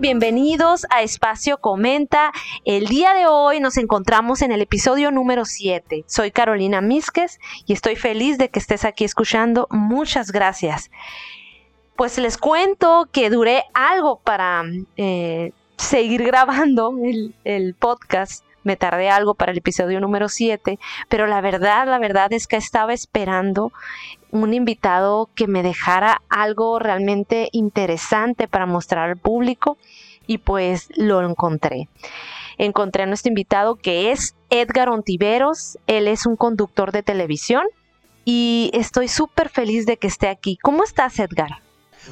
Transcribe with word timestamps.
Bienvenidos 0.00 0.86
a 0.88 1.02
Espacio 1.02 1.58
Comenta. 1.58 2.32
El 2.64 2.86
día 2.86 3.12
de 3.12 3.26
hoy 3.26 3.60
nos 3.60 3.76
encontramos 3.76 4.40
en 4.40 4.50
el 4.50 4.62
episodio 4.62 5.10
número 5.10 5.44
7. 5.44 6.04
Soy 6.06 6.30
Carolina 6.30 6.80
Misques 6.80 7.38
y 7.66 7.74
estoy 7.74 7.96
feliz 7.96 8.38
de 8.38 8.48
que 8.48 8.60
estés 8.60 8.86
aquí 8.86 9.04
escuchando. 9.04 9.68
Muchas 9.70 10.32
gracias. 10.32 10.90
Pues 11.96 12.16
les 12.16 12.38
cuento 12.38 13.10
que 13.12 13.28
duré 13.28 13.64
algo 13.74 14.20
para 14.20 14.64
eh, 14.96 15.52
seguir 15.76 16.24
grabando 16.24 16.94
el, 17.04 17.34
el 17.44 17.74
podcast 17.74 18.42
me 18.62 18.76
tardé 18.76 19.08
algo 19.10 19.34
para 19.34 19.52
el 19.52 19.58
episodio 19.58 20.00
número 20.00 20.28
7, 20.28 20.78
pero 21.08 21.26
la 21.26 21.40
verdad, 21.40 21.86
la 21.86 21.98
verdad 21.98 22.32
es 22.32 22.46
que 22.46 22.56
estaba 22.56 22.92
esperando 22.92 23.72
un 24.30 24.54
invitado 24.54 25.28
que 25.34 25.46
me 25.46 25.62
dejara 25.62 26.22
algo 26.28 26.78
realmente 26.78 27.48
interesante 27.52 28.48
para 28.48 28.66
mostrar 28.66 29.08
al 29.08 29.16
público 29.16 29.78
y 30.30 30.38
pues 30.38 30.86
lo 30.94 31.28
encontré. 31.28 31.88
Encontré 32.56 33.02
a 33.02 33.06
nuestro 33.06 33.30
invitado 33.30 33.74
que 33.74 34.12
es 34.12 34.36
Edgar 34.48 34.88
Ontiveros, 34.88 35.76
él 35.88 36.06
es 36.06 36.24
un 36.24 36.36
conductor 36.36 36.92
de 36.92 37.02
televisión 37.02 37.64
y 38.24 38.70
estoy 38.72 39.08
súper 39.08 39.48
feliz 39.48 39.86
de 39.86 39.96
que 39.96 40.06
esté 40.06 40.28
aquí. 40.28 40.56
¿Cómo 40.62 40.84
estás, 40.84 41.18
Edgar? 41.18 41.50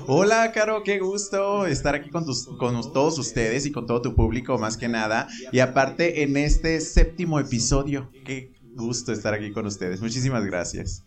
Hola, 0.08 0.50
Caro, 0.50 0.82
qué 0.82 0.98
gusto 0.98 1.64
estar 1.64 1.94
aquí 1.94 2.10
con, 2.10 2.24
con 2.58 2.92
todos 2.92 3.20
ustedes 3.20 3.66
y 3.66 3.70
con 3.70 3.86
todo 3.86 4.02
tu 4.02 4.16
público, 4.16 4.58
más 4.58 4.76
que 4.76 4.88
nada. 4.88 5.28
Y 5.52 5.60
aparte, 5.60 6.24
en 6.24 6.36
este 6.36 6.80
séptimo 6.80 7.38
episodio, 7.38 8.10
qué 8.24 8.52
gusto 8.74 9.12
estar 9.12 9.32
aquí 9.32 9.52
con 9.52 9.64
ustedes. 9.64 10.00
Muchísimas 10.00 10.44
gracias. 10.44 11.04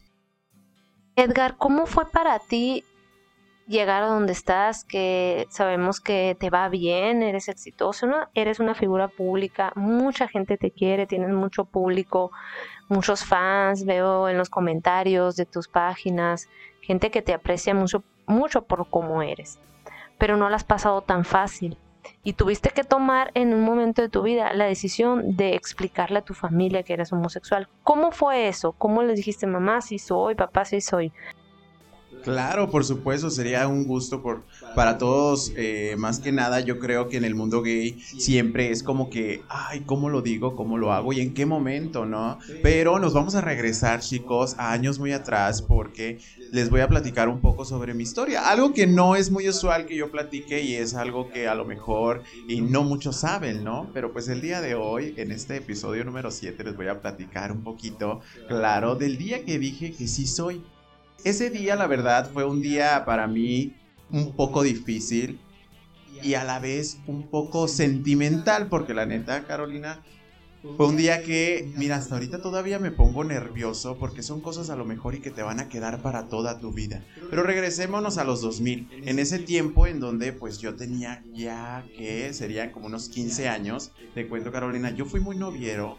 Edgar, 1.17 1.57
¿cómo 1.57 1.87
fue 1.87 2.09
para 2.09 2.39
ti 2.39 2.85
llegar 3.67 4.03
a 4.03 4.07
donde 4.07 4.33
estás? 4.33 4.83
Que 4.83 5.47
sabemos 5.49 5.99
que 5.99 6.35
te 6.39 6.49
va 6.49 6.69
bien, 6.69 7.23
eres 7.23 7.47
exitoso, 7.47 8.07
eres 8.33 8.59
una 8.59 8.75
figura 8.75 9.07
pública, 9.07 9.71
mucha 9.75 10.27
gente 10.27 10.57
te 10.57 10.71
quiere, 10.71 11.07
tienes 11.07 11.31
mucho 11.31 11.65
público, 11.65 12.31
muchos 12.89 13.23
fans, 13.23 13.85
veo 13.85 14.29
en 14.29 14.37
los 14.37 14.49
comentarios 14.49 15.35
de 15.35 15.45
tus 15.45 15.67
páginas, 15.67 16.47
gente 16.81 17.11
que 17.11 17.21
te 17.21 17.33
aprecia 17.33 17.73
mucho 17.73 18.03
mucho 18.27 18.63
por 18.63 18.89
cómo 18.89 19.21
eres, 19.21 19.59
pero 20.17 20.37
no 20.37 20.49
la 20.49 20.55
has 20.55 20.63
pasado 20.63 21.01
tan 21.01 21.25
fácil 21.25 21.77
y 22.23 22.33
tuviste 22.33 22.69
que 22.69 22.83
tomar 22.83 23.31
en 23.33 23.53
un 23.53 23.63
momento 23.63 24.01
de 24.01 24.09
tu 24.09 24.21
vida 24.21 24.53
la 24.53 24.65
decisión 24.65 25.35
de 25.35 25.55
explicarle 25.55 26.19
a 26.19 26.23
tu 26.23 26.33
familia 26.33 26.83
que 26.83 26.93
eres 26.93 27.11
homosexual. 27.11 27.67
¿Cómo 27.83 28.11
fue 28.11 28.47
eso? 28.47 28.73
¿Cómo 28.73 29.03
les 29.03 29.17
dijiste 29.17 29.47
mamá 29.47 29.81
si 29.81 29.99
soy, 29.99 30.35
papá 30.35 30.65
si 30.65 30.81
soy? 30.81 31.11
Claro, 32.21 32.69
por 32.69 32.85
supuesto, 32.85 33.31
sería 33.31 33.67
un 33.67 33.83
gusto 33.83 34.21
por, 34.21 34.45
para 34.75 34.99
todos. 34.99 35.51
Eh, 35.55 35.95
más 35.97 36.19
que 36.19 36.31
nada, 36.31 36.59
yo 36.59 36.77
creo 36.77 37.09
que 37.09 37.17
en 37.17 37.25
el 37.25 37.33
mundo 37.33 37.63
gay 37.63 37.99
siempre 37.99 38.69
es 38.69 38.83
como 38.83 39.09
que, 39.09 39.45
ay, 39.49 39.85
¿cómo 39.85 40.07
lo 40.07 40.21
digo? 40.21 40.55
¿Cómo 40.55 40.77
lo 40.77 40.93
hago? 40.93 41.13
¿Y 41.13 41.21
en 41.21 41.33
qué 41.33 41.47
momento? 41.47 42.05
¿No? 42.05 42.37
Pero 42.61 42.99
nos 42.99 43.13
vamos 43.13 43.33
a 43.33 43.41
regresar, 43.41 44.01
chicos, 44.01 44.53
a 44.59 44.71
años 44.71 44.99
muy 44.99 45.13
atrás 45.13 45.63
porque 45.63 46.19
les 46.51 46.69
voy 46.69 46.81
a 46.81 46.87
platicar 46.89 47.27
un 47.27 47.41
poco 47.41 47.65
sobre 47.65 47.95
mi 47.95 48.03
historia. 48.03 48.49
Algo 48.49 48.71
que 48.73 48.85
no 48.85 49.15
es 49.15 49.31
muy 49.31 49.49
usual 49.49 49.87
que 49.87 49.95
yo 49.95 50.11
platique 50.11 50.61
y 50.61 50.75
es 50.75 50.93
algo 50.93 51.29
que 51.31 51.47
a 51.47 51.55
lo 51.55 51.65
mejor 51.65 52.21
y 52.45 52.61
no 52.61 52.83
muchos 52.83 53.15
saben, 53.21 53.63
¿no? 53.63 53.89
Pero 53.93 54.13
pues 54.13 54.27
el 54.27 54.41
día 54.41 54.61
de 54.61 54.75
hoy, 54.75 55.15
en 55.17 55.31
este 55.31 55.55
episodio 55.55 56.03
número 56.05 56.29
7, 56.29 56.63
les 56.63 56.75
voy 56.75 56.87
a 56.87 57.01
platicar 57.01 57.51
un 57.51 57.63
poquito, 57.63 58.21
claro, 58.47 58.95
del 58.95 59.17
día 59.17 59.43
que 59.43 59.57
dije 59.57 59.95
que 59.95 60.07
sí 60.07 60.27
soy. 60.27 60.63
Ese 61.23 61.51
día, 61.51 61.75
la 61.75 61.87
verdad, 61.87 62.31
fue 62.31 62.45
un 62.45 62.61
día 62.61 63.05
para 63.05 63.27
mí 63.27 63.73
un 64.09 64.35
poco 64.35 64.63
difícil 64.63 65.39
y 66.23 66.33
a 66.33 66.43
la 66.43 66.59
vez 66.59 66.97
un 67.05 67.29
poco 67.29 67.67
sentimental, 67.67 68.69
porque 68.69 68.93
la 68.93 69.05
neta, 69.05 69.45
Carolina, 69.45 70.01
fue 70.77 70.87
un 70.87 70.97
día 70.97 71.23
que, 71.23 71.71
mira, 71.75 71.95
hasta 71.95 72.15
ahorita 72.15 72.41
todavía 72.41 72.79
me 72.79 72.91
pongo 72.91 73.23
nervioso 73.23 73.97
porque 73.97 74.23
son 74.23 74.41
cosas 74.41 74.69
a 74.69 74.75
lo 74.75 74.85
mejor 74.85 75.15
y 75.15 75.19
que 75.19 75.31
te 75.31 75.43
van 75.43 75.59
a 75.59 75.69
quedar 75.69 76.01
para 76.01 76.27
toda 76.27 76.59
tu 76.59 76.71
vida. 76.71 77.03
Pero 77.29 77.43
regresémonos 77.43 78.17
a 78.17 78.23
los 78.23 78.41
2000, 78.41 78.87
en 78.91 79.19
ese 79.19 79.39
tiempo 79.39 79.87
en 79.87 79.99
donde 79.99 80.33
pues 80.33 80.59
yo 80.59 80.75
tenía 80.75 81.23
ya 81.33 81.85
que 81.95 82.33
serían 82.33 82.71
como 82.71 82.87
unos 82.87 83.09
15 83.09 83.47
años. 83.47 83.91
Te 84.13 84.27
cuento 84.27 84.51
Carolina, 84.51 84.91
yo 84.91 85.05
fui 85.05 85.19
muy 85.19 85.35
noviero 85.35 85.97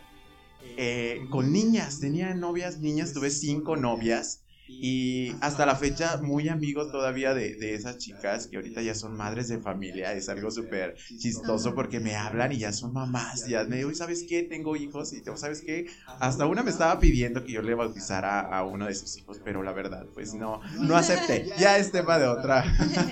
eh, 0.77 1.27
con 1.31 1.53
niñas, 1.53 2.01
tenía 2.01 2.35
novias, 2.35 2.79
niñas, 2.79 3.13
tuve 3.13 3.31
cinco 3.31 3.77
novias. 3.77 4.43
Y 4.69 5.33
hasta 5.41 5.67
la 5.67 5.77
fecha, 5.77 6.21
muy 6.23 6.49
amigo 6.49 6.91
todavía 6.91 7.35
de, 7.35 7.57
de, 7.57 7.75
esas 7.75 7.99
chicas 7.99 8.47
que 8.47 8.57
ahorita 8.57 8.83
ya 8.83 8.95
son 8.95 9.17
madres 9.17 9.49
de 9.49 9.61
familia. 9.61 10.13
Es 10.15 10.29
algo 10.29 10.51
súper 10.51 10.95
chistoso 11.19 11.75
porque 11.75 12.01
me 12.01 12.17
hablan 12.17 12.53
y 12.53 12.59
ya 12.59 12.73
son 12.73 12.93
mamás. 12.93 13.47
Ya 13.47 13.65
me 13.65 13.77
digo, 13.77 13.95
¿sabes 13.95 14.25
qué? 14.29 14.43
Tengo 14.43 14.77
hijos. 14.77 15.13
Y 15.13 15.23
¿sabes 15.37 15.63
qué? 15.63 15.87
Hasta 16.21 16.47
una 16.47 16.63
me 16.63 16.71
estaba 16.71 16.99
pidiendo 16.99 17.45
que 17.45 17.53
yo 17.53 17.63
le 17.63 17.75
bautizara 17.75 18.41
a 18.41 18.65
uno 18.65 18.87
de 18.87 18.95
sus 18.95 19.17
hijos, 19.19 19.41
pero 19.45 19.63
la 19.63 19.73
verdad, 19.73 20.07
pues 20.15 20.35
no, 20.35 20.61
no 20.81 20.97
acepté. 20.97 21.51
Ya 21.63 21.79
es 21.79 21.93
tema 21.93 22.19
de 22.19 22.27
otra. 22.27 22.65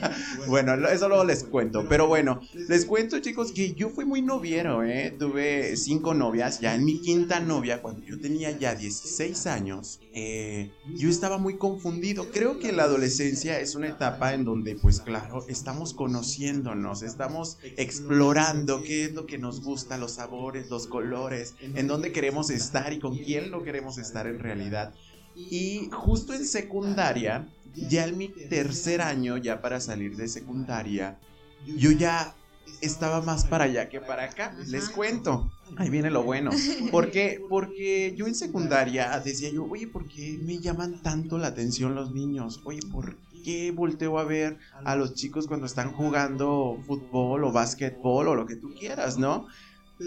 bueno, 0.49 0.75
eso 0.89 1.09
luego 1.09 1.25
les 1.25 1.45
cuento. 1.45 1.87
Pero 1.89 2.07
bueno, 2.09 2.41
les 2.69 2.85
cuento, 2.85 3.21
chicos, 3.21 3.53
que 3.53 3.75
yo 3.75 3.91
fui 3.91 4.05
muy 4.05 4.23
noviero, 4.23 4.83
¿eh? 4.83 5.15
Tuve 5.19 5.77
cinco 5.77 6.15
novias. 6.15 6.61
Ya 6.61 6.75
en 6.75 6.85
mi 6.85 7.01
quinta 7.01 7.39
novia, 7.39 7.83
cuando 7.83 8.03
yo 8.03 8.19
tenía 8.21 8.51
ya 8.51 8.75
16 8.75 9.47
años, 9.47 10.01
eh, 10.13 10.71
yo 10.97 11.11
estaba 11.11 11.39
muy 11.39 11.50
confundido. 11.59 12.31
Creo 12.31 12.59
que 12.59 12.73
la 12.73 12.85
adolescencia 12.85 13.61
es 13.61 13.75
una 13.75 13.89
etapa 13.89 14.35
en 14.35 14.45
donde, 14.45 14.77
pues 14.77 15.01
claro, 15.01 15.45
estamos 15.49 15.95
conociéndonos, 15.95 17.03
estamos 17.03 17.59
explorando 17.77 18.83
qué 18.83 19.05
es 19.05 19.13
lo 19.13 19.27
que 19.27 19.39
nos 19.39 19.63
gusta, 19.63 19.99
los 19.99 20.13
sabores, 20.13 20.71
los 20.71 20.87
colores, 20.87 21.55
en 21.61 21.87
dónde 21.87 22.13
queremos 22.13 22.51
estar 22.51 22.93
y 22.93 22.99
con 22.99 23.17
quién 23.17 23.51
no 23.51 23.63
queremos 23.63 23.99
estar 23.99 24.27
en 24.27 24.39
realidad. 24.39 24.95
Y 25.37 25.89
justo 25.93 26.35
en 26.35 26.45
secundaria, 26.45 27.49
ya 27.75 28.07
en 28.07 28.19
mi 28.19 28.29
tercer 28.29 29.01
año, 29.01 29.37
ya 29.37 29.61
para 29.61 29.81
salir 29.81 30.17
de 30.17 30.29
secundaria, 30.29 31.19
yo 31.67 31.93
ya 31.93 32.35
estaba 32.81 33.21
más 33.21 33.45
para 33.45 33.65
allá 33.65 33.89
que 33.89 34.01
para 34.01 34.25
acá. 34.25 34.55
Les 34.67 34.89
cuento. 34.89 35.51
Ahí 35.77 35.91
viene 35.91 36.11
lo 36.11 36.23
bueno. 36.23 36.51
¿Por 36.91 37.11
qué? 37.11 37.41
Porque 37.49 38.15
yo 38.17 38.27
en 38.27 38.35
secundaria 38.35 39.19
decía 39.21 39.51
yo, 39.51 39.65
oye, 39.65 39.87
¿por 39.87 40.07
qué 40.09 40.39
me 40.43 40.59
llaman 40.59 41.03
tanto 41.03 41.39
la 41.39 41.49
atención 41.49 41.95
los 41.95 42.13
niños? 42.13 42.61
Oye, 42.65 42.81
¿por 42.91 43.17
qué 43.45 43.71
volteo 43.71 44.19
a 44.19 44.25
ver 44.25 44.59
a 44.85 44.97
los 44.97 45.15
chicos 45.15 45.47
cuando 45.47 45.67
están 45.67 45.93
jugando 45.93 46.79
fútbol 46.87 47.45
o 47.45 47.53
básquetbol 47.53 48.29
o 48.29 48.35
lo 48.35 48.47
que 48.47 48.57
tú 48.57 48.75
quieras, 48.79 49.19
¿no? 49.19 49.47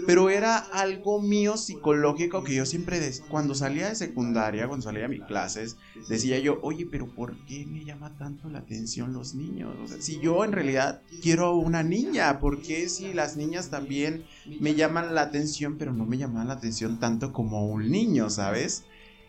Pero 0.06 0.28
era 0.28 0.56
algo 0.58 1.22
mío 1.22 1.56
psicológico 1.56 2.42
que 2.42 2.54
yo 2.54 2.66
siempre, 2.66 3.00
cuando 3.28 3.54
salía 3.54 3.88
de 3.88 3.94
secundaria, 3.94 4.66
cuando 4.66 4.84
salía 4.84 5.02
de 5.02 5.08
mis 5.08 5.22
clases, 5.22 5.76
decía 6.08 6.38
yo, 6.38 6.58
oye, 6.62 6.86
pero 6.90 7.06
¿por 7.06 7.36
qué 7.46 7.64
me 7.66 7.84
llama 7.84 8.16
tanto 8.18 8.48
la 8.48 8.60
atención 8.60 9.12
los 9.12 9.34
niños? 9.34 9.74
O 9.82 9.86
sea, 9.86 10.00
si 10.00 10.18
yo 10.20 10.44
en 10.44 10.52
realidad 10.52 11.02
quiero 11.22 11.56
una 11.56 11.82
niña, 11.82 12.40
¿por 12.40 12.60
qué 12.60 12.88
si 12.88 13.12
las 13.12 13.36
niñas 13.36 13.70
también 13.70 14.24
me 14.60 14.74
llaman 14.74 15.14
la 15.14 15.22
atención, 15.22 15.76
pero 15.78 15.92
no 15.92 16.04
me 16.04 16.18
llaman 16.18 16.48
la 16.48 16.54
atención 16.54 16.98
tanto 16.98 17.32
como 17.32 17.66
un 17.66 17.90
niño, 17.90 18.30
¿sabes? 18.30 18.84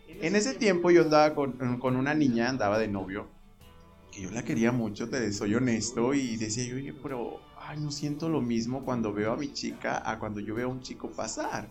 En 0.08 0.36
ese 0.36 0.54
tiempo 0.54 0.92
yo 0.92 1.04
andaba 1.04 1.36
con, 1.36 1.80
con 1.80 1.96
una 1.96 2.16
niña, 2.16 2.50
andaba 2.50 2.80
de 2.80 2.88
novio, 2.88 3.28
que 4.12 4.22
yo 4.22 4.31
la 4.31 4.44
quería 4.44 4.72
mucho, 4.72 5.09
te 5.09 5.31
soy 5.31 5.56
honesto, 5.56 6.14
y 6.14 6.38
decía 6.38 6.66
yo, 6.66 6.78
oye, 6.78 6.94
pero 6.94 7.40
ay, 7.68 7.80
no 7.80 7.92
siento 7.92 8.30
lo 8.30 8.42
mismo 8.42 8.84
cuando 8.84 9.13
veo 9.13 9.34
a 9.34 9.38
mi 9.38 9.51
chica 9.51 10.01
a 10.10 10.19
cuando 10.19 10.39
yo 10.39 10.56
veo 10.56 10.68
a 10.68 10.72
un 10.72 10.81
chico 10.81 11.12
pasar. 11.12 11.69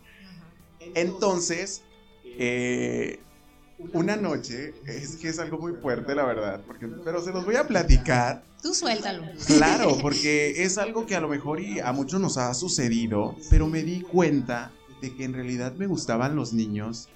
Entonces, 0.94 1.82
eh, 2.24 3.20
una 3.92 4.16
noche, 4.16 4.74
es 4.86 5.16
que 5.16 5.28
es 5.28 5.38
algo 5.38 5.58
muy 5.58 5.72
fuerte, 5.74 6.14
la 6.14 6.24
verdad, 6.24 6.62
porque, 6.66 6.86
pero 7.04 7.22
se 7.22 7.32
los 7.32 7.44
voy 7.44 7.56
a 7.56 7.66
platicar. 7.66 8.44
Tú 8.62 8.74
suéltalo. 8.74 9.24
Claro, 9.46 9.98
porque 10.02 10.62
es 10.62 10.78
algo 10.78 11.06
que 11.06 11.16
a 11.16 11.20
lo 11.20 11.28
mejor 11.28 11.60
y 11.60 11.80
a 11.80 11.92
muchos 11.92 12.20
nos 12.20 12.38
ha 12.38 12.52
sucedido, 12.54 13.36
pero 13.50 13.66
me 13.66 13.82
di 13.82 14.00
cuenta 14.00 14.72
de 15.00 15.14
que 15.14 15.24
en 15.24 15.34
realidad 15.34 15.74
me 15.74 15.86
gustaban 15.86 16.36
los 16.36 16.52
niños 16.52 17.08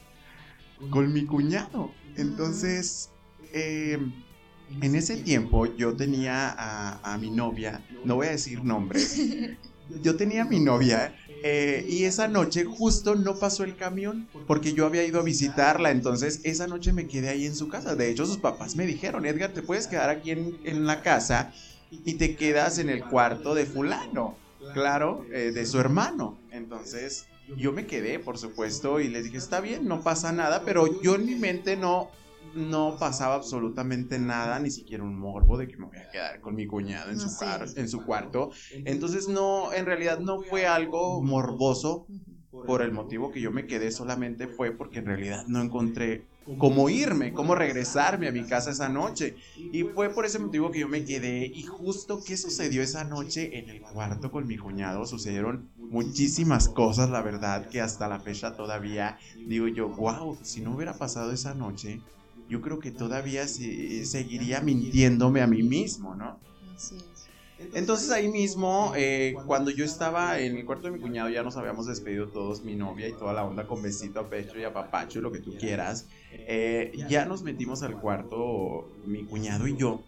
con 0.91 1.13
mi 1.13 1.27
cuñado. 1.27 1.93
Entonces, 2.17 3.11
eh, 3.53 3.99
en 4.81 4.95
ese 4.95 5.17
tiempo 5.17 5.67
yo 5.77 5.95
tenía 5.95 6.55
a, 7.03 7.19
mi 7.19 7.31
novia, 7.31 7.83
no 8.05 8.17
voy 8.17 8.29
a 8.29 8.31
decir 8.31 8.63
nombres, 8.65 9.21
yo 10.03 10.17
tenía 10.17 10.43
a 10.43 10.47
mi 10.47 10.61
novia 10.61 11.15
eh, 11.43 11.87
y 11.89 12.05
esa 12.05 12.29
noche 12.29 12.65
justo 12.65 13.15
no 13.15 13.39
pasó 13.39 13.65
el 13.65 13.77
camión 13.77 14.29
porque 14.47 14.73
yo 14.73 14.87
había 14.87 15.05
ido 15.05 15.21
a 15.21 15.23
visitarla, 15.23 15.91
entonces 15.91 16.41
esa 16.45 16.67
noche 16.67 16.93
me 16.93 17.07
quedé 17.07 17.29
ahí 17.29 17.47
en 17.47 17.55
su 17.55 17.69
casa. 17.69 17.95
De 17.95 18.11
hecho, 18.11 18.27
sus 18.27 18.39
papás 18.39 18.77
me 18.77 18.87
dijeron, 18.87 19.25
Edgar, 19.25 19.53
te 19.53 19.63
puedes 19.63 19.87
quedar 19.87 20.11
aquí 20.11 20.33
en, 20.33 20.87
la 20.87 21.03
casa 21.03 21.53
y 21.91 22.15
te 22.15 22.35
quedas 22.37 22.79
en 22.79 22.91
el 22.91 23.05
cuarto 23.05 23.55
de 23.55 23.67
fulano, 23.67 24.37
claro, 24.75 25.25
eh, 25.33 25.53
de 25.53 25.67
su 25.67 25.79
hermano. 25.79 26.39
Entonces 26.51 27.27
yo 27.57 27.73
me 27.73 27.87
quedé, 27.87 28.19
por 28.19 28.37
supuesto, 28.37 29.01
y 29.01 29.09
les 29.09 29.25
dije, 29.25 29.39
está 29.39 29.61
bien, 29.61 29.87
no 29.87 30.03
pasa 30.03 30.33
nada, 30.33 30.63
pero 30.65 31.01
yo 31.03 31.15
en 31.15 31.25
mi 31.25 31.35
mente 31.35 31.77
no 31.77 32.11
no 32.55 32.97
pasaba 32.99 33.35
absolutamente 33.35 34.19
nada, 34.19 34.59
ni 34.59 34.71
siquiera 34.71 35.03
un 35.05 35.19
morbo 35.19 35.57
de 35.57 35.69
que 35.69 35.77
me 35.77 35.87
voy 35.87 35.99
a 35.99 36.11
quedar 36.11 36.41
con 36.41 36.55
mi 36.55 36.67
cuñado 36.67 37.11
en, 37.11 37.19
su, 37.19 37.29
en 37.77 37.89
su 37.89 38.05
cuarto. 38.05 38.51
Entonces 38.85 39.29
no, 39.29 39.73
en 39.73 39.87
realidad 39.87 40.19
no 40.19 40.41
fue 40.43 40.67
algo 40.67 41.23
morboso 41.23 42.07
por 42.67 42.83
el 42.83 42.93
motivo 42.93 43.31
que 43.31 43.41
yo 43.41 43.51
me 43.51 43.67
quedé 43.67 43.91
solamente 43.91 44.47
fue 44.47 44.73
porque 44.73 44.99
en 44.99 45.07
realidad 45.07 45.47
no 45.47 45.61
encontré 45.63 46.27
cómo 46.57 46.89
irme, 46.89 47.33
cómo 47.33 47.55
regresarme 47.55 48.29
a 48.29 48.33
mi 48.33 48.45
casa 48.45 48.71
esa 48.71 48.89
noche. 48.89 49.37
Y 49.57 49.83
fue 49.83 50.11
por 50.11 50.25
ese 50.25 50.39
motivo 50.39 50.71
que 50.71 50.81
yo 50.81 50.89
me 50.89 51.05
quedé. 51.05 51.47
Y 51.47 51.65
justo 51.65 52.23
qué 52.25 52.37
sucedió 52.37 52.83
esa 52.83 53.05
noche 53.05 53.59
en 53.59 53.69
el 53.69 53.83
cuarto 53.83 54.31
con 54.31 54.47
mi 54.47 54.57
cuñado, 54.57 55.05
sucedieron 55.07 55.69
muchísimas 55.77 56.69
cosas, 56.69 57.11
la 57.11 57.23
verdad, 57.23 57.69
que 57.69 57.81
hasta 57.81 58.09
la 58.09 58.21
fecha 58.21 58.57
todavía 58.57 59.19
digo 59.47 59.69
yo, 59.69 59.89
wow, 59.89 60.39
si 60.43 60.61
no 60.61 60.75
hubiera 60.75 60.95
pasado 60.95 61.33
esa 61.33 61.55
noche, 61.55 62.01
yo 62.49 62.61
creo 62.61 62.79
que 62.79 62.91
todavía 62.91 63.47
seguiría 63.47 64.61
mintiéndome 64.61 65.43
a 65.43 65.47
mí 65.47 65.63
mismo, 65.63 66.15
¿no? 66.15 66.39
Entonces 67.75 68.11
ahí 68.11 68.29
mismo, 68.29 68.93
eh, 68.97 69.35
cuando 69.47 69.71
yo 69.71 69.85
estaba 69.85 70.39
en 70.39 70.57
el 70.57 70.65
cuarto 70.65 70.87
de 70.87 70.93
mi 70.93 71.01
cuñado, 71.01 71.29
ya 71.29 71.43
nos 71.43 71.57
habíamos 71.57 71.87
despedido 71.87 72.29
todos, 72.29 72.63
mi 72.63 72.77
novia 72.77 73.09
y 73.09 73.13
toda 73.13 73.33
la 73.33 73.45
onda 73.45 73.67
con 73.67 73.83
besito 73.83 74.21
a 74.21 74.31
pecho 74.31 74.59
y 74.59 74.65
a 74.65 74.73
papacho, 74.73 75.21
lo 75.21 75.33
que 75.33 75.41
tú 75.41 75.57
quieras. 75.59 76.07
Eh, 76.31 76.93
ya 77.09 77.25
nos 77.25 77.43
metimos 77.43 77.83
al 77.83 78.01
cuarto, 78.01 78.89
mi 79.07 79.25
cuñado 79.25 79.67
y 79.67 79.77
yo, 79.77 80.05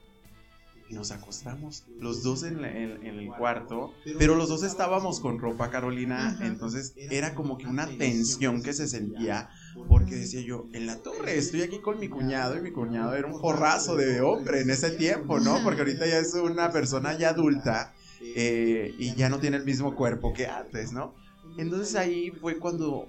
y 0.90 0.94
nos 0.94 1.10
acostamos, 1.12 1.84
los 1.98 2.22
dos 2.22 2.44
en, 2.44 2.64
el 2.64 3.28
cuarto, 3.36 3.94
pero 4.18 4.34
los 4.34 4.48
dos 4.48 4.62
estábamos 4.64 5.20
con 5.20 5.38
ropa 5.38 5.70
Carolina, 5.70 6.38
entonces 6.42 6.94
era 6.96 7.34
como 7.34 7.58
que 7.58 7.66
una 7.66 7.86
tensión 7.86 8.62
que 8.62 8.72
se 8.72 8.88
sentía, 8.88 9.50
porque 9.88 10.16
decía 10.16 10.40
yo, 10.40 10.66
en 10.72 10.86
la 10.86 10.96
torre, 10.96 11.36
estoy 11.36 11.62
aquí 11.62 11.78
con 11.80 11.98
mi 12.00 12.08
cuñado, 12.08 12.56
y 12.56 12.60
mi 12.60 12.72
cuñado 12.72 13.14
era 13.14 13.26
un 13.26 13.40
porrazo 13.40 13.96
de 13.96 14.20
hombre 14.20 14.60
en 14.62 14.70
ese 14.70 14.90
tiempo, 14.90 15.38
¿no? 15.38 15.62
Porque 15.62 15.80
ahorita 15.80 16.06
ya 16.06 16.18
es 16.18 16.34
una 16.34 16.70
persona 16.70 17.16
ya 17.16 17.30
adulta 17.30 17.94
eh, 18.20 18.94
y 18.98 19.14
ya 19.14 19.28
no 19.28 19.38
tiene 19.38 19.56
el 19.56 19.64
mismo 19.64 19.94
cuerpo 19.94 20.32
que 20.32 20.46
antes, 20.46 20.92
¿no? 20.92 21.14
Entonces 21.56 21.94
ahí 21.96 22.30
fue 22.30 22.58
cuando 22.58 23.08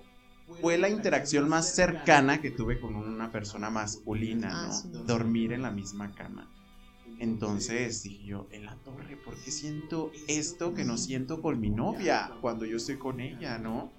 fue 0.60 0.78
la 0.78 0.90
interacción 0.90 1.48
más 1.48 1.74
cercana 1.74 2.42
que 2.42 2.52
tuve 2.52 2.80
con 2.80 2.96
una 2.96 3.32
persona 3.32 3.70
masculina, 3.70 4.70
ah, 4.70 4.84
¿no? 4.92 5.04
Dormir 5.04 5.54
en 5.54 5.62
la 5.62 5.72
misma 5.72 6.14
cama. 6.14 6.50
Entonces 7.20 8.02
dije 8.04 8.26
yo, 8.26 8.48
en 8.52 8.66
la 8.66 8.76
torre, 8.78 9.16
¿por 9.16 9.36
qué 9.36 9.52
siento 9.52 10.12
esto 10.28 10.74
que 10.74 10.84
no 10.84 10.98
siento 10.98 11.42
con 11.42 11.60
mi 11.60 11.70
novia 11.70 12.32
cuando 12.42 12.66
yo 12.66 12.78
estoy 12.78 12.98
con 12.98 13.20
ella, 13.20 13.60
no? 13.60 13.92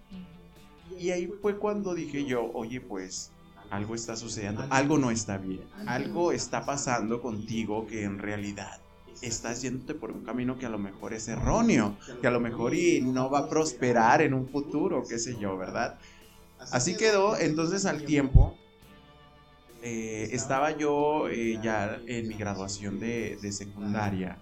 Y 0.99 1.11
ahí 1.11 1.33
fue 1.41 1.59
cuando 1.59 1.95
dije 1.95 2.25
yo, 2.25 2.51
oye, 2.55 2.81
pues 2.81 3.33
algo 3.71 3.95
está 3.95 4.17
sucediendo, 4.17 4.67
algo 4.71 4.99
no 4.99 5.11
está 5.11 5.39
bien, 5.39 5.65
algo 5.87 6.33
está 6.33 6.65
pasando 6.65 7.23
contigo 7.23 7.87
que 7.87 8.05
en 8.05 8.19
realidad 8.19 8.81
estás 9.23 9.63
yéndote 9.63 9.95
por 9.95 10.11
un 10.11 10.25
camino 10.25 10.59
que 10.59 10.67
a 10.67 10.69
lo 10.69 10.79
mejor 10.79 11.15
es 11.15 11.29
erróneo, 11.29 11.97
que 12.21 12.27
a 12.27 12.31
lo 12.31 12.41
mejor 12.41 12.75
y 12.75 13.01
no 13.01 13.31
va 13.31 13.41
a 13.41 13.49
prosperar 13.49 14.21
en 14.21 14.35
un 14.35 14.49
futuro, 14.49 15.05
qué 15.09 15.19
sé 15.19 15.39
yo, 15.39 15.57
¿verdad? 15.57 15.99
Así 16.71 16.97
quedó, 16.97 17.37
entonces 17.37 17.87
al 17.87 18.05
tiempo 18.05 18.57
eh, 19.83 20.29
estaba 20.33 20.77
yo 20.77 21.29
eh, 21.29 21.59
ya 21.63 22.01
en 22.07 22.29
mi 22.29 22.35
graduación 22.35 23.01
de, 23.01 23.39
secundaria. 23.53 24.39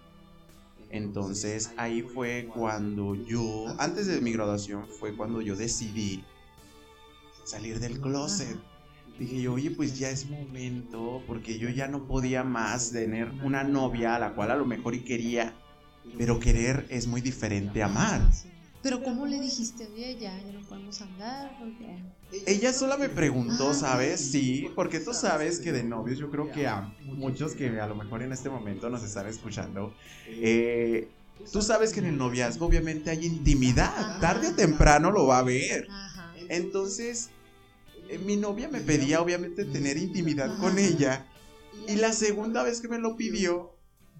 Entonces 0.91 1.73
ahí 1.77 2.03
fue 2.03 2.49
cuando 2.53 3.15
yo, 3.15 3.67
antes 3.79 4.07
de 4.07 4.21
mi 4.21 4.33
graduación, 4.33 4.87
fue 4.87 5.17
cuando 5.17 5.41
yo 5.41 5.57
decidí 5.57 6.25
salir 7.45 7.81
del 7.81 8.01
closet. 8.01 8.59
Dije 9.19 9.43
yo, 9.43 9.53
oye, 9.53 9.71
pues 9.71 9.99
ya 9.99 10.09
es 10.11 10.29
momento, 10.31 11.23
porque 11.27 11.59
yo 11.59 11.69
ya 11.69 11.89
no 11.89 12.07
podía 12.07 12.43
más 12.43 12.91
tener 12.91 13.31
una 13.43 13.65
novia 13.65 14.17
a 14.17 14.19
la 14.19 14.35
cual 14.35 14.51
a 14.51 14.57
lo 14.57 14.65
mejor 14.65 14.95
y 14.95 15.01
quería, 15.01 15.55
pero 16.17 16.41
querer 16.41 16.87
es 16.89 17.07
muy 17.07 17.21
diferente 17.21 17.83
a 17.83 17.87
amar. 17.87 18.23
Pero 18.83 19.03
¿cómo 19.03 19.27
le 19.27 19.39
dijiste, 19.39 19.87
oye, 19.93 20.17
ya, 20.19 20.39
ya 20.39 20.53
no 20.53 20.61
podemos 20.67 21.03
andar? 21.03 21.51
Ella 22.47 22.73
sola 22.73 22.97
me 22.97 23.11
preguntó, 23.11 23.71
ah, 23.71 23.75
¿sabes? 23.75 24.21
Sí, 24.31 24.71
porque 24.75 25.01
tú 25.01 25.13
sabes 25.13 25.61
que 25.61 25.73
de 25.73 25.85
novios 25.85 26.19
yo 26.19 26.31
creo 26.31 26.51
que 26.51 26.67
a 26.67 26.91
muchos 27.05 27.53
que 27.53 27.79
a 27.79 27.87
lo 27.87 27.95
mejor 27.95 28.23
en 28.23 28.33
este 28.33 28.49
momento 28.49 28.89
nos 28.89 29.03
están 29.03 29.27
escuchando, 29.27 29.93
eh, 30.29 31.09
tú 31.53 31.61
sabes 31.61 31.93
que 31.93 32.01
en 32.01 32.07
el 32.07 32.17
noviazgo 32.17 32.65
obviamente 32.65 33.11
hay 33.11 33.27
intimidad, 33.27 34.19
tarde 34.19 34.49
o 34.49 34.55
temprano 34.55 35.11
lo 35.11 35.27
va 35.27 35.41
a 35.41 35.43
ver. 35.43 35.87
Entonces, 36.51 37.31
eh, 38.09 38.19
mi 38.19 38.37
novia 38.37 38.69
me 38.69 38.81
pedía 38.81 39.23
obviamente 39.23 39.65
tener 39.65 39.97
intimidad 39.97 40.59
con 40.59 40.79
ella. 40.79 41.27
Y 41.87 41.95
la 41.95 42.13
segunda 42.13 42.65
vez 42.65 42.81
que 42.81 42.89
me 42.89 42.99
lo 42.99 43.17
pidió, 43.17 43.77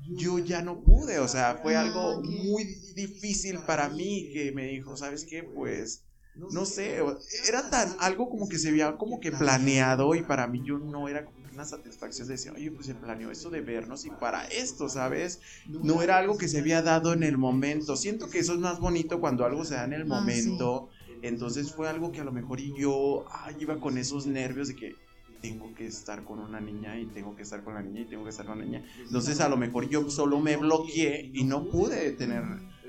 yo 0.09 0.39
ya 0.39 0.63
no 0.63 0.81
pude, 0.81 1.19
o 1.19 1.29
sea, 1.29 1.59
fue 1.61 1.77
ah, 1.77 1.83
algo 1.83 2.23
muy 2.23 2.65
difícil 2.95 3.59
para 3.67 3.89
mí 3.89 4.31
que 4.33 4.53
me 4.53 4.69
dijo, 4.69 4.97
¿sabes 4.97 5.27
qué? 5.29 5.43
Pues, 5.43 6.05
no 6.37 6.65
sé, 6.65 7.01
era 7.49 7.69
tan 7.69 7.97
algo 7.99 8.31
como 8.31 8.49
que 8.49 8.59
se 8.59 8.69
había 8.69 8.97
como 8.97 9.19
que 9.19 9.33
planeado 9.33 10.15
y 10.15 10.23
para 10.23 10.47
mí 10.47 10.63
yo 10.65 10.79
no 10.79 11.09
era 11.09 11.25
como 11.25 11.41
una 11.53 11.65
satisfacción 11.65 12.29
de 12.29 12.35
decir, 12.35 12.53
oye, 12.53 12.71
pues 12.71 12.87
se 12.87 12.95
planeó 12.95 13.31
eso 13.31 13.51
de 13.51 13.61
vernos 13.61 14.07
y 14.07 14.11
para 14.11 14.47
esto, 14.47 14.89
¿sabes? 14.89 15.41
No 15.67 16.01
era 16.01 16.17
algo 16.17 16.39
que 16.39 16.49
se 16.49 16.61
había 16.61 16.81
dado 16.81 17.13
en 17.13 17.25
el 17.25 17.37
momento. 17.37 17.97
Siento 17.97 18.31
que 18.31 18.39
eso 18.39 18.55
es 18.55 18.61
más 18.61 18.79
bonito 18.79 19.21
cuando 19.21 19.45
algo 19.45 19.65
se 19.65 19.75
da 19.75 19.85
en 19.85 19.93
el 19.93 20.03
ah, 20.03 20.07
momento. 20.07 20.91
Entonces 21.23 21.73
fue 21.73 21.89
algo 21.89 22.13
que 22.13 22.21
a 22.21 22.25
lo 22.25 22.33
mejor 22.33 22.61
y 22.61 22.75
yo 22.77 23.27
iba 23.59 23.79
con 23.79 23.99
esos 23.99 24.27
nervios 24.27 24.69
de 24.69 24.77
que 24.77 24.95
tengo 25.41 25.75
que 25.75 25.87
estar 25.87 26.25
con 26.25 26.39
una 26.39 26.61
niña 26.61 26.99
y 26.99 27.07
tengo 27.07 27.35
que 27.35 27.43
estar 27.43 27.65
con 27.65 27.75
la 27.75 27.83
niña 27.83 28.03
y 28.03 28.05
tengo 28.05 28.25
que 28.25 28.31
estar 28.31 28.47
con 28.47 28.59
la 28.59 28.65
niña. 28.65 28.85
Entonces 28.99 29.41
a 29.41 29.49
lo 29.49 29.57
mejor 29.57 29.89
yo 29.89 30.09
solo 30.11 30.41
me 30.41 30.57
bloqueé 30.57 31.31
y 31.33 31.45
no 31.45 31.65
pude 31.65 32.13
tener 32.13 32.43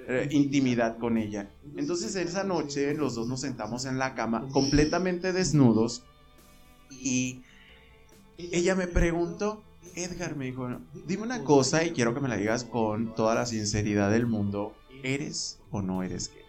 eh, 0.07 0.27
intimidad 0.31 0.97
con 0.97 1.17
ella. 1.17 1.49
Entonces 1.75 2.15
esa 2.15 2.43
noche 2.43 2.93
los 2.93 3.15
dos 3.15 3.27
nos 3.27 3.41
sentamos 3.41 3.85
en 3.85 3.97
la 3.97 4.15
cama 4.15 4.47
completamente 4.51 5.33
desnudos 5.33 6.03
y 6.89 7.41
ella 8.37 8.75
me 8.75 8.87
preguntó, 8.87 9.63
Edgar 9.95 10.35
me 10.35 10.45
dijo, 10.45 10.67
dime 11.05 11.23
una 11.23 11.43
cosa 11.43 11.83
y 11.85 11.91
quiero 11.91 12.13
que 12.13 12.21
me 12.21 12.29
la 12.29 12.37
digas 12.37 12.63
con 12.63 13.13
toda 13.15 13.35
la 13.35 13.45
sinceridad 13.45 14.11
del 14.11 14.25
mundo, 14.25 14.73
¿eres 15.03 15.59
o 15.69 15.81
no 15.81 16.03
eres 16.03 16.31
gay? 16.33 16.40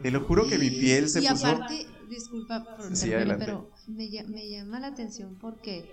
Te 0.00 0.10
lo 0.10 0.20
juro 0.24 0.48
que 0.48 0.58
mi 0.58 0.70
piel 0.70 1.08
se 1.08 1.20
y 1.20 1.26
aparte, 1.26 1.86
disculpa 2.08 2.64
por 2.76 2.96
sí, 2.96 3.10
pero 3.38 3.70
me, 3.86 4.08
me 4.28 4.48
llama 4.48 4.80
la 4.80 4.88
atención 4.88 5.36
porque, 5.40 5.88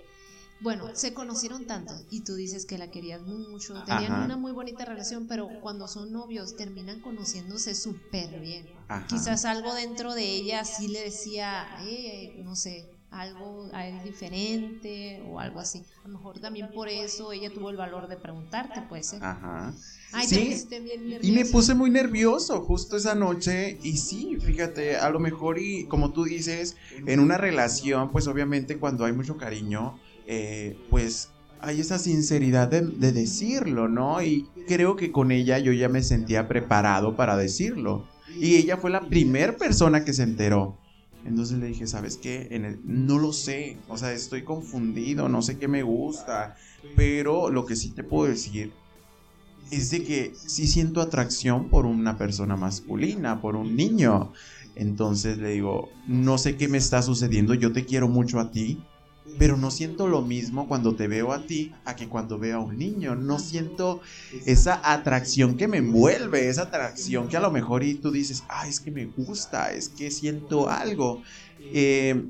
bueno, 0.60 0.88
se 0.94 1.12
conocieron 1.14 1.66
tanto 1.66 1.94
y 2.10 2.22
tú 2.22 2.34
dices 2.34 2.66
que 2.66 2.78
la 2.78 2.90
querías 2.90 3.22
mucho, 3.22 3.82
tenían 3.84 4.22
una 4.24 4.36
muy 4.36 4.52
bonita 4.52 4.84
relación, 4.84 5.26
pero 5.26 5.48
cuando 5.60 5.88
son 5.88 6.12
novios 6.12 6.56
terminan 6.56 7.00
conociéndose 7.00 7.74
súper 7.74 8.40
bien. 8.40 8.68
Quizás 9.08 9.44
algo 9.44 9.74
dentro 9.74 10.14
de 10.14 10.24
ella 10.24 10.64
sí 10.64 10.88
le 10.88 11.02
decía, 11.02 11.66
eh, 11.86 12.40
no 12.44 12.56
sé, 12.56 12.90
algo 13.10 13.68
diferente 14.04 15.22
o 15.26 15.40
algo 15.40 15.60
así. 15.60 15.84
A 16.04 16.08
lo 16.08 16.14
mejor 16.14 16.38
también 16.38 16.70
por 16.72 16.88
eso 16.88 17.32
ella 17.32 17.52
tuvo 17.52 17.70
el 17.70 17.76
valor 17.76 18.08
de 18.08 18.16
preguntarte, 18.16 18.82
puede 18.82 19.02
ser. 19.02 19.22
Ajá. 19.22 19.74
Ay, 20.12 20.26
sí. 20.26 20.66
bien 20.70 21.18
y 21.22 21.32
me 21.32 21.44
puse 21.44 21.74
muy 21.74 21.90
nervioso 21.90 22.60
justo 22.62 22.96
esa 22.96 23.14
noche 23.14 23.78
y 23.82 23.96
sí, 23.96 24.36
fíjate, 24.40 24.96
a 24.96 25.10
lo 25.10 25.20
mejor 25.20 25.58
y 25.58 25.86
como 25.86 26.12
tú 26.12 26.24
dices, 26.24 26.76
en 27.06 27.20
una 27.20 27.36
relación, 27.36 28.10
pues 28.10 28.26
obviamente 28.26 28.78
cuando 28.78 29.04
hay 29.04 29.12
mucho 29.12 29.36
cariño, 29.36 29.98
eh, 30.26 30.78
pues 30.88 31.30
hay 31.60 31.80
esa 31.80 31.98
sinceridad 31.98 32.68
de, 32.68 32.82
de 32.82 33.12
decirlo, 33.12 33.88
¿no? 33.88 34.22
Y 34.22 34.48
creo 34.66 34.96
que 34.96 35.12
con 35.12 35.30
ella 35.30 35.58
yo 35.58 35.72
ya 35.72 35.88
me 35.88 36.02
sentía 36.02 36.48
preparado 36.48 37.16
para 37.16 37.36
decirlo. 37.36 38.06
Y 38.36 38.56
ella 38.56 38.76
fue 38.76 38.90
la 38.90 39.00
primera 39.00 39.56
persona 39.56 40.04
que 40.04 40.12
se 40.12 40.22
enteró. 40.22 40.78
Entonces 41.22 41.58
le 41.58 41.66
dije, 41.66 41.86
¿sabes 41.86 42.18
qué? 42.18 42.48
En 42.50 42.64
el, 42.64 42.80
no 42.84 43.18
lo 43.18 43.32
sé, 43.32 43.84
o 43.88 43.96
sea, 43.98 44.12
estoy 44.12 44.44
confundido, 44.44 45.28
no 45.28 45.42
sé 45.42 45.58
qué 45.58 45.68
me 45.68 45.82
gusta, 45.82 46.56
pero 46.94 47.50
lo 47.50 47.66
que 47.66 47.76
sí 47.76 47.94
te 47.94 48.04
puedo 48.04 48.30
decir 48.30 48.80
es 49.70 49.90
de 49.90 50.04
que 50.04 50.34
sí 50.34 50.66
siento 50.66 51.00
atracción 51.00 51.70
por 51.70 51.86
una 51.86 52.18
persona 52.18 52.56
masculina, 52.56 53.40
por 53.40 53.56
un 53.56 53.76
niño. 53.76 54.32
Entonces 54.74 55.38
le 55.38 55.50
digo, 55.50 55.98
no 56.04 56.38
sé 56.38 56.56
qué 56.56 56.68
me 56.68 56.78
está 56.78 57.02
sucediendo, 57.02 57.54
yo 57.54 57.72
te 57.72 57.86
quiero 57.86 58.08
mucho 58.08 58.40
a 58.40 58.50
ti, 58.50 58.89
pero 59.38 59.56
no 59.56 59.70
siento 59.70 60.06
lo 60.06 60.22
mismo 60.22 60.68
cuando 60.68 60.94
te 60.94 61.08
veo 61.08 61.32
a 61.32 61.46
ti 61.46 61.72
a 61.84 61.96
que 61.96 62.08
cuando 62.08 62.38
veo 62.38 62.58
a 62.58 62.60
un 62.60 62.78
niño. 62.78 63.14
No 63.14 63.38
siento 63.38 64.00
esa 64.46 64.80
atracción 64.82 65.56
que 65.56 65.68
me 65.68 65.78
envuelve, 65.78 66.48
esa 66.48 66.62
atracción 66.62 67.28
que 67.28 67.36
a 67.36 67.40
lo 67.40 67.50
mejor 67.50 67.82
y 67.82 67.94
tú 67.94 68.10
dices, 68.10 68.44
ah, 68.48 68.66
es 68.68 68.80
que 68.80 68.90
me 68.90 69.06
gusta, 69.06 69.72
es 69.72 69.88
que 69.88 70.10
siento 70.10 70.68
algo. 70.68 71.22
Eh, 71.60 72.24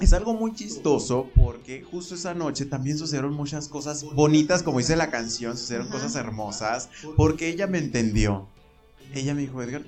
es 0.00 0.12
algo 0.12 0.34
muy 0.34 0.54
chistoso 0.54 1.30
porque 1.34 1.82
justo 1.82 2.14
esa 2.14 2.34
noche 2.34 2.64
también 2.64 2.96
sucedieron 2.96 3.34
muchas 3.34 3.68
cosas 3.68 4.04
bonitas, 4.04 4.62
como 4.62 4.78
dice 4.78 4.96
la 4.96 5.10
canción, 5.10 5.56
sucedieron 5.56 5.88
cosas 5.88 6.14
hermosas, 6.14 6.88
porque 7.16 7.48
ella 7.48 7.66
me 7.66 7.78
entendió. 7.78 8.48
Ella 9.12 9.34
me 9.34 9.40
dijo, 9.40 9.60
Edgar, 9.60 9.82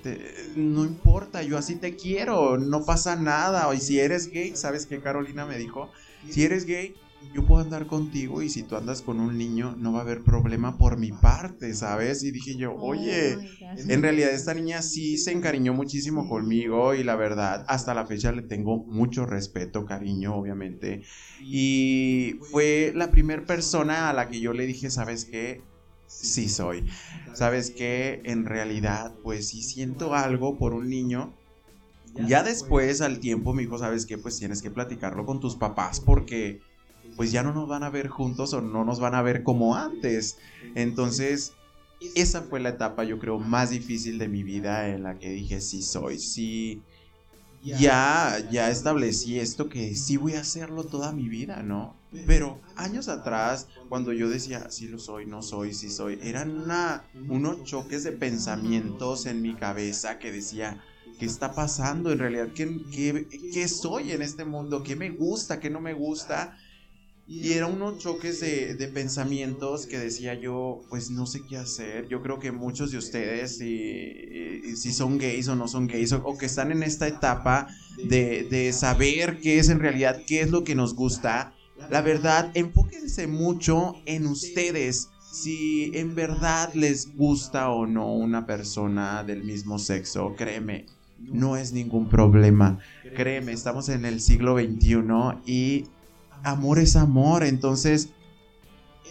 no 0.57 0.83
importa, 0.83 1.43
yo 1.43 1.57
así 1.57 1.75
te 1.75 1.95
quiero, 1.95 2.57
no 2.57 2.83
pasa 2.83 3.15
nada. 3.15 3.73
Y 3.73 3.79
si 3.79 3.99
eres 3.99 4.29
gay, 4.29 4.53
¿sabes 4.55 4.85
qué 4.85 4.99
Carolina 4.99 5.45
me 5.45 5.57
dijo? 5.57 5.89
Si 6.29 6.43
eres 6.43 6.65
gay, 6.65 6.95
yo 7.33 7.45
puedo 7.45 7.61
andar 7.61 7.87
contigo 7.87 8.41
y 8.41 8.49
si 8.49 8.63
tú 8.63 8.75
andas 8.75 9.01
con 9.01 9.19
un 9.19 9.37
niño 9.37 9.75
no 9.77 9.93
va 9.93 9.99
a 9.99 10.01
haber 10.01 10.23
problema 10.23 10.77
por 10.77 10.97
mi 10.97 11.11
parte, 11.11 11.73
¿sabes? 11.73 12.23
Y 12.23 12.31
dije 12.31 12.55
yo, 12.57 12.75
oye, 12.75 13.37
en 13.75 14.01
realidad 14.01 14.31
esta 14.31 14.53
niña 14.53 14.81
sí 14.81 15.17
se 15.17 15.31
encariñó 15.31 15.73
muchísimo 15.73 16.27
conmigo 16.27 16.93
y 16.93 17.03
la 17.03 17.15
verdad, 17.15 17.65
hasta 17.67 17.93
la 17.93 18.05
fecha 18.05 18.31
le 18.31 18.41
tengo 18.43 18.77
mucho 18.85 19.25
respeto, 19.25 19.85
cariño, 19.85 20.35
obviamente. 20.35 21.03
Y 21.41 22.39
fue 22.51 22.91
la 22.95 23.11
primera 23.11 23.45
persona 23.45 24.09
a 24.09 24.13
la 24.13 24.29
que 24.29 24.39
yo 24.39 24.53
le 24.53 24.65
dije, 24.65 24.89
¿sabes 24.89 25.25
qué? 25.25 25.61
Sí 26.07 26.49
soy. 26.49 26.85
¿Sabes 27.33 27.71
qué? 27.71 28.21
En 28.25 28.45
realidad, 28.45 29.15
pues 29.23 29.49
si 29.49 29.63
siento 29.63 30.13
algo 30.13 30.57
por 30.57 30.73
un 30.73 30.89
niño, 30.89 31.35
ya 32.15 32.43
después, 32.43 33.01
al 33.01 33.19
tiempo, 33.19 33.53
me 33.53 33.63
dijo, 33.63 33.77
¿sabes 33.77 34.05
qué? 34.05 34.17
Pues 34.17 34.37
tienes 34.37 34.61
que 34.61 34.71
platicarlo 34.71 35.25
con 35.25 35.39
tus 35.39 35.55
papás 35.55 35.99
porque 35.99 36.61
pues 37.15 37.31
ya 37.31 37.43
no 37.43 37.53
nos 37.53 37.67
van 37.67 37.83
a 37.83 37.89
ver 37.89 38.07
juntos 38.07 38.53
o 38.53 38.61
no 38.61 38.83
nos 38.85 38.99
van 38.99 39.15
a 39.15 39.21
ver 39.21 39.43
como 39.43 39.75
antes. 39.75 40.37
Entonces, 40.75 41.53
esa 42.15 42.43
fue 42.43 42.59
la 42.59 42.69
etapa, 42.69 43.03
yo 43.03 43.19
creo, 43.19 43.39
más 43.39 43.69
difícil 43.69 44.17
de 44.17 44.27
mi 44.27 44.43
vida 44.43 44.89
en 44.89 45.03
la 45.03 45.17
que 45.17 45.29
dije, 45.29 45.61
sí 45.61 45.81
soy, 45.81 46.19
sí, 46.19 46.81
ya, 47.63 48.45
ya 48.51 48.69
establecí 48.69 49.39
esto 49.39 49.69
que 49.69 49.95
sí 49.95 50.17
voy 50.17 50.33
a 50.33 50.41
hacerlo 50.41 50.83
toda 50.83 51.13
mi 51.13 51.29
vida, 51.29 51.63
¿no? 51.63 51.95
Pero 52.27 52.59
años 52.75 53.07
atrás, 53.07 53.67
cuando 53.89 54.11
yo 54.11 54.29
decía, 54.29 54.69
sí 54.69 54.87
lo 54.87 54.99
soy, 54.99 55.25
no 55.25 55.41
soy, 55.41 55.73
sí 55.73 55.89
soy, 55.89 56.19
eran 56.21 56.51
una, 56.51 57.05
unos 57.27 57.63
choques 57.63 58.03
de 58.03 58.11
pensamientos 58.11 59.25
en 59.25 59.41
mi 59.41 59.55
cabeza 59.55 60.19
que 60.19 60.31
decía, 60.31 60.83
¿qué 61.19 61.25
está 61.25 61.53
pasando 61.53 62.11
en 62.11 62.19
realidad? 62.19 62.49
¿Qué, 62.53 63.27
qué, 63.53 63.67
soy 63.67 64.11
en 64.11 64.21
este 64.21 64.45
mundo? 64.45 64.83
¿Qué 64.83 64.95
me 64.95 65.09
gusta? 65.09 65.59
¿Qué 65.59 65.69
no 65.69 65.81
me 65.81 65.93
gusta? 65.93 66.57
Y 67.25 67.53
eran 67.53 67.73
unos 67.73 67.99
choques 67.99 68.41
de, 68.41 68.75
de, 68.75 68.87
pensamientos 68.89 69.85
que 69.85 69.97
decía 69.97 70.33
yo, 70.33 70.81
pues 70.89 71.09
no 71.09 71.25
sé 71.25 71.41
qué 71.47 71.55
hacer. 71.55 72.09
Yo 72.09 72.21
creo 72.21 72.37
que 72.37 72.51
muchos 72.51 72.91
de 72.91 72.97
ustedes, 72.97 73.57
si, 73.57 74.75
si 74.75 74.91
son 74.91 75.17
gays 75.17 75.47
o 75.47 75.55
no 75.55 75.69
son 75.69 75.87
gays, 75.87 76.11
o, 76.11 76.37
que 76.37 76.45
están 76.45 76.73
en 76.73 76.83
esta 76.83 77.07
etapa 77.07 77.67
de, 78.09 78.43
de, 78.49 78.73
saber 78.73 79.39
qué 79.39 79.57
es 79.57 79.69
en 79.69 79.79
realidad, 79.79 80.21
qué 80.27 80.41
es 80.41 80.51
lo 80.51 80.65
que 80.65 80.75
nos 80.75 80.95
gusta, 80.95 81.55
la 81.89 82.01
verdad, 82.01 82.51
enfóquense 82.55 83.27
mucho 83.27 83.95
en 84.05 84.27
ustedes. 84.27 85.09
Si 85.31 85.91
en 85.95 86.13
verdad 86.15 86.73
les 86.73 87.15
gusta 87.15 87.69
o 87.69 87.87
no 87.87 88.13
una 88.13 88.45
persona 88.45 89.23
del 89.23 89.43
mismo 89.43 89.79
sexo, 89.79 90.35
créeme, 90.37 90.85
no 91.19 91.57
es 91.57 91.73
ningún 91.73 92.09
problema. 92.09 92.79
Créeme, 93.15 93.51
estamos 93.51 93.89
en 93.89 94.05
el 94.05 94.21
siglo 94.21 94.57
XXI 94.57 95.01
y 95.45 95.85
amor 96.43 96.79
es 96.79 96.95
amor. 96.95 97.43
Entonces, 97.43 98.09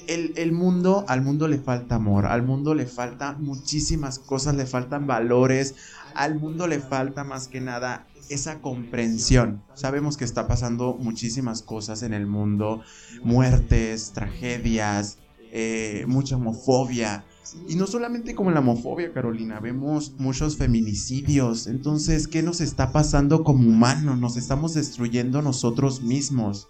el, 0.06 0.52
mundo, 0.52 1.04
al 1.09 1.23
mundo 1.23 1.49
le 1.49 1.59
falta 1.59 1.97
amor, 1.97 2.26
al 2.26 2.42
mundo 2.42 2.75
le 2.75 2.87
falta 2.87 3.32
muchísimas 3.38 4.18
cosas, 4.18 4.54
le 4.54 4.66
faltan 4.66 5.06
valores, 5.06 5.75
al 6.14 6.38
mundo 6.38 6.66
le 6.66 6.80
falta 6.80 7.25
más 7.25 7.49
que 7.49 7.61
nada 7.61 8.06
esa 8.28 8.61
comprensión. 8.61 9.62
Sabemos 9.75 10.16
que 10.16 10.25
está 10.25 10.47
pasando 10.47 10.97
muchísimas 10.99 11.62
cosas 11.62 12.02
en 12.02 12.14
el 12.14 12.26
mundo, 12.26 12.82
muertes, 13.23 14.12
tragedias, 14.12 15.18
eh, 15.52 16.04
mucha 16.09 16.37
homofobia. 16.37 17.25
Y 17.69 17.77
no 17.77 17.87
solamente 17.87 18.35
como 18.35 18.51
la 18.51 18.61
homofobia, 18.61 19.13
Carolina, 19.13 19.61
vemos 19.61 20.13
muchos 20.19 20.57
feminicidios. 20.57 21.67
Entonces, 21.67 22.29
¿qué 22.29 22.43
nos 22.43 22.61
está 22.61 22.93
pasando 22.93 23.45
como 23.45 23.69
humanos? 23.69 24.19
Nos 24.19 24.37
estamos 24.37 24.75
destruyendo 24.75 25.43
nosotros 25.43 26.03
mismos. 26.03 26.69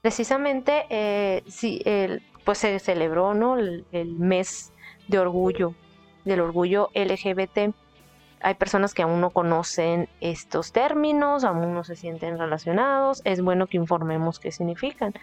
Precisamente, 0.00 0.84
eh, 0.90 1.42
sí, 1.46 1.82
pues 2.44 2.58
se 2.58 2.78
celebró 2.78 3.34
¿no? 3.34 3.56
el, 3.56 3.84
mes 4.18 4.72
de 5.08 5.18
orgullo, 5.18 5.74
del 6.24 6.40
orgullo 6.40 6.90
LGBT. 6.94 7.74
Hay 8.40 8.54
personas 8.54 8.92
que 8.92 9.02
aún 9.02 9.20
no 9.20 9.30
conocen 9.30 10.08
estos 10.20 10.72
términos, 10.72 11.44
aún 11.44 11.72
no 11.72 11.84
se 11.84 11.96
sienten 11.96 12.38
relacionados. 12.38 13.22
Es 13.24 13.40
bueno 13.40 13.66
que 13.66 13.78
informemos 13.78 14.38
qué 14.38 14.52
significan. 14.52 15.14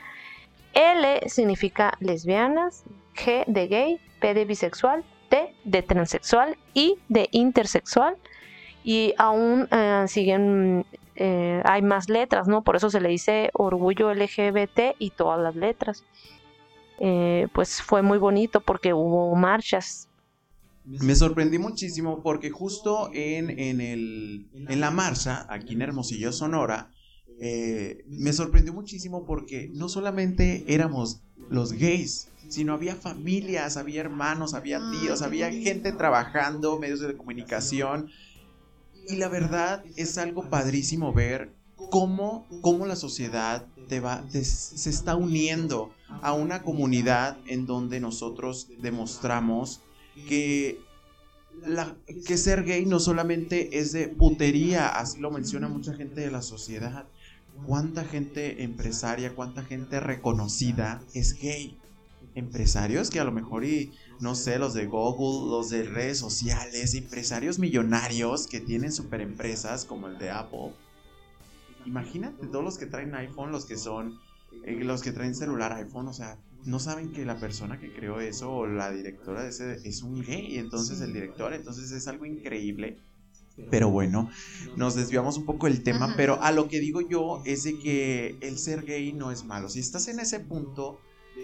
L 0.74 1.30
significa 1.30 1.94
lesbianas, 2.00 2.84
G 3.24 3.46
de 3.48 3.68
gay, 3.68 4.00
P 4.20 4.34
de 4.34 4.46
bisexual, 4.46 5.04
T 5.30 5.54
de 5.64 5.82
transexual, 5.82 6.58
I 6.74 6.96
de 7.10 7.30
intersexual. 7.32 8.18
Y 8.84 9.14
aún 9.18 9.68
eh, 9.72 10.06
siguen 10.08 10.86
eh, 11.16 11.62
hay 11.66 11.82
más 11.82 12.10
letras, 12.10 12.48
¿no? 12.48 12.64
Por 12.64 12.76
eso 12.76 12.90
se 12.90 13.00
le 13.00 13.10
dice 13.10 13.52
orgullo 13.54 14.14
LGBT 14.14 14.96
y 14.98 15.12
todas 15.12 15.40
las 15.40 15.56
letras. 15.56 16.04
Eh, 17.00 17.48
pues 17.54 17.82
fue 17.82 18.02
muy 18.02 18.18
bonito 18.18 18.62
porque 18.62 18.94
hubo 18.94 19.36
marchas. 19.36 20.08
Me 20.84 21.16
sorprendí 21.16 21.60
muchísimo 21.60 22.24
porque 22.24 22.50
justo 22.50 23.12
en, 23.14 23.52
en, 23.52 23.82
el, 23.82 24.48
en 24.54 24.80
la 24.80 24.90
marcha, 24.90 25.46
aquí 25.50 25.74
en 25.74 25.84
Hermosillo, 25.84 26.32
Sonora, 26.32 26.90
eh, 27.44 28.06
me 28.08 28.34
sorprendió 28.34 28.72
muchísimo 28.72 29.26
porque 29.26 29.68
no 29.74 29.90
solamente 29.90 30.64
éramos 30.68 31.22
los 31.50 31.74
gays, 31.74 32.28
sino 32.50 32.74
había 32.74 32.96
familias, 32.96 33.78
había 33.78 34.02
hermanos, 34.02 34.54
había 34.54 34.80
tíos, 34.92 35.24
había 35.24 35.52
gente 35.52 35.92
trabajando, 35.92 36.78
medios 36.78 37.00
de 37.00 37.18
comunicación, 37.18 38.12
y 39.10 39.16
la 39.16 39.28
verdad 39.28 39.84
es 39.96 40.20
algo 40.20 40.52
padrísimo 40.52 41.14
ver 41.14 41.50
cómo, 41.90 42.46
cómo 42.62 42.86
la 42.86 42.96
sociedad 42.96 43.66
te 43.90 44.00
va, 44.00 44.24
se 44.30 44.90
está 44.92 45.16
uniendo 45.16 45.92
a 46.22 46.34
una 46.34 46.62
comunidad 46.62 47.40
en 47.48 47.66
donde 47.66 48.00
nosotros 48.00 48.68
demostramos 48.84 49.82
que, 50.28 50.80
la, 51.66 51.96
que 52.28 52.38
ser 52.38 52.66
gay 52.66 52.86
no 52.86 53.00
solamente 53.00 53.80
es 53.80 53.94
de 53.94 54.10
putería, 54.10 54.90
así 54.90 55.20
lo 55.20 55.32
menciona 55.32 55.68
mucha 55.68 55.96
gente 55.96 56.22
de 56.22 56.30
la 56.30 56.44
sociedad. 56.44 57.08
¿Cuánta 57.66 58.04
gente 58.04 58.64
empresaria, 58.64 59.36
cuánta 59.36 59.64
gente 59.64 60.00
reconocida 60.00 61.02
es 61.14 61.40
gay? 61.40 61.78
Empresarios 62.34 63.10
que 63.10 63.20
a 63.20 63.24
lo 63.24 63.32
mejor 63.32 63.66
y 63.66 63.92
no 64.20 64.36
sé, 64.36 64.60
los 64.60 64.74
de 64.74 64.86
Google, 64.86 65.50
los 65.50 65.70
de 65.70 65.84
redes 65.84 66.20
sociales, 66.20 66.94
empresarios 66.94 67.60
millonarios 67.60 68.48
que 68.48 68.60
tienen 68.60 68.92
super 68.92 69.22
empresas 69.22 69.86
como 69.86 70.08
el 70.08 70.18
de 70.18 70.30
Apple. 70.30 70.74
Imagínate 71.86 72.48
todos 72.48 72.64
los 72.64 72.78
que 72.78 72.86
traen 72.86 73.16
iPhone, 73.16 73.52
los 73.52 73.66
que 73.66 73.78
son, 73.78 74.20
eh, 74.64 74.84
los 74.84 75.02
que 75.02 75.12
traen 75.12 75.34
celular 75.34 75.74
iPhone, 75.74 76.08
o 76.08 76.14
sea, 76.14 76.38
no 76.66 76.80
saben 76.80 77.12
que 77.12 77.26
la 77.26 77.40
persona 77.40 77.80
que 77.80 77.92
creó 77.92 78.20
eso 78.20 78.52
o 78.52 78.68
la 78.68 78.92
directora 78.92 79.44
de 79.44 79.50
ese 79.50 79.80
es 79.84 80.04
un 80.04 80.22
gay, 80.22 80.58
entonces 80.58 81.02
el 81.02 81.14
director, 81.14 81.54
entonces 81.54 81.92
es 81.92 82.08
algo 82.08 82.26
increíble. 82.26 83.00
Pero 83.70 83.90
bueno, 83.90 84.30
nos 84.76 84.96
desviamos 84.96 85.38
un 85.38 85.46
poco 85.46 85.68
del 85.68 85.84
tema, 85.84 86.14
pero 86.18 86.42
a 86.42 86.52
lo 86.52 86.68
que 86.68 86.80
digo 86.80 87.02
yo 87.02 87.42
es 87.46 87.64
de 87.64 87.78
que 87.80 88.38
el 88.42 88.58
ser 88.58 88.84
gay 88.84 89.14
no 89.14 89.32
es 89.32 89.44
malo. 89.44 89.70
Si 89.70 89.80
estás 89.80 90.08
en 90.08 90.20
ese 90.20 90.40
punto, 90.40 91.00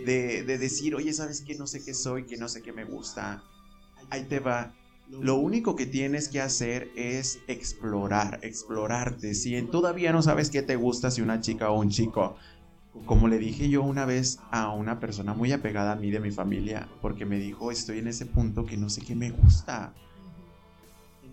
de, 0.06 0.44
decir, 0.58 0.96
oye, 0.96 1.14
¿sabes 1.14 1.42
qué? 1.42 1.56
No 1.56 1.68
sé 1.68 1.84
qué 1.84 1.94
soy, 1.94 2.26
que 2.26 2.38
no 2.38 2.48
sé 2.48 2.62
qué 2.62 2.74
me 2.74 2.86
gusta. 2.86 3.44
Ahí 4.10 4.26
te 4.26 4.40
va. 4.40 4.74
Lo 5.10 5.36
único 5.36 5.76
que 5.76 5.86
tienes 5.86 6.28
que 6.28 6.42
hacer 6.42 6.90
es 6.96 7.40
explorar, 7.48 8.40
explorarte. 8.44 9.34
Si 9.34 9.62
todavía 9.64 10.12
no 10.12 10.22
sabes 10.22 10.50
qué 10.50 10.62
te 10.62 10.76
gusta, 10.76 11.12
si 11.12 11.22
una 11.22 11.40
chica 11.40 11.70
o 11.70 11.80
un 11.80 11.90
chico, 11.90 12.36
como 13.06 13.28
le 13.28 13.38
dije 13.38 13.70
yo 13.70 13.84
una 13.84 14.06
vez 14.06 14.40
a 14.52 14.74
una 14.74 15.00
persona 15.00 15.34
muy 15.34 15.52
apegada 15.54 15.94
a 15.94 15.96
mí 15.96 16.12
de 16.12 16.20
mi 16.20 16.32
familia, 16.32 16.90
porque 17.02 17.26
me 17.26 17.40
dijo, 17.40 17.72
estoy 17.72 18.00
en 18.00 18.08
ese 18.08 18.26
punto 18.26 18.66
que 18.66 18.76
no 18.76 18.90
sé 18.90 19.02
qué 19.02 19.16
me 19.16 19.32
gusta. 19.32 19.94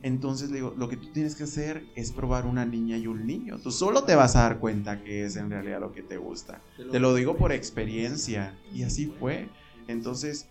Entonces 0.05 0.51
le 0.51 0.57
digo, 0.57 0.75
lo 0.77 0.91
que 0.91 0.99
tú 0.99 1.09
tienes 1.15 1.35
que 1.35 1.45
hacer 1.45 1.87
es 1.97 2.13
probar 2.13 2.45
una 2.45 2.67
niña 2.67 2.99
y 2.99 3.07
un 3.07 3.27
niño. 3.27 3.59
Tú 3.59 3.71
solo 3.71 4.05
te 4.05 4.15
vas 4.15 4.37
a 4.37 4.43
dar 4.43 4.59
cuenta 4.59 5.03
que 5.03 5.25
es 5.25 5.37
en 5.37 5.49
realidad 5.49 5.81
lo 5.81 5.93
que 5.93 6.03
te 6.03 6.19
gusta. 6.19 6.61
Te 6.93 7.01
lo 7.01 7.15
digo 7.15 7.39
por 7.39 7.53
experiencia. 7.53 8.55
Y 8.71 8.83
así 8.83 9.07
fue. 9.19 9.49
Entonces, 9.89 10.45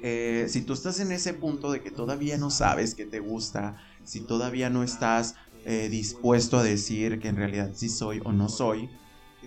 eh, 0.00 0.46
si 0.48 0.62
tú 0.62 0.74
estás 0.74 1.00
en 1.00 1.10
ese 1.10 1.34
punto 1.34 1.72
de 1.72 1.80
que 1.80 1.90
todavía 1.90 2.38
no 2.38 2.50
sabes 2.50 2.94
qué 2.94 3.04
te 3.04 3.18
gusta, 3.18 3.82
si 4.04 4.20
todavía 4.20 4.70
no 4.70 4.84
estás 4.84 5.34
eh, 5.64 5.88
dispuesto 5.90 6.56
a 6.56 6.62
decir 6.62 7.18
que 7.18 7.26
en 7.26 7.36
realidad 7.36 7.72
sí 7.74 7.88
soy 7.88 8.20
o 8.22 8.30
no 8.30 8.48
soy, 8.48 8.88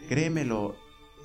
créemelo, 0.10 0.75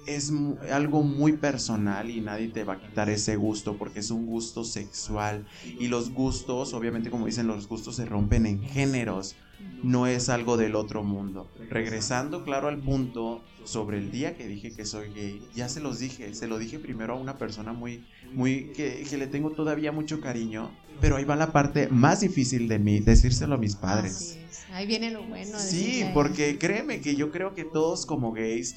es 0.07 0.33
algo 0.73 1.03
muy 1.03 1.33
personal 1.33 2.11
y 2.11 2.21
nadie 2.21 2.49
te 2.49 2.65
va 2.65 2.75
a 2.75 2.81
quitar 2.81 3.11
ese 3.11 3.37
gusto 3.37 3.77
porque 3.77 4.01
es 4.01 4.11
un 4.11 4.27
gusto 4.27 4.65
sexual 4.65 5.47
y 5.65 5.89
los 5.89 6.11
gustos, 6.11 6.73
obviamente 6.75 7.11
como 7.11 7.27
dicen, 7.27 7.47
los 7.47 7.69
gustos 7.69 7.97
se 7.97 8.07
rompen 8.07 8.47
en 8.47 8.63
géneros, 8.63 9.37
no 9.83 10.07
es 10.07 10.29
algo 10.29 10.57
del 10.57 10.75
otro 10.75 11.03
mundo. 11.03 11.51
Regresando 11.69 12.45
claro 12.45 12.69
al 12.69 12.79
punto 12.79 13.43
sobre 13.65 13.99
el 13.99 14.11
día 14.11 14.37
que 14.37 14.47
dije 14.47 14.73
que 14.73 14.85
soy 14.85 15.11
gay, 15.13 15.43
ya 15.55 15.69
se 15.69 15.81
los 15.81 15.99
dije, 15.99 16.35
se 16.35 16.49
lo 16.49 16.59
dije 16.59 16.79
primero 16.79 17.15
a 17.15 17.17
una 17.17 17.39
persona 17.39 17.73
muy, 17.73 18.05
muy, 18.33 18.73
que, 18.75 19.07
que 19.09 19.19
le 19.19 19.27
tengo 19.27 19.51
todavía 19.51 19.93
mucho 19.93 20.21
cariño, 20.21 20.71
pero 21.01 21.17
ahí 21.17 21.25
va 21.25 21.37
la 21.37 21.53
parte 21.53 21.89
más 21.89 22.21
difícil 22.21 22.69
de 22.69 22.79
mí, 22.79 23.01
decírselo 23.01 23.55
a 23.55 23.59
mis 23.59 23.77
padres. 23.77 24.39
Ahí 24.73 24.87
viene 24.87 25.11
lo 25.11 25.25
bueno. 25.25 25.59
Sí, 25.59 26.05
porque 26.15 26.57
créeme 26.59 27.01
que 27.01 27.17
yo 27.17 27.31
creo 27.31 27.55
que 27.55 27.65
todos 27.65 28.07
como 28.07 28.33
gays 28.33 28.77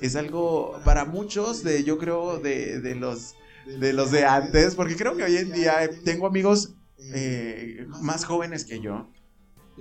es 0.00 0.16
algo 0.16 0.80
para 0.84 1.04
muchos 1.04 1.62
de, 1.62 1.84
yo 1.84 1.98
creo, 1.98 2.38
de, 2.38 2.80
de 2.80 2.94
los 2.94 3.34
de 3.66 3.92
los 3.92 4.10
de 4.10 4.24
antes, 4.24 4.74
porque 4.74 4.96
creo 4.96 5.16
que 5.16 5.24
hoy 5.24 5.36
en 5.36 5.52
día 5.52 5.88
tengo 6.04 6.26
amigos 6.26 6.74
eh, 6.98 7.86
más 8.02 8.24
jóvenes 8.24 8.64
que 8.64 8.80
yo. 8.80 9.10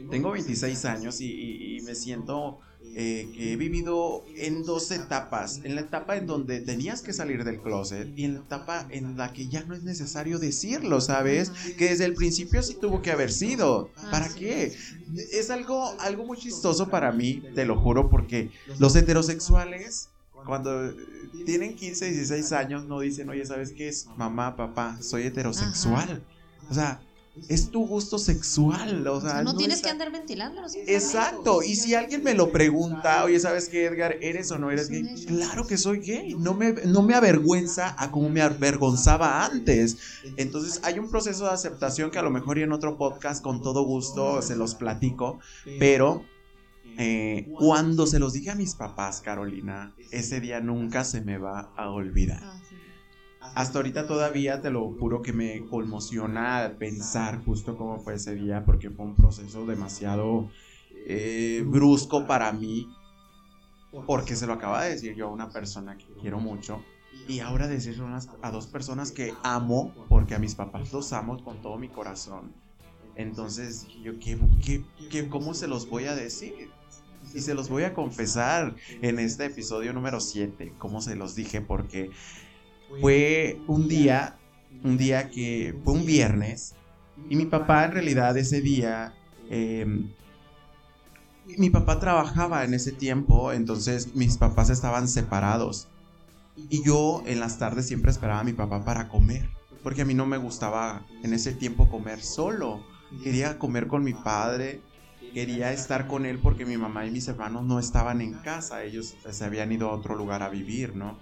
Tengo 0.09 0.31
26 0.31 0.85
años 0.85 1.21
y, 1.21 1.79
me 1.85 1.93
siento 1.93 2.59
eh, 2.95 3.31
que 3.33 3.53
he 3.53 3.55
vivido 3.55 4.23
en 4.35 4.63
dos 4.63 4.91
etapas. 4.91 5.61
En 5.63 5.75
la 5.75 5.81
etapa 5.81 6.15
en 6.15 6.27
donde 6.27 6.61
tenías 6.61 7.01
que 7.01 7.13
salir 7.13 7.43
del 7.43 7.61
closet 7.61 8.07
y 8.15 8.25
en 8.25 8.35
la 8.35 8.39
etapa 8.41 8.87
en 8.89 9.17
la 9.17 9.33
que 9.33 9.47
ya 9.47 9.63
no 9.63 9.73
es 9.73 9.83
necesario 9.83 10.39
decirlo, 10.39 11.01
¿sabes? 11.01 11.51
Que 11.77 11.89
desde 11.89 12.05
el 12.05 12.13
principio 12.13 12.61
sí 12.61 12.77
tuvo 12.79 13.01
que 13.01 13.11
haber 13.11 13.31
sido. 13.31 13.89
¿Para 14.11 14.29
qué? 14.29 14.73
Es 15.31 15.49
algo, 15.49 15.95
algo 15.99 16.25
muy 16.25 16.37
chistoso 16.37 16.89
para 16.89 17.11
mí, 17.11 17.43
te 17.55 17.65
lo 17.65 17.79
juro, 17.79 18.09
porque 18.09 18.51
los 18.79 18.95
heterosexuales 18.95 20.09
cuando 20.45 20.93
tienen 21.45 21.75
15, 21.75 22.11
16 22.11 22.51
años 22.51 22.85
no 22.85 22.99
dicen, 22.99 23.29
oye, 23.29 23.45
¿sabes 23.45 23.71
qué 23.71 23.87
es? 23.87 24.07
Mamá, 24.17 24.55
papá, 24.55 24.97
soy 25.01 25.23
heterosexual. 25.23 26.23
O 26.69 26.73
sea, 26.73 27.01
es 27.47 27.71
tu 27.71 27.87
gusto 27.87 28.19
sexual. 28.19 29.07
O 29.07 29.19
sea, 29.19 29.43
no, 29.43 29.55
tienes 29.55 29.81
que 29.81 29.89
andar 29.89 30.11
ventilándolo. 30.11 30.67
Exacto. 30.87 31.63
Y 31.63 31.75
si 31.75 31.95
alguien 31.95 32.23
me 32.23 32.33
lo 32.33 32.51
pregunta, 32.51 33.23
oye, 33.23 33.39
¿sabes 33.39 33.69
qué, 33.69 33.85
Edgar? 33.85 34.17
¿Eres 34.21 34.51
o 34.51 34.59
no 34.59 34.71
eres 34.71 34.89
gay? 34.89 35.03
Claro 35.25 35.65
que 35.65 35.77
soy 35.77 35.99
gay. 35.99 36.35
No 36.35 36.53
me, 36.53 36.73
no 36.85 37.01
me 37.01 37.15
avergüenza 37.15 37.95
a 37.97 38.11
como 38.11 38.29
me 38.29 38.41
avergonzaba 38.41 39.45
antes. 39.45 39.97
Entonces, 40.37 40.79
hay 40.83 40.99
un 40.99 41.09
proceso 41.09 41.45
de 41.45 41.51
aceptación 41.51 42.11
que 42.11 42.19
a 42.19 42.23
lo 42.23 42.29
mejor 42.29 42.57
y 42.57 42.63
en 42.63 42.71
otro 42.71 42.97
podcast 42.97 43.43
con 43.43 43.61
todo 43.61 43.83
gusto 43.83 44.41
se 44.41 44.55
los 44.55 44.75
platico. 44.75 45.39
Pero 45.79 46.23
eh, 46.97 47.51
cuando 47.57 48.05
se 48.05 48.19
los 48.19 48.33
dije 48.33 48.51
a 48.51 48.55
mis 48.55 48.75
papás, 48.75 49.21
Carolina, 49.21 49.93
ese 50.11 50.39
día 50.39 50.59
nunca 50.59 51.03
se 51.03 51.21
me 51.21 51.37
va 51.37 51.71
a 51.75 51.89
olvidar. 51.89 52.43
Hasta 53.55 53.79
ahorita 53.79 54.07
todavía 54.07 54.61
te 54.61 54.71
lo 54.71 54.91
juro 54.93 55.21
que 55.21 55.33
me 55.33 55.65
conmociona 55.67 56.75
pensar 56.79 57.43
justo 57.43 57.77
cómo 57.77 57.99
fue 57.99 58.15
ese 58.15 58.35
día, 58.35 58.65
porque 58.65 58.89
fue 58.89 59.05
un 59.05 59.15
proceso 59.15 59.65
demasiado 59.65 60.49
eh, 61.05 61.63
brusco 61.65 62.25
para 62.25 62.51
mí, 62.51 62.87
porque 64.07 64.35
se 64.35 64.47
lo 64.47 64.53
acaba 64.53 64.83
de 64.83 64.91
decir 64.91 65.15
yo 65.15 65.27
a 65.27 65.31
una 65.31 65.49
persona 65.49 65.97
que 65.97 66.07
quiero 66.19 66.39
mucho. 66.39 66.83
Y 67.27 67.39
ahora 67.39 67.67
decir 67.67 67.95
a 68.41 68.51
dos 68.51 68.67
personas 68.67 69.11
que 69.11 69.33
amo, 69.43 69.93
porque 70.09 70.35
a 70.35 70.39
mis 70.39 70.55
papás 70.55 70.91
los 70.91 71.13
amo 71.13 71.41
con 71.43 71.61
todo 71.61 71.77
mi 71.77 71.89
corazón. 71.89 72.53
Entonces, 73.15 73.87
yo, 74.01 74.13
¿qué, 74.19 75.29
cómo 75.29 75.53
se 75.53 75.67
los 75.67 75.89
voy 75.89 76.05
a 76.05 76.15
decir? 76.15 76.71
Y 77.33 77.39
se 77.39 77.53
los 77.53 77.69
voy 77.69 77.83
a 77.83 77.93
confesar 77.93 78.75
en 79.01 79.19
este 79.19 79.45
episodio 79.45 79.93
número 79.93 80.19
7, 80.19 80.73
como 80.77 81.01
se 81.01 81.15
los 81.15 81.35
dije, 81.35 81.61
porque 81.61 82.09
fue 83.01 83.59
un 83.67 83.87
día, 83.87 84.37
un 84.83 84.97
día 84.97 85.29
que 85.29 85.75
fue 85.83 85.93
un 85.93 86.05
viernes, 86.05 86.75
y 87.29 87.35
mi 87.35 87.45
papá 87.45 87.85
en 87.85 87.91
realidad 87.91 88.37
ese 88.37 88.61
día, 88.61 89.13
em, 89.49 90.09
mi 91.57 91.69
papá 91.69 91.99
trabajaba 91.99 92.63
en 92.63 92.73
ese 92.73 92.91
tiempo, 92.91 93.51
entonces 93.51 94.15
mis 94.15 94.37
papás 94.37 94.69
estaban 94.69 95.07
separados. 95.07 95.87
Y 96.69 96.83
yo 96.83 97.23
en 97.25 97.39
las 97.39 97.57
tardes 97.57 97.87
siempre 97.87 98.11
esperaba 98.11 98.41
a 98.41 98.43
mi 98.43 98.53
papá 98.53 98.83
para 98.85 99.09
comer, 99.09 99.49
porque 99.81 100.03
a 100.03 100.05
mí 100.05 100.13
no 100.13 100.25
me 100.25 100.37
gustaba 100.37 101.05
en 101.23 101.33
ese 101.33 101.53
tiempo 101.53 101.89
comer 101.89 102.21
solo. 102.21 102.83
Quería 103.23 103.59
comer 103.59 103.87
con 103.87 104.03
mi 104.03 104.13
padre, 104.13 104.81
quería 105.33 105.71
estar 105.71 106.07
con 106.07 106.25
él 106.25 106.39
porque 106.39 106.65
mi 106.65 106.77
mamá 106.77 107.05
y 107.05 107.11
mis 107.11 107.27
hermanos 107.27 107.63
no 107.63 107.79
estaban 107.79 108.21
en 108.21 108.33
casa, 108.33 108.83
ellos 108.83 109.15
se 109.29 109.45
habían 109.45 109.71
ido 109.71 109.89
a 109.89 109.93
otro 109.93 110.15
lugar 110.15 110.43
a 110.43 110.49
vivir, 110.49 110.95
¿no? 110.95 111.17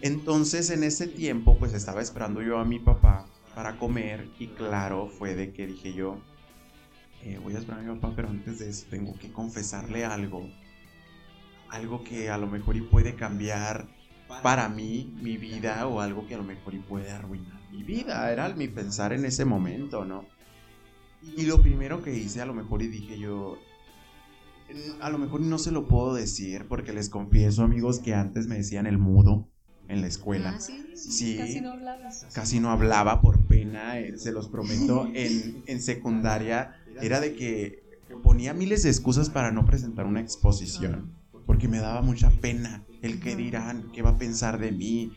Entonces 0.00 0.70
en 0.70 0.82
ese 0.82 1.06
tiempo 1.06 1.56
pues 1.58 1.74
estaba 1.74 2.00
esperando 2.00 2.42
yo 2.42 2.58
a 2.58 2.64
mi 2.64 2.78
papá 2.78 3.26
para 3.54 3.78
comer 3.78 4.28
y 4.38 4.48
claro 4.48 5.08
fue 5.08 5.34
de 5.34 5.52
que 5.52 5.66
dije 5.66 5.92
yo, 5.92 6.18
eh, 7.22 7.38
voy 7.42 7.54
a 7.54 7.58
esperar 7.58 7.80
a 7.80 7.82
mi 7.82 7.94
papá, 7.98 8.14
pero 8.16 8.28
antes 8.28 8.58
de 8.58 8.68
eso 8.68 8.86
tengo 8.90 9.14
que 9.18 9.32
confesarle 9.32 10.04
algo, 10.04 10.48
algo 11.70 12.02
que 12.02 12.30
a 12.30 12.38
lo 12.38 12.46
mejor 12.46 12.76
y 12.76 12.82
puede 12.82 13.14
cambiar 13.14 13.86
para 14.42 14.68
mí 14.68 15.14
mi 15.22 15.36
vida 15.36 15.86
o 15.86 16.00
algo 16.00 16.26
que 16.26 16.34
a 16.34 16.38
lo 16.38 16.44
mejor 16.44 16.74
y 16.74 16.78
puede 16.78 17.10
arruinar 17.10 17.60
mi 17.70 17.82
vida, 17.82 18.30
era 18.32 18.48
mi 18.54 18.68
pensar 18.68 19.12
en 19.12 19.24
ese 19.24 19.44
momento, 19.44 20.04
¿no? 20.04 20.26
Y 21.22 21.44
lo 21.46 21.62
primero 21.62 22.02
que 22.02 22.14
hice 22.14 22.40
a 22.40 22.46
lo 22.46 22.54
mejor 22.54 22.82
y 22.82 22.88
dije 22.88 23.18
yo, 23.18 23.58
a 25.00 25.10
lo 25.10 25.18
mejor 25.18 25.40
no 25.40 25.58
se 25.58 25.70
lo 25.70 25.86
puedo 25.86 26.14
decir 26.14 26.66
porque 26.68 26.92
les 26.92 27.08
confieso 27.08 27.62
amigos 27.62 27.98
que 28.00 28.14
antes 28.14 28.46
me 28.46 28.56
decían 28.56 28.86
el 28.86 28.98
mudo 28.98 29.48
en 29.88 30.00
la 30.00 30.06
escuela. 30.06 30.54
Ah, 30.56 30.60
sí, 30.94 31.36
casi 31.38 31.60
no 31.60 31.72
hablaba. 31.72 32.10
Casi 32.32 32.60
no 32.60 32.70
hablaba 32.70 33.20
por 33.20 33.46
pena, 33.46 33.98
eh, 33.98 34.18
se 34.18 34.32
los 34.32 34.48
prometo. 34.48 35.08
En, 35.14 35.62
en 35.66 35.80
secundaria 35.80 36.76
era 37.00 37.20
de 37.20 37.34
que 37.34 37.84
ponía 38.22 38.54
miles 38.54 38.82
de 38.82 38.90
excusas 38.90 39.30
para 39.30 39.50
no 39.50 39.64
presentar 39.64 40.06
una 40.06 40.20
exposición 40.20 41.14
porque 41.46 41.68
me 41.68 41.78
daba 41.78 42.02
mucha 42.02 42.30
pena 42.30 42.84
el 43.02 43.20
que 43.20 43.36
dirán, 43.36 43.90
qué 43.92 44.02
va 44.02 44.10
a 44.10 44.18
pensar 44.18 44.58
de 44.58 44.72
mí. 44.72 45.12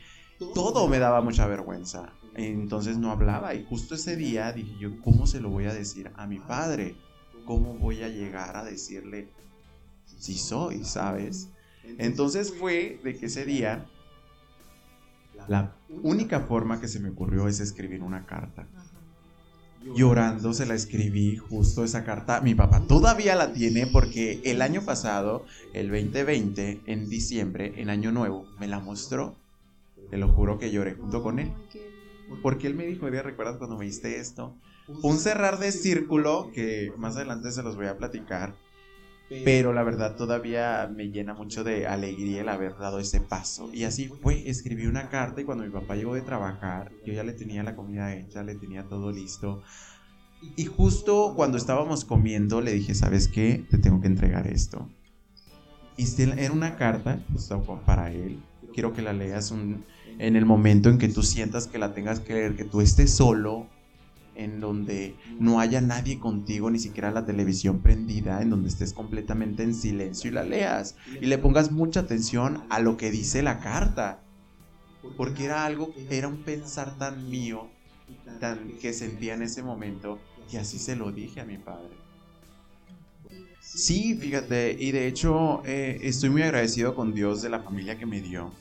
Todo 0.53 0.87
me 0.87 0.99
daba 0.99 1.21
mucha 1.21 1.47
vergüenza. 1.47 2.13
Entonces 2.35 2.97
no 2.97 3.11
hablaba 3.11 3.55
y 3.55 3.65
justo 3.65 3.95
ese 3.95 4.15
día 4.15 4.51
dije 4.51 4.75
yo, 4.79 5.01
¿cómo 5.01 5.25
se 5.25 5.39
lo 5.39 5.49
voy 5.49 5.65
a 5.65 5.73
decir 5.73 6.11
a 6.15 6.27
mi 6.27 6.39
padre? 6.39 6.95
¿Cómo 7.45 7.75
voy 7.75 8.03
a 8.03 8.09
llegar 8.09 8.57
a 8.57 8.63
decirle 8.63 9.29
si 10.19 10.37
soy, 10.37 10.83
sabes? 10.83 11.49
Entonces 11.97 12.53
fue 12.53 12.99
de 13.03 13.17
que 13.17 13.27
ese 13.27 13.45
día 13.45 13.89
la 15.47 15.75
única 16.03 16.41
forma 16.41 16.79
que 16.79 16.87
se 16.87 16.99
me 16.99 17.09
ocurrió 17.09 17.47
es 17.47 17.59
escribir 17.59 18.03
una 18.03 18.25
carta. 18.25 18.67
Llorando 19.95 20.53
se 20.53 20.65
la 20.65 20.73
escribí 20.73 21.37
justo 21.37 21.83
esa 21.83 22.03
carta. 22.03 22.41
Mi 22.41 22.55
papá 22.55 22.81
todavía 22.87 23.35
la 23.35 23.53
tiene 23.53 23.87
porque 23.87 24.41
el 24.43 24.61
año 24.61 24.81
pasado, 24.81 25.45
el 25.73 25.89
2020, 25.89 26.81
en 26.85 27.09
diciembre, 27.09 27.73
en 27.77 27.89
Año 27.89 28.11
Nuevo, 28.11 28.45
me 28.59 28.67
la 28.67 28.79
mostró. 28.79 29.35
Te 30.09 30.17
lo 30.17 30.29
juro 30.29 30.57
que 30.57 30.71
lloré 30.71 30.95
junto 30.95 31.23
con 31.23 31.39
él. 31.39 31.53
Porque 32.41 32.67
él 32.67 32.75
me 32.75 32.85
dijo, 32.85 33.09
día 33.09 33.23
¿recuerdas 33.23 33.57
cuando 33.57 33.77
me 33.77 33.85
diste 33.85 34.19
esto? 34.19 34.55
Un 35.03 35.17
cerrar 35.17 35.59
de 35.59 35.71
círculo 35.71 36.51
que 36.53 36.91
más 36.97 37.15
adelante 37.15 37.51
se 37.51 37.63
los 37.63 37.75
voy 37.77 37.87
a 37.87 37.97
platicar. 37.97 38.55
Pero 39.29 39.73
la 39.73 39.83
verdad 39.83 40.15
todavía 40.15 40.89
me 40.93 41.09
llena 41.09 41.33
mucho 41.33 41.63
de 41.63 41.85
alegría 41.85 42.41
el 42.41 42.49
haber 42.49 42.77
dado 42.77 42.99
ese 42.99 43.19
paso. 43.19 43.69
Y 43.73 43.83
así 43.83 44.07
fue, 44.07 44.49
escribí 44.49 44.85
una 44.85 45.09
carta 45.09 45.41
y 45.41 45.43
cuando 45.43 45.65
mi 45.65 45.69
papá 45.69 45.95
llegó 45.95 46.15
de 46.15 46.21
trabajar, 46.21 46.91
yo 47.05 47.13
ya 47.13 47.23
le 47.23 47.33
tenía 47.33 47.63
la 47.63 47.75
comida 47.75 48.15
hecha, 48.15 48.43
le 48.43 48.55
tenía 48.55 48.83
todo 48.83 49.11
listo. 49.11 49.63
Y 50.55 50.65
justo 50.65 51.33
cuando 51.35 51.57
estábamos 51.57 52.05
comiendo 52.05 52.61
le 52.61 52.71
dije, 52.71 52.95
¿sabes 52.95 53.27
qué? 53.27 53.65
Te 53.69 53.77
tengo 53.77 53.99
que 53.99 54.07
entregar 54.07 54.47
esto. 54.47 54.89
Y 55.97 56.05
era 56.21 56.53
una 56.53 56.75
carta 56.75 57.19
justo 57.33 57.81
para 57.85 58.11
él. 58.11 58.39
Quiero 58.73 58.93
que 58.93 59.01
la 59.01 59.13
leas 59.13 59.51
un, 59.51 59.83
en 60.19 60.35
el 60.35 60.45
momento 60.45 60.89
en 60.89 60.99
que 60.99 61.09
tú 61.09 61.23
sientas 61.23 61.67
que 61.67 61.79
la 61.79 61.93
tengas 61.93 62.19
que 62.19 62.33
leer, 62.33 62.55
que 62.55 62.65
tú 62.65 62.81
estés 62.81 63.11
solo, 63.11 63.67
en 64.37 64.59
donde 64.59 65.17
no 65.39 65.59
haya 65.59 65.81
nadie 65.81 66.19
contigo, 66.19 66.69
ni 66.69 66.79
siquiera 66.79 67.11
la 67.11 67.25
televisión 67.25 67.81
prendida, 67.81 68.41
en 68.41 68.51
donde 68.51 68.69
estés 68.69 68.93
completamente 68.93 69.63
en 69.63 69.73
silencio 69.73 70.29
y 70.29 70.33
la 70.33 70.43
leas 70.43 70.95
y 71.19 71.25
le 71.25 71.37
pongas 71.37 71.71
mucha 71.71 72.01
atención 72.01 72.63
a 72.69 72.79
lo 72.79 72.97
que 72.97 73.11
dice 73.11 73.41
la 73.41 73.59
carta, 73.59 74.23
porque 75.17 75.45
era 75.45 75.65
algo, 75.65 75.93
era 76.09 76.27
un 76.27 76.37
pensar 76.43 76.97
tan 76.97 77.29
mío, 77.29 77.67
tan 78.39 78.77
que 78.79 78.93
sentía 78.93 79.33
en 79.33 79.41
ese 79.41 79.63
momento, 79.63 80.19
que 80.49 80.59
así 80.59 80.77
se 80.77 80.95
lo 80.95 81.11
dije 81.11 81.41
a 81.41 81.45
mi 81.45 81.57
padre. 81.57 81.95
Sí, 83.59 84.15
fíjate, 84.15 84.77
y 84.79 84.91
de 84.91 85.07
hecho 85.07 85.61
eh, 85.65 85.99
estoy 86.03 86.29
muy 86.29 86.43
agradecido 86.43 86.95
con 86.95 87.13
Dios 87.13 87.41
de 87.41 87.49
la 87.49 87.59
familia 87.59 87.97
que 87.97 88.05
me 88.05 88.21
dio 88.21 88.51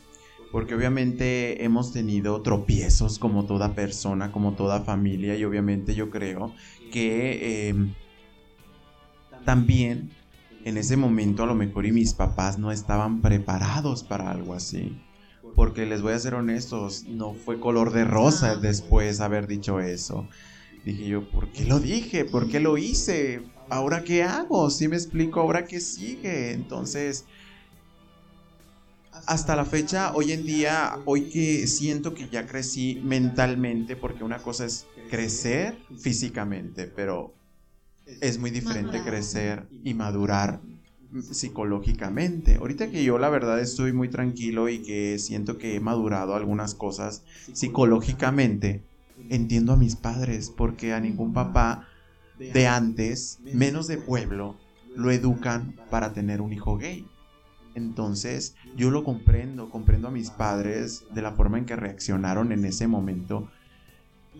porque 0.56 0.74
obviamente 0.74 1.66
hemos 1.66 1.92
tenido 1.92 2.40
tropiezos 2.40 3.18
como 3.18 3.44
toda 3.44 3.74
persona, 3.74 4.32
como 4.32 4.54
toda 4.54 4.80
familia, 4.80 5.36
y 5.36 5.44
obviamente 5.44 5.94
yo 5.94 6.08
creo 6.08 6.54
que 6.90 7.68
em, 7.68 7.92
también 9.44 10.08
en 10.64 10.78
ese 10.78 10.96
momento 10.96 11.42
a 11.42 11.46
lo 11.46 11.54
mejor 11.54 11.84
y 11.84 11.92
mis 11.92 12.14
papás 12.14 12.58
no 12.58 12.72
estaban 12.72 13.20
preparados 13.20 14.02
para 14.02 14.30
algo 14.30 14.54
así. 14.54 14.98
Porque 15.54 15.84
les 15.84 16.00
voy 16.00 16.14
a 16.14 16.18
ser 16.18 16.32
honestos, 16.32 17.04
no 17.04 17.34
fue 17.34 17.60
color 17.60 17.92
de 17.92 18.06
rosa 18.06 18.56
después 18.56 19.20
haber 19.20 19.48
dicho 19.48 19.80
eso. 19.80 20.26
Dije 20.86 21.06
yo, 21.06 21.28
¿por 21.28 21.52
qué 21.52 21.66
lo 21.66 21.80
dije? 21.80 22.24
¿Por 22.24 22.48
qué 22.48 22.60
lo 22.60 22.78
hice? 22.78 23.42
¿Ahora 23.68 24.04
qué 24.04 24.22
hago? 24.22 24.70
Si 24.70 24.88
me 24.88 24.96
explico, 24.96 25.38
¿ahora 25.38 25.66
qué 25.66 25.80
sigue? 25.80 26.52
Entonces, 26.52 27.26
hasta 29.26 29.56
la 29.56 29.64
fecha, 29.64 30.12
hoy 30.14 30.32
en 30.32 30.44
día, 30.44 30.98
hoy 31.04 31.30
que 31.30 31.66
siento 31.66 32.14
que 32.14 32.28
ya 32.28 32.46
crecí 32.46 33.00
mentalmente, 33.04 33.96
porque 33.96 34.24
una 34.24 34.38
cosa 34.38 34.66
es 34.66 34.86
crecer 35.10 35.78
físicamente, 35.98 36.86
pero 36.86 37.34
es 38.20 38.38
muy 38.38 38.50
diferente 38.50 39.02
crecer 39.02 39.66
y 39.84 39.94
madurar 39.94 40.60
psicológicamente. 41.22 42.56
Ahorita 42.56 42.90
que 42.90 43.04
yo 43.04 43.18
la 43.18 43.28
verdad 43.28 43.60
estoy 43.60 43.92
muy 43.92 44.08
tranquilo 44.08 44.68
y 44.68 44.82
que 44.82 45.18
siento 45.18 45.58
que 45.58 45.74
he 45.74 45.80
madurado 45.80 46.34
algunas 46.34 46.74
cosas 46.74 47.22
psicológicamente, 47.52 48.82
entiendo 49.30 49.72
a 49.72 49.76
mis 49.76 49.96
padres 49.96 50.50
porque 50.50 50.92
a 50.92 51.00
ningún 51.00 51.32
papá 51.32 51.88
de 52.38 52.66
antes, 52.66 53.38
menos 53.42 53.86
de 53.86 53.96
pueblo, 53.96 54.56
lo 54.94 55.10
educan 55.10 55.74
para 55.90 56.12
tener 56.12 56.40
un 56.40 56.52
hijo 56.52 56.76
gay. 56.76 57.06
Entonces, 57.76 58.54
yo 58.74 58.90
lo 58.90 59.04
comprendo, 59.04 59.68
comprendo 59.68 60.08
a 60.08 60.10
mis 60.10 60.30
padres 60.30 61.04
de 61.14 61.20
la 61.20 61.32
forma 61.32 61.58
en 61.58 61.66
que 61.66 61.76
reaccionaron 61.76 62.50
en 62.50 62.64
ese 62.64 62.88
momento. 62.88 63.50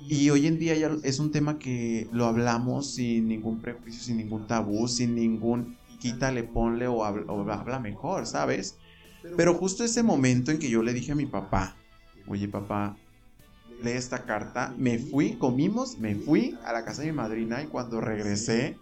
Y 0.09 0.31
hoy 0.31 0.47
en 0.47 0.59
día 0.59 0.75
ya 0.75 0.91
es 1.03 1.19
un 1.19 1.33
tema 1.33 1.59
que 1.59 2.09
lo 2.13 2.25
hablamos 2.25 2.95
sin 2.95 3.29
ningún 3.29 3.61
prejuicio, 3.61 4.03
sin 4.03 4.17
ningún 4.17 4.47
tabú, 4.47 4.89
sin 4.89 5.15
ningún 5.15 5.77
quítale, 5.99 6.45
ponle 6.45 6.87
o 6.87 7.05
habla, 7.05 7.79
mejor, 7.79 8.27
¿sabes? 8.27 8.77
Pero 9.37 9.53
justo 9.53 9.85
ese 9.85 10.03
momento 10.03 10.51
en 10.51 10.59
que 10.59 10.71
yo 10.71 10.83
le 10.83 10.95
dije 10.95 11.13
a 11.13 11.17
mi 11.17 11.27
papá, 11.27 11.77
oye 12.27 12.49
papá, 12.49 12.97
lee 13.83 13.91
esta 13.91 14.25
carta, 14.25 14.75
me 14.79 14.99
fui, 14.99 15.35
comimos, 15.35 15.99
me 15.99 16.15
fui 16.15 16.57
a 16.65 16.73
la 16.73 16.87
casa 16.87 17.03
de 17.03 17.09
mi 17.09 17.17
madrina 17.17 17.63
y 17.63 17.67
cuando 17.67 18.01
regresé, 18.01 18.79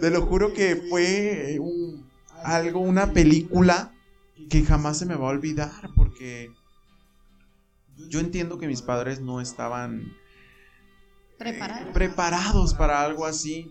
te 0.00 0.10
lo 0.10 0.26
juro 0.26 0.52
que 0.52 0.76
fue 0.76 1.58
algo, 2.44 2.80
una 2.80 3.12
película 3.12 3.92
que 4.48 4.62
jamás 4.64 4.98
se 4.98 5.06
me 5.06 5.14
va 5.14 5.26
a 5.26 5.30
olvidar 5.30 5.90
porque 5.94 6.50
yo 8.08 8.20
entiendo 8.20 8.58
que 8.58 8.66
mis 8.66 8.82
padres 8.82 9.20
no 9.20 9.40
estaban 9.40 10.12
preparados 11.92 12.74
para 12.74 13.02
algo 13.02 13.26
así. 13.26 13.70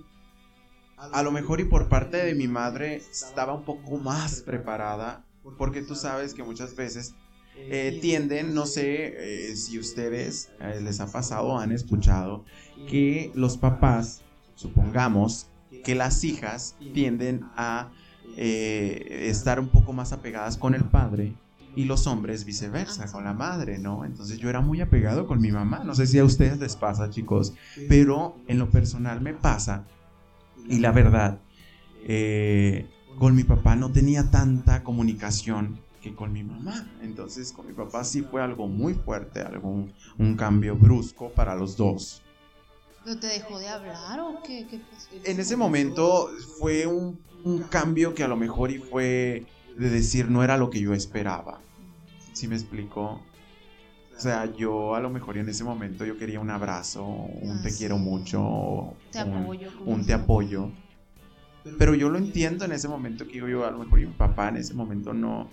A 0.98 1.24
lo 1.24 1.32
mejor 1.32 1.62
y 1.62 1.66
por 1.66 1.88
parte 1.88 2.18
de 2.18 2.36
mi 2.36 2.48
madre 2.48 2.98
estaba 2.98 3.54
un 3.54 3.64
poco 3.64 3.98
más 3.98 4.42
preparada, 4.42 5.26
porque 5.58 5.82
tú 5.82 5.96
sabes 5.96 6.34
que 6.34 6.44
muchas 6.44 6.76
veces 6.76 7.16
eh, 7.56 8.00
tienden, 8.02 8.54
no 8.54 8.66
sé 8.66 9.50
eh, 9.52 9.56
si 9.56 9.80
ustedes 9.80 10.50
eh, 10.60 10.80
les 10.82 11.00
ha 11.00 11.12
pasado 11.12 11.58
han 11.58 11.72
escuchado, 11.72 12.44
que 12.88 13.32
los 13.34 13.58
papás, 13.58 14.24
supongamos, 14.56 15.50
que 15.84 15.96
las 15.96 16.24
hijas 16.24 16.76
tienden 16.94 17.46
a 17.56 17.92
estar 18.38 19.60
un 19.60 19.70
poco 19.70 19.94
más 19.94 20.14
apegadas 20.14 20.58
con 20.58 20.74
el 20.74 20.86
padre 20.86 21.34
y 21.76 21.86
los 21.86 22.08
hombres 22.08 22.46
viceversa, 22.46 23.12
con 23.12 23.24
la 23.24 23.34
madre, 23.34 23.78
¿no? 23.78 24.06
Entonces 24.06 24.38
yo 24.40 24.50
era 24.50 24.62
muy 24.62 24.82
apegado 24.82 25.28
con 25.28 25.40
mi 25.40 25.52
mamá, 25.52 25.84
no 25.84 25.96
sé 25.96 26.08
si 26.08 26.20
a 26.20 26.24
ustedes 26.24 26.60
les 26.60 26.76
pasa, 26.76 27.10
chicos, 27.10 27.54
pero 27.88 28.36
en 28.48 28.60
lo 28.60 28.70
personal 28.70 29.22
me 29.22 29.34
pasa 29.34 29.86
y 30.68 30.80
la 30.80 30.92
verdad, 30.92 31.40
eh, 32.04 32.88
con 33.18 33.36
mi 33.36 33.44
papá 33.44 33.76
no 33.76 33.92
tenía 33.92 34.30
tanta 34.30 34.84
comunicación 34.84 35.80
que 36.02 36.16
con 36.16 36.32
mi 36.32 36.44
mamá. 36.44 36.88
Entonces 37.02 37.52
con 37.52 37.68
mi 37.68 37.74
papá 37.74 38.04
sí 38.04 38.22
fue 38.22 38.42
algo 38.42 38.68
muy 38.68 38.94
fuerte, 38.94 39.42
algo, 39.42 39.88
un, 40.18 40.36
cambio 40.36 40.76
brusco 40.76 41.30
para 41.32 41.56
los 41.56 41.76
dos. 41.76 42.22
¿Pero 43.04 43.20
te 43.20 43.28
dejó 43.28 43.60
de 43.60 43.68
hablar 43.68 44.20
o 44.20 44.42
qué? 44.44 44.68
En 45.24 45.40
ese 45.40 45.56
momento 45.56 46.30
fue 46.60 46.86
un, 46.86 47.20
un, 47.44 47.64
cambio 47.64 48.14
que 48.14 48.24
a 48.24 48.28
lo 48.28 48.38
mejor 48.38 48.72
y 48.72 48.80
fue 48.80 49.46
de 49.78 49.90
decir 49.90 50.30
no 50.30 50.44
era 50.44 50.58
lo 50.58 50.70
que 50.70 50.80
yo 50.80 50.94
esperaba. 50.94 51.62
¿Sí 52.34 52.48
me 52.48 52.56
explicó? 52.56 53.22
O 54.16 54.22
sea, 54.22 54.54
yo 54.54 54.96
a 54.96 55.00
lo 55.00 55.10
mejor 55.10 55.38
en 55.38 55.48
ese 55.48 55.64
momento 55.64 56.06
yo 56.06 56.18
quería 56.18 56.40
un 56.40 56.50
abrazo, 56.50 57.06
un 57.06 57.60
ah, 57.60 57.62
te 57.64 57.74
quiero 57.74 57.98
mucho, 57.98 58.94
te 59.12 59.24
un, 59.24 59.34
apoyo, 59.38 59.72
un 59.86 60.06
te 60.06 60.14
apoyo. 60.14 60.72
Pero 61.78 61.96
yo 61.96 62.10
lo 62.10 62.18
entiendo 62.18 62.66
en 62.66 62.74
ese 62.74 62.88
momento 62.88 63.26
que 63.26 63.34
digo 63.34 63.48
yo, 63.48 63.66
a 63.66 63.72
lo 63.72 63.80
mejor 63.80 64.00
mi 64.00 64.08
papá 64.08 64.50
en 64.50 64.58
ese 64.58 64.74
momento 64.74 65.14
no, 65.14 65.50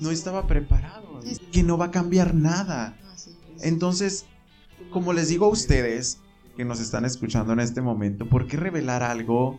no 0.00 0.10
estaba 0.10 0.46
preparado, 0.46 1.20
que 1.52 1.62
no 1.62 1.78
va 1.78 1.86
a 1.86 1.90
cambiar 1.90 2.34
nada. 2.34 2.96
Ah, 3.02 3.14
Entonces, 3.62 4.26
como 4.90 5.12
les 5.12 5.28
digo 5.28 5.46
a 5.46 5.48
ustedes 5.48 6.18
que 6.56 6.64
nos 6.64 6.80
están 6.80 7.04
escuchando 7.04 7.52
en 7.52 7.60
este 7.60 7.80
momento, 7.80 8.26
¿por 8.26 8.46
qué 8.46 8.56
revelar 8.56 9.02
algo 9.02 9.58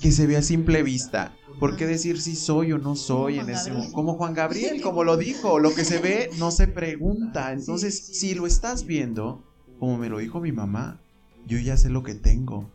que 0.00 0.12
se 0.12 0.26
ve 0.26 0.36
a 0.36 0.42
simple 0.42 0.82
vista? 0.82 1.36
¿Por 1.58 1.76
qué 1.76 1.86
decir 1.86 2.20
si 2.20 2.34
soy 2.34 2.72
o 2.72 2.78
no 2.78 2.96
soy 2.96 3.38
en 3.38 3.48
ese 3.50 3.72
Como 3.92 4.14
Juan 4.14 4.34
Gabriel, 4.34 4.80
como 4.80 5.04
lo 5.04 5.16
dijo, 5.16 5.58
lo 5.58 5.74
que 5.74 5.84
se 5.84 5.98
ve 5.98 6.30
no 6.38 6.50
se 6.50 6.66
pregunta. 6.66 7.52
Entonces, 7.52 7.98
si 7.98 8.34
lo 8.34 8.46
estás 8.46 8.84
viendo, 8.84 9.42
como 9.78 9.98
me 9.98 10.08
lo 10.08 10.18
dijo 10.18 10.40
mi 10.40 10.52
mamá, 10.52 11.00
yo 11.46 11.58
ya 11.58 11.76
sé 11.76 11.88
lo 11.88 12.02
que 12.02 12.14
tengo. 12.14 12.68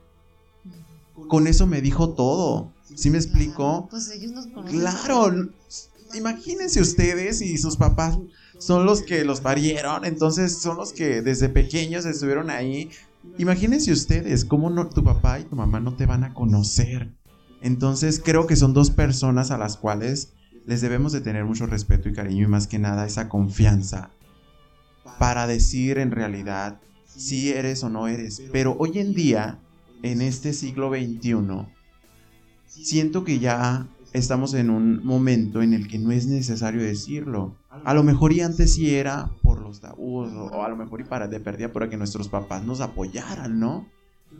Con 1.27 1.47
eso 1.47 1.67
me 1.67 1.82
dijo 1.82 2.13
todo. 2.13 2.71
¿Sí 2.95 3.10
me 3.10 3.17
explico? 3.17 3.88
Pues 3.89 4.10
ellos 4.12 4.32
nos 4.32 4.47
Claro. 4.69 5.49
Imagínense 6.13 6.80
ustedes 6.80 7.41
y 7.41 7.58
sus 7.58 7.75
papás 7.75 8.17
son 8.60 8.86
los 8.86 9.01
que 9.01 9.25
los 9.25 9.41
parieron, 9.41 10.06
entonces 10.06 10.58
son 10.58 10.77
los 10.77 10.93
que 10.93 11.21
desde 11.21 11.49
pequeños 11.49 12.06
estuvieron 12.06 12.49
ahí. 12.49 12.89
Imagínense 13.38 13.92
ustedes 13.92 14.46
cómo 14.46 14.70
no, 14.70 14.90
tu 14.90 15.04
papá 15.04 15.40
y 15.40 15.44
tu 15.44 15.56
mamá 15.56 15.80
no 15.80 15.96
te 15.96 16.06
van 16.06 16.24
a 16.24 16.34
conocer. 16.34 17.13
Entonces 17.62 18.22
creo 18.24 18.48
que 18.48 18.56
son 18.56 18.74
dos 18.74 18.92
personas 18.92 19.52
a 19.52 19.58
las 19.58 19.78
cuales 19.78 20.34
les 20.66 20.82
debemos 20.82 21.12
de 21.12 21.22
tener 21.22 21.46
mucho 21.46 21.66
respeto 21.66 22.10
y 22.10 22.13
cariño 22.13 22.46
y 22.46 22.48
más 22.48 22.68
que 22.68 22.80
nada 22.80 23.06
esa 23.06 23.30
confianza 23.30 24.12
para 25.18 25.48
decir 25.48 25.98
en 25.98 26.12
realidad 26.12 26.80
si 27.06 27.50
eres 27.50 27.84
o 27.84 27.90
no 27.90 28.08
eres. 28.08 28.42
Pero 28.52 28.76
hoy 28.80 29.00
en 29.00 29.13
día, 29.13 29.60
en 30.04 30.22
este 30.22 30.54
siglo 30.54 30.90
XXI, 30.90 31.68
siento 32.68 33.24
que 33.24 33.40
ya 33.40 33.88
estamos 34.17 34.53
en 34.53 34.69
un 34.69 35.06
momento 35.06 35.62
en 35.62 35.73
el 35.73 35.88
que 35.88 35.99
no 35.99 36.12
es 36.12 36.27
necesario 36.27 36.82
decirlo. 36.82 37.58
A 37.69 37.93
lo 37.93 38.03
mejor 38.03 38.34
y 38.34 38.41
antes 38.41 38.73
sí 38.73 38.95
era 38.95 39.32
por 39.43 39.62
los 39.62 39.80
tabús 39.80 40.30
o, 40.34 40.63
a 40.63 40.69
lo 40.69 40.75
mejor 40.75 41.01
y 41.01 41.03
para 41.03 41.27
de 41.27 41.39
pérdida 41.39 41.71
para 41.71 41.89
que 41.89 41.97
nuestros 41.97 42.30
papás 42.30 42.63
nos 42.63 42.82
apoyaran, 42.82 43.60
¿no? 43.60 43.88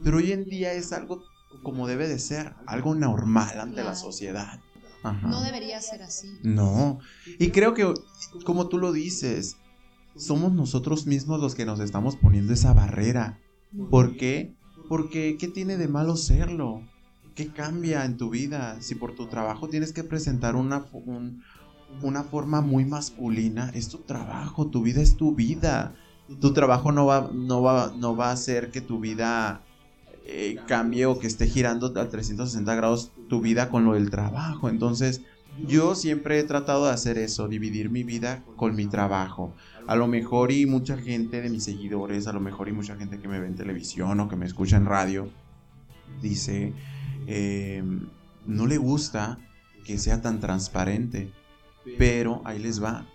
Pero 0.03 0.17
hoy 0.17 0.31
en 0.31 0.45
día 0.45 0.73
es 0.73 0.91
algo 0.93 1.23
como 1.63 1.87
debe 1.87 2.07
de 2.07 2.19
ser, 2.19 2.53
algo 2.65 2.95
normal 2.95 3.59
ante 3.59 3.83
la 3.83 3.95
sociedad. 3.95 4.59
No 5.03 5.41
debería 5.41 5.79
ser 5.81 6.01
así. 6.01 6.37
No. 6.43 6.99
Y 7.39 7.51
creo 7.51 7.73
que, 7.73 7.93
como 8.43 8.67
tú 8.67 8.77
lo 8.77 8.91
dices, 8.91 9.57
somos 10.15 10.51
nosotros 10.51 11.05
mismos 11.05 11.39
los 11.39 11.55
que 11.55 11.65
nos 11.65 11.79
estamos 11.79 12.15
poniendo 12.17 12.53
esa 12.53 12.73
barrera. 12.73 13.39
¿Por 13.89 14.17
qué? 14.17 14.55
Porque 14.89 15.37
¿qué 15.37 15.47
tiene 15.47 15.77
de 15.77 15.87
malo 15.87 16.15
serlo? 16.15 16.81
¿Qué 17.38 17.50
cambia 17.50 18.04
en 18.04 18.17
tu 18.17 18.32
vida? 18.32 18.82
Si 18.82 18.95
por 18.95 19.13
tu 19.13 19.28
trabajo 19.28 19.69
tienes 19.69 19.93
que 19.93 20.04
presentar 20.04 20.56
una, 20.56 20.88
una 22.02 22.23
forma 22.23 22.62
muy 22.62 22.84
masculina, 22.84 23.69
es 23.76 23.89
tu 23.89 24.00
trabajo, 24.00 24.71
tu 24.71 24.82
vida 24.82 25.04
es 25.04 25.17
tu 25.17 25.36
vida. 25.36 25.93
Tu 26.41 26.52
trabajo 26.52 26.91
no 26.91 27.06
va, 27.06 27.30
no 27.32 27.62
va, 27.62 27.93
no 27.95 28.15
va 28.15 28.30
a 28.30 28.32
hacer 28.32 28.71
que 28.71 28.82
tu 28.82 29.00
vida 29.00 29.62
eh, 30.26 30.58
cambie 30.67 31.06
o 31.06 31.19
que 31.19 31.28
esté 31.28 31.45
girando 31.45 31.93
a 31.95 32.10
360 32.10 32.73
grados 32.73 33.12
tu 33.30 33.39
vida 33.39 33.69
con 33.69 33.86
lo 33.86 33.93
del 33.93 34.10
trabajo. 34.10 34.67
Entonces, 34.67 35.21
yo 35.63 35.93
siempre 35.93 36.39
he 36.39 36.43
tratado 36.43 36.88
de 36.88 36.91
hacer 36.91 37.19
eso, 37.19 37.47
dividir 37.47 37.91
mi 37.91 38.02
vida 38.02 38.43
con 38.56 38.76
mi 38.76 38.88
trabajo. 38.88 39.54
A 39.86 39.95
lo 39.95 40.08
mejor 40.08 40.52
y 40.52 40.65
mucha 40.65 40.97
gente 40.97 41.39
de 41.39 41.52
mis 41.52 41.65
seguidores, 41.65 42.26
a 42.26 42.34
lo 42.34 42.39
mejor 42.39 42.67
y 42.67 42.71
mucha 42.71 42.95
gente 42.95 43.19
que 43.19 43.28
me 43.28 43.39
ve 43.39 43.45
en 43.45 43.56
televisión 43.56 44.19
o 44.21 44.28
que 44.28 44.36
me 44.36 44.47
escucha 44.47 44.78
en 44.78 44.88
radio, 44.88 45.30
dice, 46.19 46.73
eh, 47.27 47.83
no 48.45 48.65
le 48.65 48.77
gusta 48.77 49.37
que 49.85 49.97
sea 49.97 50.21
tan 50.21 50.39
transparente, 50.39 51.31
pero 51.97 52.41
ahí 52.45 52.59
les 52.59 52.81
va. 52.83 53.05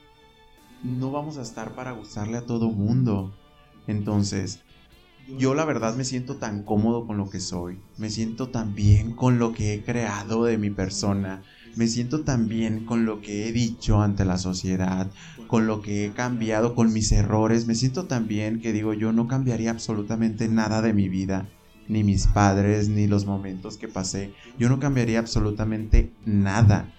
No 0.85 1.11
vamos 1.11 1.39
a 1.39 1.43
estar 1.43 1.75
para 1.75 1.93
gustarle 1.93 2.37
a 2.37 2.47
todo 2.47 2.71
mundo. 2.71 3.33
Entonces, 3.87 4.61
yo 5.39 5.55
la 5.55 5.65
verdad 5.65 5.97
me 5.97 6.05
siento 6.05 6.37
tan 6.37 6.63
cómodo 6.63 7.07
con 7.07 7.17
lo 7.17 7.31
que 7.31 7.41
soy, 7.41 7.79
me 7.97 8.11
siento 8.11 8.49
tan 8.49 8.75
bien 8.75 9.13
con 9.13 9.39
lo 9.39 9.53
que 9.53 9.75
he 9.75 9.83
creado 9.83 10.45
de 10.45 10.59
mi 10.59 10.71
persona, 10.71 11.43
me 11.77 11.87
siento 11.87 12.23
tan 12.23 12.49
bien 12.49 12.85
con 12.85 13.05
lo 13.05 13.21
que 13.21 13.49
he 13.49 13.53
dicho 13.53 14.03
ante 14.03 14.25
la 14.25 14.37
sociedad, 14.37 15.11
con 15.47 15.67
lo 15.67 15.81
que 15.81 16.07
he 16.07 16.13
cambiado, 16.13 16.75
con 16.75 16.93
mis 16.93 17.13
errores, 17.13 17.67
me 17.67 17.75
siento 17.75 18.07
tan 18.07 18.27
bien 18.27 18.61
que 18.61 18.73
digo 18.73 18.95
yo 18.95 19.13
no 19.13 19.29
cambiaría 19.29 19.71
absolutamente 19.71 20.49
nada 20.49 20.83
de 20.83 20.93
mi 20.93 21.09
vida, 21.09 21.49
ni 21.89 22.05
mis 22.05 22.27
padres, 22.27 22.89
ni 22.89 23.07
los 23.07 23.27
momentos 23.27 23.77
que 23.77 23.89
pasé, 23.89 24.33
yo 24.59 24.69
no 24.69 24.79
cambiaría 24.79 25.19
absolutamente 25.19 26.13
nada. 26.25 26.93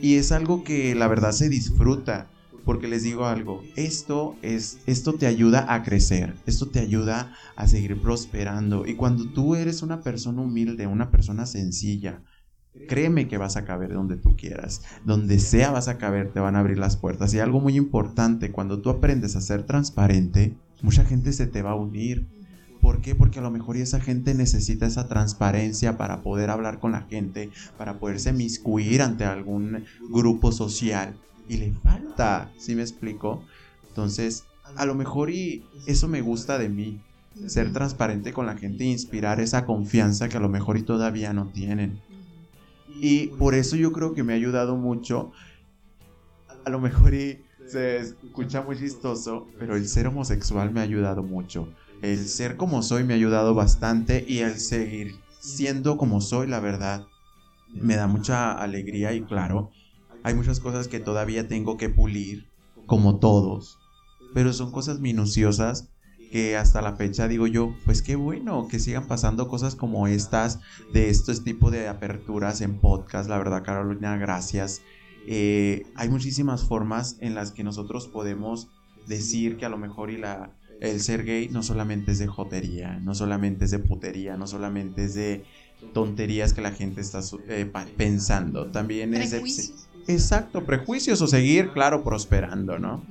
Y 0.00 0.16
es 0.16 0.32
algo 0.32 0.64
que 0.64 0.94
la 0.94 1.08
verdad 1.08 1.32
se 1.32 1.48
disfruta 1.48 2.28
porque 2.66 2.88
les 2.88 3.04
digo 3.04 3.26
algo, 3.26 3.62
esto 3.76 4.34
es 4.42 4.80
esto 4.86 5.12
te 5.12 5.26
ayuda 5.26 5.72
a 5.72 5.84
crecer, 5.84 6.34
esto 6.46 6.66
te 6.66 6.80
ayuda 6.80 7.32
a 7.54 7.68
seguir 7.68 8.02
prosperando. 8.02 8.84
Y 8.86 8.96
cuando 8.96 9.30
tú 9.30 9.54
eres 9.54 9.82
una 9.82 10.00
persona 10.00 10.42
humilde, 10.42 10.88
una 10.88 11.12
persona 11.12 11.46
sencilla, 11.46 12.22
créeme 12.88 13.28
que 13.28 13.38
vas 13.38 13.56
a 13.56 13.64
caber 13.64 13.92
donde 13.92 14.16
tú 14.16 14.36
quieras, 14.36 14.82
donde 15.04 15.38
sea 15.38 15.70
vas 15.70 15.86
a 15.86 15.96
caber, 15.96 16.32
te 16.32 16.40
van 16.40 16.56
a 16.56 16.58
abrir 16.58 16.78
las 16.78 16.96
puertas. 16.96 17.32
Y 17.32 17.38
algo 17.38 17.60
muy 17.60 17.76
importante, 17.76 18.50
cuando 18.50 18.80
tú 18.80 18.90
aprendes 18.90 19.36
a 19.36 19.40
ser 19.40 19.62
transparente, 19.62 20.56
mucha 20.82 21.04
gente 21.04 21.32
se 21.32 21.46
te 21.46 21.62
va 21.62 21.70
a 21.70 21.76
unir 21.76 22.26
¿Por 22.86 23.00
qué? 23.00 23.16
Porque 23.16 23.40
a 23.40 23.42
lo 23.42 23.50
mejor 23.50 23.76
esa 23.76 23.98
gente 23.98 24.32
necesita 24.32 24.86
esa 24.86 25.08
transparencia 25.08 25.96
para 25.96 26.22
poder 26.22 26.50
hablar 26.50 26.78
con 26.78 26.92
la 26.92 27.00
gente, 27.00 27.50
para 27.76 27.98
poderse 27.98 28.32
miscuir 28.32 29.02
ante 29.02 29.24
algún 29.24 29.86
grupo 30.08 30.52
social. 30.52 31.16
Y 31.48 31.56
le 31.56 31.72
falta, 31.72 32.52
¿sí 32.58 32.76
me 32.76 32.82
explico? 32.82 33.42
Entonces, 33.88 34.44
a 34.76 34.86
lo 34.86 34.94
mejor 34.94 35.30
y 35.30 35.64
eso 35.88 36.06
me 36.06 36.20
gusta 36.20 36.58
de 36.58 36.68
mí, 36.68 37.00
ser 37.48 37.72
transparente 37.72 38.32
con 38.32 38.46
la 38.46 38.56
gente 38.56 38.84
e 38.84 38.92
inspirar 38.92 39.40
esa 39.40 39.66
confianza 39.66 40.28
que 40.28 40.36
a 40.36 40.40
lo 40.40 40.48
mejor 40.48 40.78
y 40.78 40.82
todavía 40.82 41.32
no 41.32 41.48
tienen. 41.48 42.00
Y 43.00 43.26
por 43.30 43.56
eso 43.56 43.74
yo 43.74 43.90
creo 43.90 44.14
que 44.14 44.22
me 44.22 44.32
ha 44.32 44.36
ayudado 44.36 44.76
mucho, 44.76 45.32
a 46.64 46.70
lo 46.70 46.78
mejor 46.78 47.14
y 47.14 47.42
se 47.66 47.96
escucha 47.96 48.62
muy 48.62 48.78
chistoso, 48.78 49.48
pero 49.58 49.74
el 49.74 49.88
ser 49.88 50.06
homosexual 50.06 50.70
me 50.70 50.78
ha 50.78 50.84
ayudado 50.84 51.24
mucho. 51.24 51.68
El 52.02 52.28
ser 52.28 52.56
como 52.56 52.82
soy 52.82 53.04
me 53.04 53.14
ha 53.14 53.16
ayudado 53.16 53.54
bastante 53.54 54.24
y 54.28 54.38
el 54.38 54.58
seguir 54.58 55.16
siendo 55.40 55.96
como 55.96 56.20
soy, 56.20 56.46
la 56.46 56.60
verdad, 56.60 57.06
me 57.72 57.96
da 57.96 58.06
mucha 58.06 58.52
alegría 58.52 59.12
y 59.12 59.22
claro, 59.22 59.70
hay 60.22 60.34
muchas 60.34 60.60
cosas 60.60 60.88
que 60.88 61.00
todavía 61.00 61.46
tengo 61.46 61.76
que 61.76 61.88
pulir, 61.88 62.48
como 62.86 63.18
todos, 63.18 63.78
pero 64.34 64.52
son 64.52 64.72
cosas 64.72 65.00
minuciosas 65.00 65.88
que 66.30 66.56
hasta 66.56 66.82
la 66.82 66.96
fecha 66.96 67.28
digo 67.28 67.46
yo, 67.46 67.74
pues 67.84 68.02
qué 68.02 68.16
bueno 68.16 68.66
que 68.68 68.80
sigan 68.80 69.06
pasando 69.06 69.48
cosas 69.48 69.76
como 69.76 70.08
estas, 70.08 70.60
de 70.92 71.08
estos 71.08 71.44
tipos 71.44 71.70
de 71.70 71.88
aperturas 71.88 72.60
en 72.60 72.80
podcast, 72.80 73.28
la 73.28 73.38
verdad 73.38 73.62
Carolina, 73.62 74.16
gracias. 74.16 74.82
Eh, 75.28 75.86
hay 75.94 76.08
muchísimas 76.08 76.64
formas 76.64 77.16
en 77.20 77.34
las 77.34 77.52
que 77.52 77.64
nosotros 77.64 78.08
podemos 78.08 78.68
decir 79.06 79.56
que 79.56 79.66
a 79.66 79.68
lo 79.68 79.78
mejor 79.78 80.10
y 80.10 80.16
la, 80.16 80.55
el 80.80 81.00
ser 81.00 81.24
gay 81.24 81.48
no 81.48 81.62
solamente 81.62 82.12
es 82.12 82.18
de 82.18 82.26
jotería, 82.26 82.98
no 83.00 83.14
solamente 83.14 83.64
es 83.64 83.70
de 83.70 83.78
putería, 83.78 84.36
no 84.36 84.46
solamente 84.46 85.04
es 85.04 85.14
de 85.14 85.44
tonterías 85.92 86.52
que 86.52 86.60
la 86.60 86.72
gente 86.72 87.00
está 87.00 87.20
eh, 87.48 87.70
pensando, 87.96 88.70
también 88.70 89.14
es 89.14 89.30
de... 89.30 89.42
Exacto, 90.08 90.64
prejuicios 90.64 91.20
o 91.20 91.26
seguir, 91.26 91.72
claro, 91.72 92.04
prosperando, 92.04 92.78
¿no? 92.78 93.02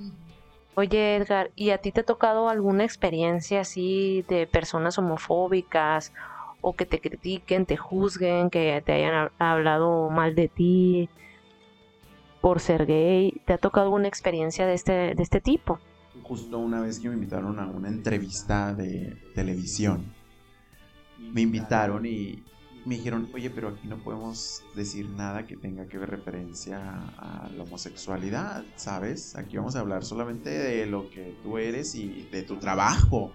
Oye 0.75 1.15
Edgar, 1.15 1.51
¿y 1.55 1.69
a 1.71 1.77
ti 1.77 1.91
te 1.91 2.01
ha 2.01 2.05
tocado 2.05 2.49
alguna 2.49 2.83
experiencia 2.83 3.61
así 3.61 4.25
de 4.27 4.45
personas 4.45 4.97
homofóbicas 4.97 6.13
o 6.61 6.73
que 6.75 6.85
te 6.85 6.99
critiquen, 6.99 7.65
te 7.65 7.77
juzguen, 7.77 8.49
que 8.49 8.81
te 8.85 8.93
hayan 8.93 9.29
hablado 9.39 10.09
mal 10.09 10.35
de 10.35 10.47
ti 10.49 11.09
por 12.41 12.59
ser 12.59 12.85
gay? 12.85 13.41
¿Te 13.45 13.53
ha 13.53 13.57
tocado 13.57 13.85
alguna 13.85 14.07
experiencia 14.07 14.65
de 14.65 14.73
este, 14.73 15.15
de 15.15 15.23
este 15.23 15.41
tipo? 15.41 15.79
Justo 16.23 16.57
una 16.57 16.81
vez 16.81 16.99
que 16.99 17.09
me 17.09 17.15
invitaron 17.15 17.59
a 17.59 17.67
una 17.67 17.87
entrevista 17.87 18.73
de 18.73 19.17
televisión, 19.33 20.13
me 21.19 21.41
invitaron 21.41 22.05
y, 22.05 22.43
me 22.85 22.95
dijeron, 22.95 23.27
oye, 23.33 23.49
pero 23.49 23.69
aquí 23.69 23.87
no 23.87 23.97
podemos 23.97 24.63
decir 24.75 25.09
nada 25.09 25.47
que 25.47 25.57
tenga 25.57 25.87
que 25.87 25.97
ver 25.97 26.11
referencia 26.11 26.79
a 27.17 27.49
la 27.55 27.63
homosexualidad, 27.63 28.63
¿sabes? 28.75 29.35
Aquí 29.35 29.57
vamos 29.57 29.75
a 29.75 29.79
hablar 29.79 30.05
solamente 30.05 30.51
de 30.51 30.85
lo 30.85 31.09
que 31.09 31.35
tú 31.41 31.57
eres 31.57 31.95
y 31.95 32.27
de 32.31 32.43
tu 32.43 32.57
trabajo. 32.57 33.33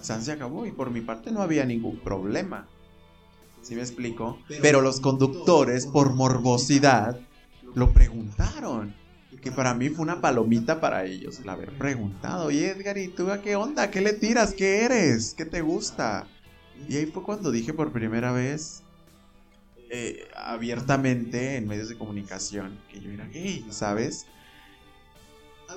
San 0.00 0.22
se 0.22 0.32
acabó 0.32 0.66
y 0.66 0.70
por 0.70 0.90
mi 0.90 1.00
parte 1.00 1.32
no 1.32 1.42
había 1.42 1.64
ningún 1.64 1.98
problema. 1.98 2.68
¿Sí 3.60 3.74
me 3.74 3.80
explico? 3.80 4.38
Pero 4.60 4.80
los 4.80 5.00
conductores, 5.00 5.86
por 5.86 6.14
morbosidad, 6.14 7.18
lo 7.74 7.92
preguntaron. 7.92 8.94
Que 9.40 9.50
para 9.50 9.74
mí 9.74 9.88
fue 9.88 10.02
una 10.02 10.20
palomita 10.20 10.80
para 10.80 11.04
ellos 11.04 11.40
el 11.40 11.48
haber 11.48 11.76
preguntado. 11.78 12.46
Oye, 12.46 12.70
Edgar, 12.70 12.98
¿y 12.98 13.08
tú 13.08 13.30
a 13.30 13.40
qué 13.40 13.56
onda? 13.56 13.90
¿Qué 13.90 14.00
le 14.00 14.12
tiras? 14.12 14.54
¿Qué 14.54 14.84
eres? 14.84 15.34
¿Qué 15.36 15.44
te 15.44 15.62
gusta? 15.62 16.26
Y 16.88 16.96
ahí 16.96 17.06
fue 17.06 17.22
cuando 17.22 17.50
dije 17.50 17.72
por 17.72 17.92
primera 17.92 18.32
vez, 18.32 18.82
eh, 19.90 20.28
abiertamente 20.36 21.56
en 21.56 21.68
medios 21.68 21.88
de 21.88 21.98
comunicación 21.98 22.78
que 22.90 23.00
yo 23.00 23.10
era 23.10 23.26
gay, 23.26 23.66
¿sabes? 23.70 24.26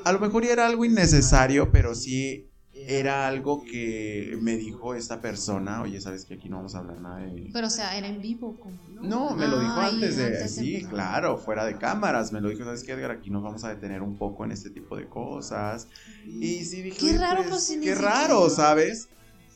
A 0.04 0.12
lo 0.12 0.20
mejor 0.20 0.46
era 0.46 0.66
algo 0.66 0.86
innecesario, 0.86 1.72
pero 1.72 1.96
sí 1.96 2.50
era 2.88 3.28
algo 3.28 3.64
que 3.64 4.38
me 4.42 4.58
dijo 4.58 4.96
esta 4.96 5.22
persona, 5.22 5.82
oye, 5.82 6.00
sabes 6.02 6.26
que 6.26 6.36
aquí 6.36 6.50
no 6.50 6.58
vamos 6.58 6.76
a 6.76 6.80
hablar 6.80 7.00
nada 7.00 7.20
de... 7.20 7.50
Pero 7.52 7.68
o 7.68 7.70
sea, 7.70 7.98
era 7.98 8.08
en 8.08 8.22
vivo, 8.22 8.58
¿no? 8.90 9.04
No, 9.04 9.36
me 9.36 9.48
lo 9.48 9.60
dijo 9.60 9.74
antes 9.74 10.18
de... 10.18 10.48
sí, 10.48 10.86
claro, 10.90 11.38
fuera 11.38 11.66
de 11.66 11.78
cámaras, 11.78 12.32
me 12.32 12.42
lo 12.42 12.50
dijo, 12.50 12.64
sabes 12.64 12.84
que 12.84 12.92
Edgar, 12.92 13.12
aquí 13.12 13.30
nos 13.30 13.44
vamos 13.44 13.64
a 13.64 13.70
detener 13.70 14.02
un 14.02 14.18
poco 14.18 14.46
en 14.46 14.52
este 14.52 14.70
tipo 14.70 14.98
de 14.98 15.08
cosas. 15.08 15.88
Y 16.26 16.64
sí 16.64 16.82
dije... 16.82 16.98
Qué 16.98 17.18
raro, 17.18 17.44
pues, 17.50 17.68
pues 17.68 17.80
Qué 17.80 17.96
raro, 17.96 18.50
¿sabes? 18.50 19.10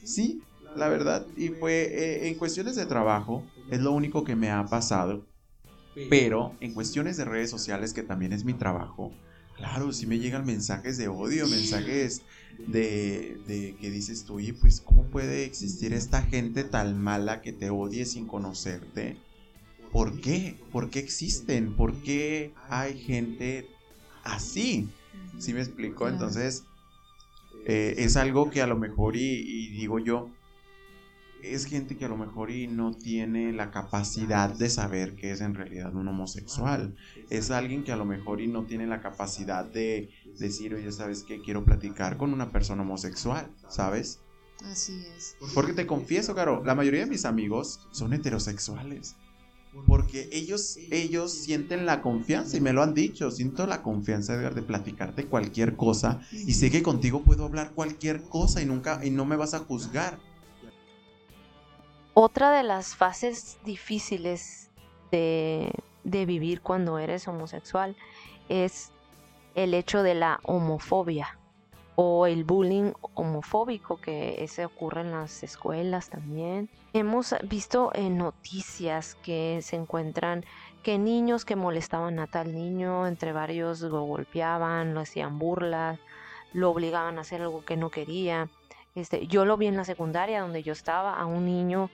Sí, 0.04 0.42
la 0.76 0.90
verdad. 0.90 1.26
Y 1.36 1.50
fue 1.50 1.82
eh, 1.82 2.28
en 2.28 2.36
cuestiones 2.36 2.76
de 2.76 2.86
trabajo 2.86 3.44
es 3.70 3.80
lo 3.80 3.92
único 3.92 4.24
que 4.24 4.36
me 4.36 4.52
ha 4.52 4.66
pasado. 4.66 5.26
Pero 6.10 6.56
en 6.62 6.74
cuestiones 6.74 7.18
de 7.18 7.26
redes 7.26 7.50
sociales, 7.50 7.94
que 7.94 8.04
también 8.04 8.32
es 8.32 8.46
mi 8.46 8.54
trabajo, 8.54 9.12
claro, 9.60 9.92
sí 9.92 10.08
me 10.08 10.18
llegan 10.20 10.46
mensajes 10.46 10.98
de 10.98 11.08
odio, 11.08 11.48
mensajes 11.48 12.24
de, 12.68 13.38
de 13.48 13.76
que 13.80 13.92
dices 13.92 14.26
tú, 14.26 14.40
y 14.40 14.54
pues, 14.54 14.82
¿cómo 14.82 15.04
puede 15.04 15.46
existir 15.46 15.94
esta 15.94 16.24
gente 16.24 16.64
tan 16.64 17.00
mala 17.00 17.42
que 17.42 17.54
te 17.54 17.70
odie 17.70 18.06
sin 18.06 18.26
conocerte? 18.26 19.18
¿Por 19.92 20.20
qué? 20.22 20.56
¿Por 20.72 20.90
qué 20.90 21.00
existen? 21.00 21.76
¿Por 21.76 22.02
qué 22.02 22.54
hay 22.70 22.98
gente 22.98 23.68
así? 24.24 24.90
¿Sí 25.38 25.54
me 25.54 25.62
explico? 25.62 26.08
Entonces, 26.08 26.64
eh, 27.66 27.96
es 27.98 28.16
algo 28.18 28.50
que 28.50 28.62
a 28.62 28.68
lo 28.68 28.78
mejor, 28.78 29.16
y 29.16 29.70
digo 29.70 30.00
yo, 30.00 30.30
es 31.42 31.66
gente 31.66 31.98
que 31.98 32.06
a 32.06 32.10
lo 32.10 32.18
mejor 32.18 32.52
y 32.52 32.68
no 32.68 32.94
tiene 32.94 33.54
la 33.54 33.72
capacidad 33.72 34.50
de 34.50 34.70
saber 34.70 35.16
que 35.16 35.32
es 35.32 35.42
en 35.42 35.56
realidad 35.56 35.96
un 35.96 36.08
homosexual. 36.08 36.96
Es 37.30 37.52
alguien 37.52 37.84
que 37.84 37.92
a 37.92 37.96
lo 37.96 38.06
mejor 38.06 38.42
y 38.42 38.48
no 38.48 38.66
tiene 38.66 38.88
la 38.88 39.02
capacidad 39.02 39.66
de 39.66 40.10
decir, 40.38 40.74
oye, 40.74 40.92
¿sabes 40.92 41.24
qué? 41.24 41.42
Quiero 41.42 41.64
platicar 41.64 42.18
con 42.18 42.34
una 42.34 42.52
persona 42.52 42.82
homosexual, 42.82 43.50
¿sabes? 43.70 44.20
Así 44.66 45.06
es. 45.16 45.38
Porque 45.54 45.74
te 45.74 45.88
confieso, 45.88 46.36
Caro, 46.36 46.64
la 46.66 46.76
mayoría 46.76 47.02
de 47.02 47.10
mis 47.10 47.26
amigos 47.26 47.88
son 47.92 48.14
heterosexuales. 48.14 49.16
Porque 49.86 50.28
ellos, 50.32 50.78
ellos 50.90 51.32
sienten 51.32 51.86
la 51.86 52.02
confianza 52.02 52.58
y 52.58 52.62
me 52.62 52.74
lo 52.74 52.82
han 52.82 52.96
dicho, 52.96 53.30
siento 53.30 53.68
la 53.68 53.84
confianza 53.84 54.34
Edgar, 54.34 54.56
de 54.56 54.64
platicarte 54.64 55.28
cualquier 55.28 55.76
cosa 55.76 56.22
y 56.32 56.54
sé 56.54 56.72
que 56.72 56.82
contigo 56.82 57.22
puedo 57.22 57.46
hablar 57.46 57.74
cualquier 57.76 58.24
cosa 58.24 58.64
y 58.64 58.66
nunca 58.66 59.06
y 59.06 59.12
no 59.12 59.26
me 59.26 59.36
vas 59.36 59.54
a 59.54 59.60
juzgar 59.60 60.20
otra 62.22 62.52
de 62.52 62.64
las 62.64 62.98
fases 62.98 63.60
difíciles 63.64 64.70
de, 65.10 65.72
vivir 66.04 66.60
cuando 66.60 67.00
eres 67.00 67.30
homosexual 67.30 67.96
es 68.50 68.92
el 69.56 69.74
hecho 69.74 70.04
de 70.04 70.16
la 70.16 70.42
homofobia 70.44 71.40
o 71.96 72.26
el 72.26 72.44
bullying 72.44 72.92
homofóbico 73.14 74.02
que 74.02 74.46
se 74.50 74.66
ocurre 74.66 75.02
en 75.02 75.12
las 75.12 75.44
escuelas 75.44 76.10
también. 76.10 76.70
Hemos 76.92 77.34
visto 77.44 77.92
en 77.94 78.18
noticias 78.18 79.16
que 79.16 79.62
se 79.62 79.78
encuentran 79.78 80.44
que 80.84 80.98
niños 80.98 81.46
que 81.46 81.56
molestaban 81.56 82.20
a 82.20 82.28
tal 82.28 82.54
niño, 82.54 83.08
entre 83.08 83.32
varios 83.32 83.80
lo 83.80 84.04
golpeaban, 84.04 84.94
lo 84.94 85.00
hacían 85.00 85.40
burlas, 85.40 86.00
lo 86.52 86.70
obligaban 86.70 87.18
a 87.18 87.22
hacer 87.22 87.42
algo 87.42 87.64
que 87.64 87.78
no 87.78 87.90
quería. 87.90 88.50
Este, 89.00 89.28
yo 89.28 89.46
lo 89.46 89.58
vi 89.58 89.68
en 89.68 89.78
la 89.78 89.86
secundaria 89.86 90.42
donde 90.42 90.64
yo 90.64 90.74
estaba, 90.74 91.14
a 91.14 91.26
un 91.26 91.46
niño 91.46 91.90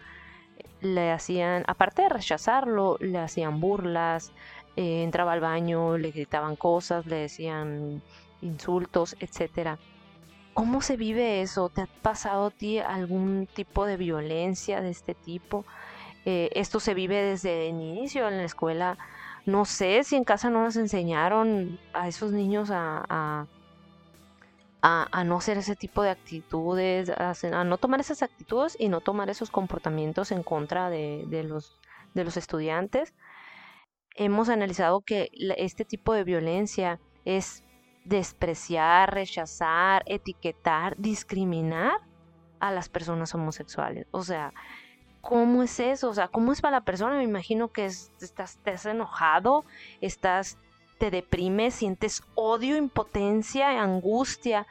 le 0.81 1.11
hacían, 1.11 1.63
aparte 1.67 2.03
de 2.03 2.09
rechazarlo, 2.09 2.97
le 2.99 3.17
hacían 3.17 3.59
burlas, 3.59 4.31
eh, 4.75 5.03
entraba 5.03 5.33
al 5.33 5.39
baño, 5.39 5.97
le 5.97 6.11
gritaban 6.11 6.55
cosas, 6.55 7.05
le 7.05 7.17
decían 7.17 8.01
insultos, 8.41 9.15
etcétera. 9.19 9.77
¿Cómo 10.53 10.81
se 10.81 10.95
vive 10.95 11.41
eso? 11.41 11.69
¿Te 11.69 11.81
ha 11.81 11.87
pasado 12.01 12.47
a 12.47 12.51
ti 12.51 12.79
algún 12.79 13.47
tipo 13.53 13.85
de 13.85 13.97
violencia 13.97 14.81
de 14.81 14.89
este 14.89 15.13
tipo? 15.13 15.65
Eh, 16.25 16.49
esto 16.53 16.79
se 16.79 16.93
vive 16.93 17.21
desde 17.21 17.69
el 17.69 17.75
inicio 17.75 18.27
en 18.27 18.37
la 18.37 18.45
escuela. 18.45 18.97
No 19.45 19.65
sé 19.65 20.03
si 20.03 20.15
en 20.15 20.23
casa 20.23 20.49
no 20.49 20.63
nos 20.63 20.75
enseñaron 20.75 21.77
a 21.93 22.07
esos 22.07 22.31
niños 22.31 22.69
a, 22.71 23.47
no 25.25 25.37
hacer 25.37 25.57
ese 25.57 25.75
tipo 25.75 26.03
de 26.03 26.09
actitudes, 26.09 27.09
a, 27.09 27.63
no 27.63 27.77
tomar 27.77 27.99
esas 27.99 28.21
actitudes 28.21 28.75
y 28.79 28.89
no 28.89 29.01
tomar 29.01 29.29
esos 29.29 29.49
comportamientos 29.49 30.31
en 30.31 30.43
contra 30.43 30.89
de, 30.89 31.43
los, 31.47 31.79
de 32.13 32.23
los 32.23 32.37
estudiantes. 32.37 33.13
Hemos 34.15 34.49
analizado 34.49 35.01
que 35.01 35.29
este 35.57 35.85
tipo 35.85 36.13
de 36.13 36.23
violencia 36.23 36.99
es 37.25 37.63
despreciar, 38.05 39.13
rechazar, 39.13 40.03
etiquetar, 40.05 40.95
discriminar 40.97 41.99
a 42.59 42.71
las 42.71 42.87
personas 42.87 43.33
homosexuales. 43.33 44.07
O 44.11 44.21
sea, 44.21 44.53
¿cómo 45.21 45.63
es 45.63 45.79
eso? 45.79 46.09
O 46.09 46.13
sea, 46.13 46.27
¿cómo 46.27 46.51
es 46.53 46.61
para 46.61 46.77
la 46.77 46.85
persona? 46.85 47.17
Me 47.17 47.23
imagino 47.23 47.71
que 47.71 47.85
estás 47.85 48.85
enojado, 48.85 49.65
estás 49.99 50.59
te 50.97 51.11
deprime, 51.11 51.71
sientes 51.71 52.23
odio, 52.35 52.77
impotencia, 52.77 53.81
angustia. 53.81 54.67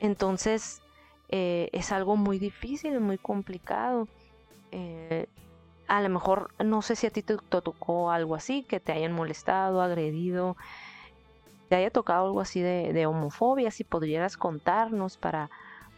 Entonces, 0.00 0.82
eh, 1.28 1.68
es 1.72 1.92
algo 1.92 2.16
muy 2.16 2.38
difícil, 2.38 3.00
muy 3.00 3.18
complicado. 3.18 4.08
Eh, 4.72 5.26
a 5.86 6.00
lo 6.00 6.08
mejor, 6.08 6.50
no 6.64 6.82
sé 6.82 6.96
si 6.96 7.06
a 7.06 7.10
ti 7.10 7.22
te, 7.22 7.36
tocó 7.36 8.10
algo 8.10 8.34
así, 8.34 8.62
que 8.62 8.80
te 8.80 8.92
hayan 8.92 9.12
molestado, 9.12 9.82
agredido, 9.82 10.56
te 11.68 11.76
haya 11.76 11.90
tocado 11.90 12.26
algo 12.26 12.40
así 12.40 12.60
de, 12.60 13.06
homofobia, 13.06 13.70
si 13.70 13.84
podrías 13.84 14.36
contarnos 14.36 15.16
para, 15.16 15.50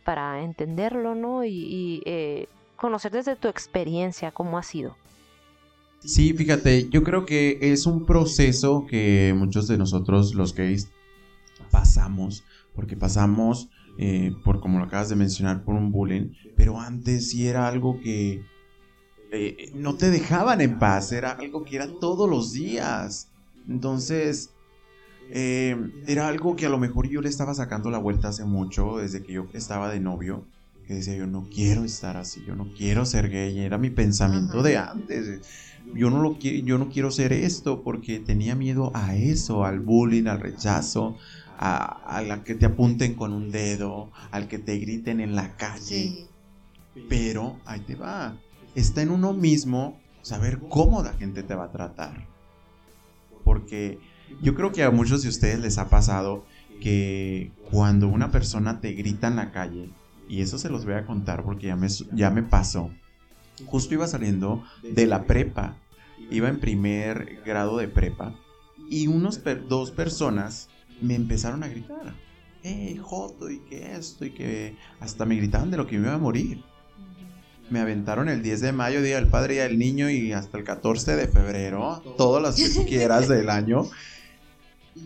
para 0.05 0.43
entenderlo, 0.43 1.15
¿no? 1.15 1.45
Y, 1.45 2.03
eh, 2.05 2.49
conocer 2.77 3.13
desde 3.13 3.37
tu 3.37 3.49
experiencia 3.49 4.33
cómo 4.33 4.59
ha 4.59 4.63
sido. 4.63 4.97
Sí, 6.01 6.33
fíjate, 6.33 6.89
yo 6.89 7.03
creo 7.03 7.27
que 7.27 7.59
es 7.61 7.87
un 7.87 8.07
proceso 8.07 8.87
que 8.89 9.35
muchos 9.37 9.67
de 9.67 9.77
nosotros 9.77 10.35
los 10.35 10.55
gays 10.55 10.89
pasamos, 11.71 12.45
porque 12.75 12.97
pasamos 12.97 13.69
eh, 13.99 14.35
por, 14.45 14.61
como 14.61 14.79
lo 14.79 14.85
acabas 14.85 15.09
de 15.09 15.17
mencionar, 15.17 15.65
por 15.65 15.75
un 15.75 15.91
bullying, 15.91 16.33
pero 16.57 16.79
antes 16.79 17.31
sí 17.31 17.49
era 17.49 17.67
algo 17.67 17.99
que 18.01 18.45
eh, 19.33 19.73
no 19.75 19.97
te 19.97 20.11
dejaban 20.11 20.61
en 20.61 20.79
paz, 20.79 21.13
era 21.13 21.33
algo 21.33 21.65
que 21.65 21.77
era 21.77 21.89
todos 22.01 22.29
los 22.29 22.53
días. 22.53 23.31
Entonces, 23.69 24.51
eh, 25.31 25.77
era 26.07 26.29
algo 26.29 26.57
que 26.57 26.67
a 26.67 26.69
lo 26.69 26.79
mejor 26.79 27.09
yo 27.09 27.21
le 27.21 27.29
estaba 27.29 27.55
sacando 27.55 27.91
la 27.91 27.99
vuelta 27.99 28.29
hace 28.29 28.45
mucho, 28.45 28.99
desde 28.99 29.23
que 29.23 29.33
yo 29.33 29.47
estaba 29.55 29.91
de 29.91 29.99
novio, 29.99 30.47
que 30.87 30.95
decía 30.95 31.17
yo 31.17 31.27
no 31.27 31.49
quiero 31.53 31.85
estar 31.85 32.17
así, 32.17 32.45
yo 32.47 32.55
no 32.55 32.73
quiero 32.77 33.05
ser 33.05 33.29
gay, 33.29 33.59
era 33.59 33.77
mi 33.77 33.91
pensamiento 33.91 34.63
de 34.63 34.77
antes. 34.77 35.41
Yo 35.95 36.11
no, 36.11 36.21
lo 36.21 36.39
yo 36.39 36.79
no 36.79 36.89
quiero 36.89 37.11
ser 37.11 37.33
esto 37.33 37.83
porque 37.83 38.19
tenía 38.19 38.55
miedo 38.55 38.91
a 38.95 39.15
eso, 39.15 39.65
al 39.65 39.81
bullying, 39.81 40.27
al 40.27 40.41
rechazo, 40.41 41.17
a, 41.59 42.23
la 42.27 42.43
que 42.45 42.55
te 42.55 42.67
apunten 42.67 43.15
con 43.15 43.33
un 43.33 43.51
dedo, 43.51 44.11
al 44.31 44.49
que 44.49 44.59
te 44.59 44.79
griten 44.79 45.21
en 45.21 45.37
la 45.37 45.57
calle. 45.57 46.27
Pero 47.09 47.61
ahí 47.65 47.81
te 47.81 47.95
va. 47.95 48.37
Está 48.75 49.03
en 49.03 49.11
uno 49.11 49.33
mismo 49.33 50.01
saber 50.23 50.59
cómo 50.69 51.03
la 51.03 51.13
gente 51.15 51.43
te 51.43 51.55
va 51.55 51.65
a 51.65 51.73
tratar. 51.73 52.27
Porque 53.45 53.99
yo 54.43 54.55
creo 54.55 54.73
que 54.73 54.83
a 54.83 54.91
muchos 54.91 55.23
de 55.23 55.29
ustedes 55.29 55.61
les 55.61 55.79
ha 55.79 55.89
pasado 55.89 56.45
que 56.81 57.53
cuando 57.71 58.09
una 58.09 58.31
persona 58.31 58.81
te 58.81 58.93
grita 58.93 59.29
en 59.29 59.37
la 59.37 59.53
calle, 59.53 59.91
y 60.29 60.41
eso 60.41 60.59
se 60.59 60.71
los 60.71 60.85
voy 60.85 60.95
a 60.95 61.07
contar 61.07 61.43
porque 61.45 61.69
ya 61.69 61.77
me, 61.77 61.89
ya 62.13 62.31
me 62.31 62.43
pasó, 62.43 62.91
justo 63.65 63.95
iba 63.95 64.07
saliendo 64.07 64.63
de 64.83 65.07
la 65.07 65.25
prepa, 65.25 65.77
iba 66.31 66.49
en 66.49 66.61
primer 66.61 67.43
grado 67.45 67.79
de 67.79 67.89
prepa, 67.89 68.35
y 68.91 69.07
unos 69.07 69.41
dos 69.69 69.91
personas 69.91 70.69
me 71.01 71.15
empezaron 71.15 71.63
a 71.63 71.69
gritar, 71.69 72.15
hey, 72.63 72.99
Joto, 73.01 73.51
y 73.51 73.61
que 73.61 73.95
esto, 73.95 74.25
y 74.25 74.31
que 74.31 74.77
hasta 75.01 75.25
me 75.25 75.37
gritaban 75.37 75.71
de 75.71 75.77
lo 75.77 75.87
que 75.87 75.99
me 75.99 76.07
iba 76.07 76.15
a 76.15 76.19
morir. 76.19 76.63
Me 77.69 77.81
aventaron 77.81 78.29
el 78.29 78.43
10 78.43 78.61
de 78.61 78.73
mayo, 78.73 79.03
Día 79.03 79.17
del 79.17 79.27
Padre 79.27 79.55
y 79.55 79.59
del 79.59 79.79
Niño, 79.79 80.09
y 80.09 80.33
hasta 80.33 80.57
el 80.57 80.65
14 80.65 81.17
de 81.17 81.27
febrero, 81.27 82.01
todas 82.17 82.43
las 82.43 82.57
que 82.57 82.85
quieras 82.85 83.29
del 83.29 83.51
año. 83.51 83.89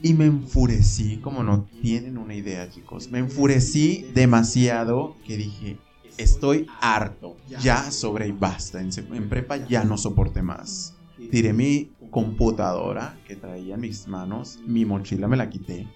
Y 0.03 0.15
me 0.15 0.27
enfurecí, 0.27 1.19
como 1.19 1.43
no 1.43 1.69
tienen 1.83 2.17
una 2.17 2.35
idea, 2.35 2.71
chicos. 2.71 3.11
Me 3.11 3.19
enfurecí 3.19 4.07
demasiado 4.15 5.17
que 5.27 5.37
dije, 5.37 5.79
estoy 6.17 6.67
harto, 6.81 7.37
ya 7.61 7.91
sobre 7.91 8.29
y 8.29 8.33
basta. 8.33 8.81
En, 8.81 8.91
en 9.15 9.29
prepa 9.29 9.57
ya 9.57 9.85
no 9.85 9.99
soporté 9.99 10.43
más. 10.43 10.95
Tiré 11.31 11.53
mi 11.53 11.93
computadora 12.11 13.19
que 13.27 13.37
traía 13.37 13.75
en 13.75 13.81
mis 13.83 14.09
manos, 14.09 14.59
mi 14.67 14.85
mochila 14.85 15.29
me 15.29 15.37
la 15.37 15.51
quité. 15.51 15.87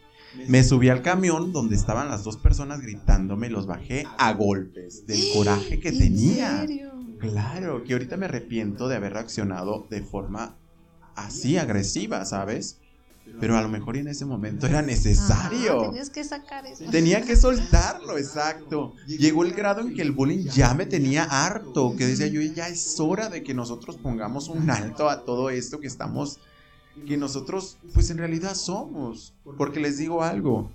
Me 0.48 0.64
subí 0.64 0.88
al 0.88 1.02
camión 1.02 1.52
donde 1.52 1.76
estaban 1.76 2.08
las 2.08 2.24
dos 2.24 2.36
personas 2.36 2.80
gritándome 2.80 3.46
y 3.46 3.50
los 3.50 3.66
bajé 3.66 4.06
a 4.18 4.32
golpes 4.32 5.06
del 5.06 5.20
coraje 5.34 5.80
que 5.80 5.92
tenía. 5.92 6.66
Claro, 7.18 7.84
que 7.84 7.94
ahorita 7.94 8.16
me 8.16 8.26
arrepiento 8.26 8.88
de 8.88 8.96
haber 8.96 9.14
reaccionado 9.14 9.86
de 9.88 10.02
forma 10.02 10.58
así 11.14 11.56
agresiva, 11.56 12.24
¿sabes? 12.24 12.80
Pero 13.40 13.56
a 13.56 13.62
lo 13.62 13.68
mejor 13.68 13.96
en 13.96 14.08
ese 14.08 14.24
momento 14.24 14.66
era 14.66 14.82
necesario. 14.82 15.82
tenías 15.90 16.10
que 16.10 16.24
sacar 16.24 16.66
eso. 16.66 16.84
Tenía 16.90 17.22
que 17.22 17.36
soltarlo, 17.36 18.18
exacto. 18.18 18.94
Llegó 19.06 19.44
el 19.44 19.52
grado 19.52 19.80
en 19.80 19.94
que 19.94 20.02
el 20.02 20.12
bullying 20.12 20.44
ya 20.44 20.74
me 20.74 20.86
tenía 20.86 21.24
harto, 21.24 21.94
que 21.96 22.06
decía 22.06 22.26
yo, 22.26 22.40
ya 22.42 22.68
es 22.68 23.00
hora 23.00 23.28
de 23.30 23.42
que 23.42 23.54
nosotros 23.54 23.96
pongamos 23.96 24.48
un 24.48 24.70
alto 24.70 25.08
a 25.08 25.24
todo 25.24 25.50
esto 25.50 25.80
que 25.80 25.86
estamos, 25.86 26.38
que 27.06 27.16
nosotros 27.16 27.78
pues 27.92 28.10
en 28.10 28.18
realidad 28.18 28.54
somos. 28.54 29.34
Porque 29.56 29.80
les 29.80 29.98
digo 29.98 30.22
algo, 30.22 30.70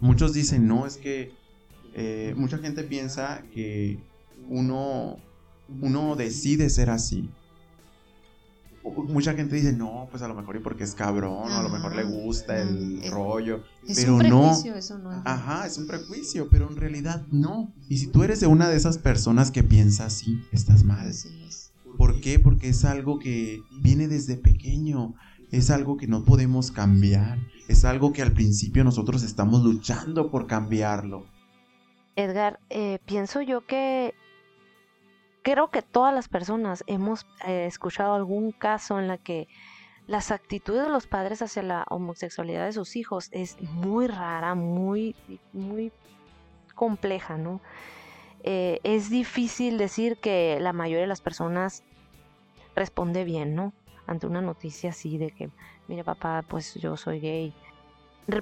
muchos 0.00 0.32
dicen, 0.32 0.66
no, 0.66 0.86
es 0.86 0.96
que 0.96 1.32
eh, 1.94 2.34
mucha 2.36 2.58
gente 2.58 2.82
piensa 2.82 3.42
que 3.52 3.98
uno, 4.48 5.18
uno 5.80 6.16
decide 6.16 6.70
ser 6.70 6.90
así 6.90 7.30
mucha 8.84 9.34
gente 9.34 9.56
dice, 9.56 9.72
no, 9.72 10.08
pues 10.10 10.22
a 10.22 10.28
lo 10.28 10.34
mejor 10.34 10.56
y 10.56 10.58
porque 10.60 10.84
es 10.84 10.94
cabrón, 10.94 11.50
o 11.50 11.56
a 11.56 11.62
lo 11.62 11.70
mejor 11.70 11.96
le 11.96 12.04
gusta 12.04 12.60
el 12.60 13.02
rollo. 13.10 13.64
Es 13.86 13.98
pero 14.00 14.14
un 14.14 14.18
prejuicio, 14.18 14.72
no. 14.72 14.78
Eso 14.78 14.98
no 14.98 15.22
Ajá, 15.24 15.66
es 15.66 15.78
un 15.78 15.86
prejuicio, 15.86 16.48
pero 16.50 16.68
en 16.68 16.76
realidad 16.76 17.26
no. 17.30 17.72
Y 17.88 17.98
si 17.98 18.08
tú 18.08 18.22
eres 18.22 18.40
de 18.40 18.46
una 18.46 18.68
de 18.68 18.76
esas 18.76 18.98
personas 18.98 19.50
que 19.50 19.62
piensa 19.62 20.06
así, 20.06 20.42
estás 20.52 20.84
mal. 20.84 21.12
¿Por 21.96 22.20
qué? 22.20 22.38
Porque 22.38 22.68
es 22.68 22.84
algo 22.84 23.18
que 23.18 23.62
viene 23.80 24.08
desde 24.08 24.36
pequeño. 24.36 25.14
Es 25.50 25.70
algo 25.70 25.96
que 25.96 26.06
no 26.06 26.24
podemos 26.24 26.70
cambiar. 26.70 27.38
Es 27.68 27.84
algo 27.84 28.12
que 28.12 28.22
al 28.22 28.32
principio 28.32 28.84
nosotros 28.84 29.22
estamos 29.22 29.62
luchando 29.62 30.30
por 30.30 30.46
cambiarlo. 30.46 31.24
Edgar, 32.16 32.60
eh, 32.70 32.98
pienso 33.06 33.40
yo 33.40 33.66
que 33.66 34.14
creo 35.44 35.68
que 35.68 35.82
todas 35.82 36.12
las 36.12 36.28
personas 36.28 36.82
hemos 36.88 37.26
eh, 37.46 37.66
escuchado 37.66 38.14
algún 38.14 38.50
caso 38.50 38.98
en 38.98 39.06
la 39.06 39.18
que 39.18 39.46
las 40.06 40.32
actitudes 40.32 40.84
de 40.84 40.88
los 40.88 41.06
padres 41.06 41.42
hacia 41.42 41.62
la 41.62 41.84
homosexualidad 41.88 42.64
de 42.64 42.72
sus 42.72 42.96
hijos 42.96 43.28
es 43.30 43.60
muy 43.60 44.06
rara, 44.06 44.54
muy, 44.54 45.14
muy 45.52 45.92
compleja, 46.74 47.36
¿no? 47.36 47.60
Eh, 48.42 48.80
es 48.84 49.10
difícil 49.10 49.78
decir 49.78 50.16
que 50.16 50.58
la 50.60 50.72
mayoría 50.72 51.02
de 51.02 51.06
las 51.06 51.20
personas 51.20 51.84
responde 52.74 53.24
bien, 53.24 53.54
¿no? 53.54 53.72
Ante 54.06 54.26
una 54.26 54.40
noticia 54.40 54.90
así 54.90 55.18
de 55.18 55.30
que, 55.30 55.50
mira 55.88 56.04
papá, 56.04 56.42
pues 56.46 56.74
yo 56.74 56.96
soy 56.96 57.20
gay. 57.20 57.54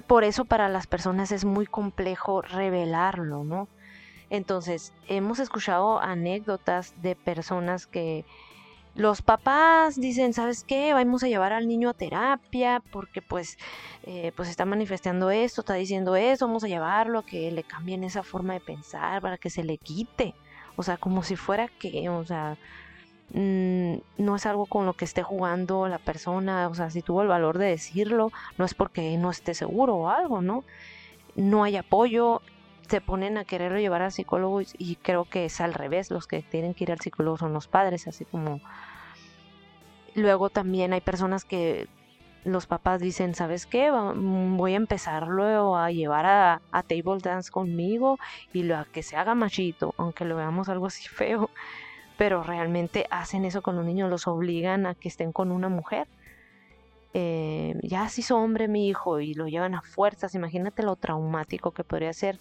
Por 0.07 0.23
eso 0.23 0.45
para 0.45 0.69
las 0.69 0.87
personas 0.87 1.31
es 1.33 1.43
muy 1.43 1.65
complejo 1.65 2.41
revelarlo, 2.41 3.43
¿no? 3.43 3.67
Entonces, 4.33 4.93
hemos 5.07 5.37
escuchado 5.37 6.01
anécdotas 6.01 6.99
de 7.03 7.15
personas 7.15 7.85
que 7.85 8.25
los 8.95 9.21
papás 9.21 9.95
dicen, 9.95 10.33
¿sabes 10.33 10.63
qué? 10.63 10.91
Vamos 10.91 11.21
a 11.23 11.27
llevar 11.27 11.53
al 11.53 11.67
niño 11.67 11.87
a 11.87 11.93
terapia 11.93 12.81
porque 12.91 13.21
pues, 13.21 13.59
eh, 14.01 14.31
pues 14.35 14.49
está 14.49 14.65
manifestando 14.65 15.29
esto, 15.29 15.61
está 15.61 15.75
diciendo 15.75 16.15
eso, 16.15 16.47
vamos 16.47 16.63
a 16.63 16.67
llevarlo 16.67 17.19
a 17.19 17.25
que 17.27 17.51
le 17.51 17.61
cambien 17.61 18.03
esa 18.03 18.23
forma 18.23 18.53
de 18.53 18.59
pensar 18.59 19.21
para 19.21 19.37
que 19.37 19.51
se 19.51 19.63
le 19.63 19.77
quite. 19.77 20.33
O 20.77 20.81
sea, 20.81 20.97
como 20.97 21.21
si 21.21 21.35
fuera 21.35 21.67
que, 21.67 22.09
o 22.09 22.25
sea, 22.25 22.57
mm, 23.35 23.97
no 24.17 24.35
es 24.35 24.47
algo 24.47 24.65
con 24.65 24.87
lo 24.87 24.93
que 24.93 25.05
esté 25.05 25.21
jugando 25.21 25.87
la 25.87 25.99
persona, 25.99 26.69
o 26.69 26.73
sea, 26.73 26.89
si 26.89 27.03
tuvo 27.03 27.21
el 27.21 27.27
valor 27.27 27.59
de 27.59 27.67
decirlo, 27.67 28.31
no 28.57 28.65
es 28.65 28.73
porque 28.73 29.15
no 29.15 29.29
esté 29.29 29.53
seguro 29.53 29.95
o 29.95 30.09
algo, 30.09 30.41
¿no? 30.41 30.63
No 31.35 31.63
hay 31.63 31.77
apoyo, 31.77 32.41
se 32.87 33.01
ponen 33.01 33.37
a 33.37 33.45
quererlo 33.45 33.79
llevar 33.79 34.01
al 34.01 34.11
psicólogo 34.11 34.61
y, 34.61 34.95
creo 34.97 35.25
que 35.25 35.45
es 35.45 35.61
al 35.61 35.73
revés, 35.73 36.11
los 36.11 36.27
que 36.27 36.41
tienen 36.41 36.73
que 36.73 36.83
ir 36.83 36.91
al 36.91 36.99
psicólogo 36.99 37.37
son 37.37 37.53
los 37.53 37.67
padres, 37.67 38.07
así 38.07 38.25
como 38.25 38.61
luego 40.15 40.49
también 40.49 40.93
hay 40.93 41.01
personas 41.01 41.45
que 41.45 41.87
los 42.43 42.67
papás 42.67 42.99
dicen, 42.99 43.35
¿sabes 43.35 43.65
qué? 43.65 43.89
Voy 43.91 44.73
a 44.73 44.77
empezarlo 44.77 45.77
a 45.77 45.91
llevar 45.91 46.25
a, 46.25 46.61
table 46.83 47.19
dance 47.21 47.49
conmigo 47.49 48.19
y 48.51 48.63
lo, 48.63 48.77
a 48.77 48.85
que 48.85 49.01
se 49.01 49.15
haga 49.15 49.33
machito, 49.33 49.93
aunque 49.97 50.25
lo 50.25 50.35
veamos 50.35 50.67
algo 50.69 50.87
así 50.87 51.07
feo, 51.07 51.49
pero 52.17 52.43
realmente 52.43 53.07
hacen 53.09 53.45
eso 53.45 53.61
con 53.61 53.75
los 53.75 53.85
niños, 53.85 54.09
los 54.09 54.27
obligan 54.27 54.85
a 54.85 54.95
que 54.95 55.07
estén 55.07 55.31
con 55.31 55.51
una 55.51 55.69
mujer. 55.69 56.07
Eh, 57.15 57.75
ya 57.83 58.09
se 58.09 58.21
hizo 58.21 58.37
hombre 58.37 58.67
mi 58.67 58.87
hijo 58.87 59.19
y 59.19 59.35
lo 59.35 59.47
llevan 59.47 59.75
a 59.75 59.81
fuerzas, 59.83 60.33
imagínate 60.33 60.81
lo 60.81 60.95
traumático 60.95 61.71
que 61.71 61.83
podría 61.83 62.11
ser 62.11 62.39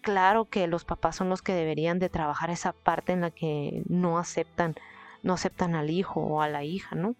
claro 0.00 0.48
que 0.48 0.66
los 0.66 0.84
papás 0.84 1.16
son 1.16 1.28
los 1.28 1.42
que 1.42 1.52
deberían 1.52 1.98
de 1.98 2.08
trabajar 2.08 2.50
esa 2.50 2.72
parte 2.72 3.12
en 3.12 3.20
la 3.20 3.30
que 3.30 3.82
no 3.88 4.18
aceptan, 4.18 4.74
no 5.22 5.34
aceptan 5.34 5.74
al 5.74 5.90
hijo 5.90 6.20
o 6.20 6.42
a 6.42 6.48
la 6.48 6.64
hija, 6.64 6.96
¿no? 6.96 7.14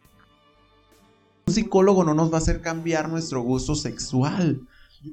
Un 1.46 1.54
psicólogo 1.54 2.04
no 2.04 2.14
nos 2.14 2.30
va 2.30 2.36
a 2.36 2.38
hacer 2.38 2.60
cambiar 2.60 3.08
nuestro 3.08 3.42
gusto 3.42 3.74
sexual. 3.74 4.60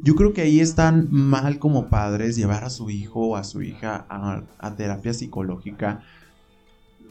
Yo 0.04 0.16
creo 0.16 0.34
que 0.34 0.42
ahí 0.42 0.60
están 0.60 1.08
mal 1.12 1.60
como 1.60 1.88
padres 1.88 2.36
llevar 2.36 2.64
a 2.64 2.70
su 2.70 2.90
hijo 2.90 3.30
o 3.30 3.36
a 3.38 3.44
su 3.44 3.62
hija 3.62 4.06
a, 4.10 4.76
terapia 4.76 5.14
psicológica. 5.14 6.02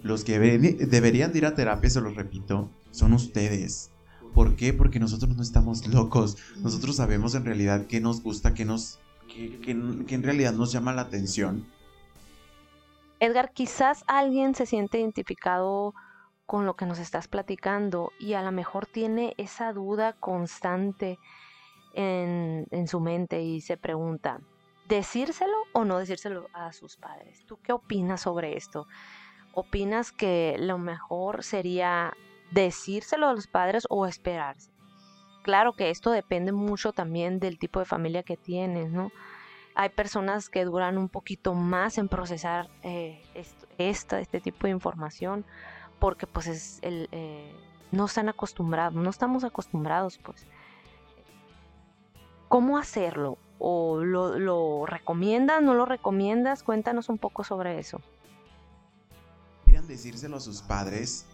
Los 0.02 0.24
que 0.24 0.38
deberían 0.38 1.32
de 1.32 1.38
ir 1.38 1.46
a 1.46 1.54
terapia, 1.54 1.90
se 1.90 2.00
los 2.00 2.14
repito, 2.14 2.68
son 2.90 3.14
ustedes. 3.14 3.90
¿Por 4.34 4.54
qué? 4.54 4.74
Porque 4.74 5.00
nosotros 5.00 5.34
no 5.34 5.42
estamos 5.42 5.86
locos. 5.86 6.36
Nosotros 6.62 6.96
sabemos 6.96 7.34
en 7.34 7.46
realidad 7.46 7.86
qué 7.86 8.00
nos 8.00 8.22
gusta, 8.22 8.52
qué 8.52 8.66
nos 8.66 8.98
que, 9.26 9.70
en 9.70 10.22
realidad 10.22 10.52
nos 10.52 10.72
llama 10.72 10.92
la 10.92 11.02
atención. 11.02 11.66
Edgar, 13.20 13.52
quizás 13.52 14.04
alguien 14.06 14.54
se 14.54 14.66
siente 14.66 14.98
identificado 14.98 15.94
con 16.44 16.66
lo 16.66 16.76
que 16.76 16.86
nos 16.86 16.98
estás 16.98 17.28
platicando 17.28 18.12
y 18.20 18.34
a 18.34 18.42
lo 18.42 18.52
mejor 18.52 18.86
tiene 18.86 19.34
esa 19.36 19.72
duda 19.72 20.12
constante 20.12 21.18
en, 21.94 22.66
en 22.70 22.88
su 22.88 23.00
mente 23.00 23.42
y 23.42 23.60
se 23.62 23.76
pregunta, 23.76 24.40
¿decírselo 24.86 25.56
o 25.72 25.84
no 25.84 25.98
decírselo 25.98 26.48
a 26.52 26.72
sus 26.72 26.96
padres? 26.96 27.44
¿Tú 27.46 27.58
qué 27.62 27.72
opinas 27.72 28.20
sobre 28.20 28.56
esto? 28.56 28.86
¿Opinas 29.54 30.12
que 30.12 30.56
lo 30.58 30.78
mejor 30.78 31.42
sería 31.42 32.12
decírselo 32.52 33.28
a 33.28 33.32
los 33.32 33.46
padres 33.46 33.86
o 33.88 34.06
esperarse? 34.06 34.75
Claro 35.47 35.74
que 35.74 35.90
esto 35.90 36.11
depende 36.11 36.51
mucho 36.51 36.92
también 36.92 37.38
del 37.38 37.57
tipo 37.57 37.78
de 37.78 37.84
familia 37.84 38.24
que 38.24 38.36
tienes, 38.36 38.90
¿no? 38.90 39.12
Hay 39.76 39.90
personas 39.90 40.49
que 40.49 40.64
duran 40.64 40.99
un 40.99 41.09
poquito 41.09 41.55
más 41.55 41.99
en 41.99 42.09
procesar 42.09 42.68
eh, 42.82 43.22
este 43.78 44.40
tipo 44.40 44.66
de 44.66 44.72
información 44.72 45.44
porque 46.01 46.26
pues 46.26 46.49
es 46.49 46.80
el, 46.82 47.09
eh, 47.12 47.53
no 47.92 48.07
están 48.07 48.28
acostumbrados, 48.28 49.01
no 49.01 49.09
estamos 49.09 49.44
acostumbrados 49.44 50.18
pues. 50.18 50.49
¿Cómo 52.49 52.76
hacerlo? 52.76 53.38
¿O 53.61 54.03
lo, 54.03 54.40
lo 54.40 54.84
recomiendas, 54.84 55.62
no 55.62 55.74
lo 55.74 55.86
recomiendas? 55.86 56.64
Cuéntanos 56.64 57.09
un 57.09 57.18
poco 57.18 57.44
sobre 57.44 57.78
eso. 57.78 58.01
Quieran 59.64 59.86
decírselo 59.86 60.38
a 60.38 60.40
sus 60.40 60.61
padres. 60.62 61.24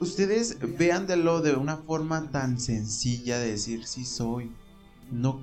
Ustedes 0.00 0.58
véanlo 0.78 1.40
de 1.40 1.54
una 1.54 1.78
forma 1.78 2.30
tan 2.30 2.60
sencilla 2.60 3.38
de 3.38 3.50
decir 3.50 3.86
sí 3.86 4.04
soy. 4.04 4.52
No, 5.10 5.40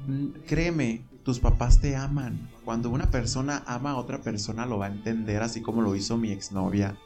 créeme, 0.48 1.06
tus 1.24 1.40
papás 1.40 1.80
te 1.80 1.96
aman. 1.96 2.50
Cuando 2.64 2.90
una 2.90 3.10
persona 3.10 3.64
ama 3.66 3.92
a 3.92 3.98
otra 3.98 4.22
persona 4.22 4.66
lo 4.66 4.78
va 4.78 4.86
a 4.86 4.92
entender, 4.92 5.42
así 5.42 5.62
como 5.62 5.82
lo 5.82 5.96
hizo 5.96 6.18
mi 6.18 6.32
exnovia. 6.32 6.98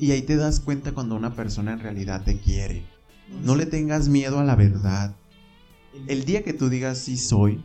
Y 0.00 0.10
ahí 0.12 0.22
te 0.22 0.36
das 0.36 0.60
cuenta 0.60 0.92
cuando 0.92 1.14
una 1.14 1.34
persona 1.34 1.74
en 1.74 1.80
realidad 1.80 2.24
te 2.24 2.38
quiere. 2.38 2.84
No 3.44 3.54
le 3.54 3.66
tengas 3.66 4.08
miedo 4.08 4.38
a 4.38 4.44
la 4.44 4.56
verdad. 4.56 5.14
El 6.06 6.24
día 6.24 6.42
que 6.42 6.54
tú 6.54 6.68
digas 6.68 6.98
sí 6.98 7.16
soy, 7.16 7.62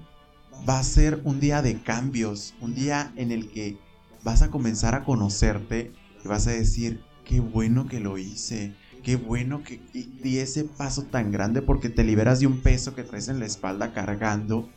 va 0.67 0.79
a 0.79 0.83
ser 0.83 1.21
un 1.23 1.39
día 1.39 1.61
de 1.61 1.81
cambios, 1.81 2.53
un 2.61 2.75
día 2.75 3.11
en 3.15 3.31
el 3.31 3.49
que 3.49 3.77
vas 4.23 4.41
a 4.41 4.51
comenzar 4.51 4.95
a 4.95 5.03
conocerte 5.03 5.93
y 6.23 6.27
vas 6.27 6.47
a 6.47 6.51
decir, 6.51 7.01
qué 7.25 7.39
bueno 7.39 7.87
que 7.87 7.99
lo 7.99 8.17
hice, 8.17 8.75
qué 9.03 9.15
bueno 9.15 9.63
que 9.63 9.79
di 9.93 10.39
ese 10.39 10.63
paso 10.63 11.03
tan 11.03 11.31
grande 11.31 11.61
porque 11.61 11.89
te 11.89 12.03
liberas 12.03 12.39
de 12.39 12.47
un 12.47 12.61
peso 12.61 12.95
que 12.95 13.03
traes 13.03 13.27
en 13.27 13.39
la 13.39 13.45
espalda 13.45 13.93
cargando 13.93 14.69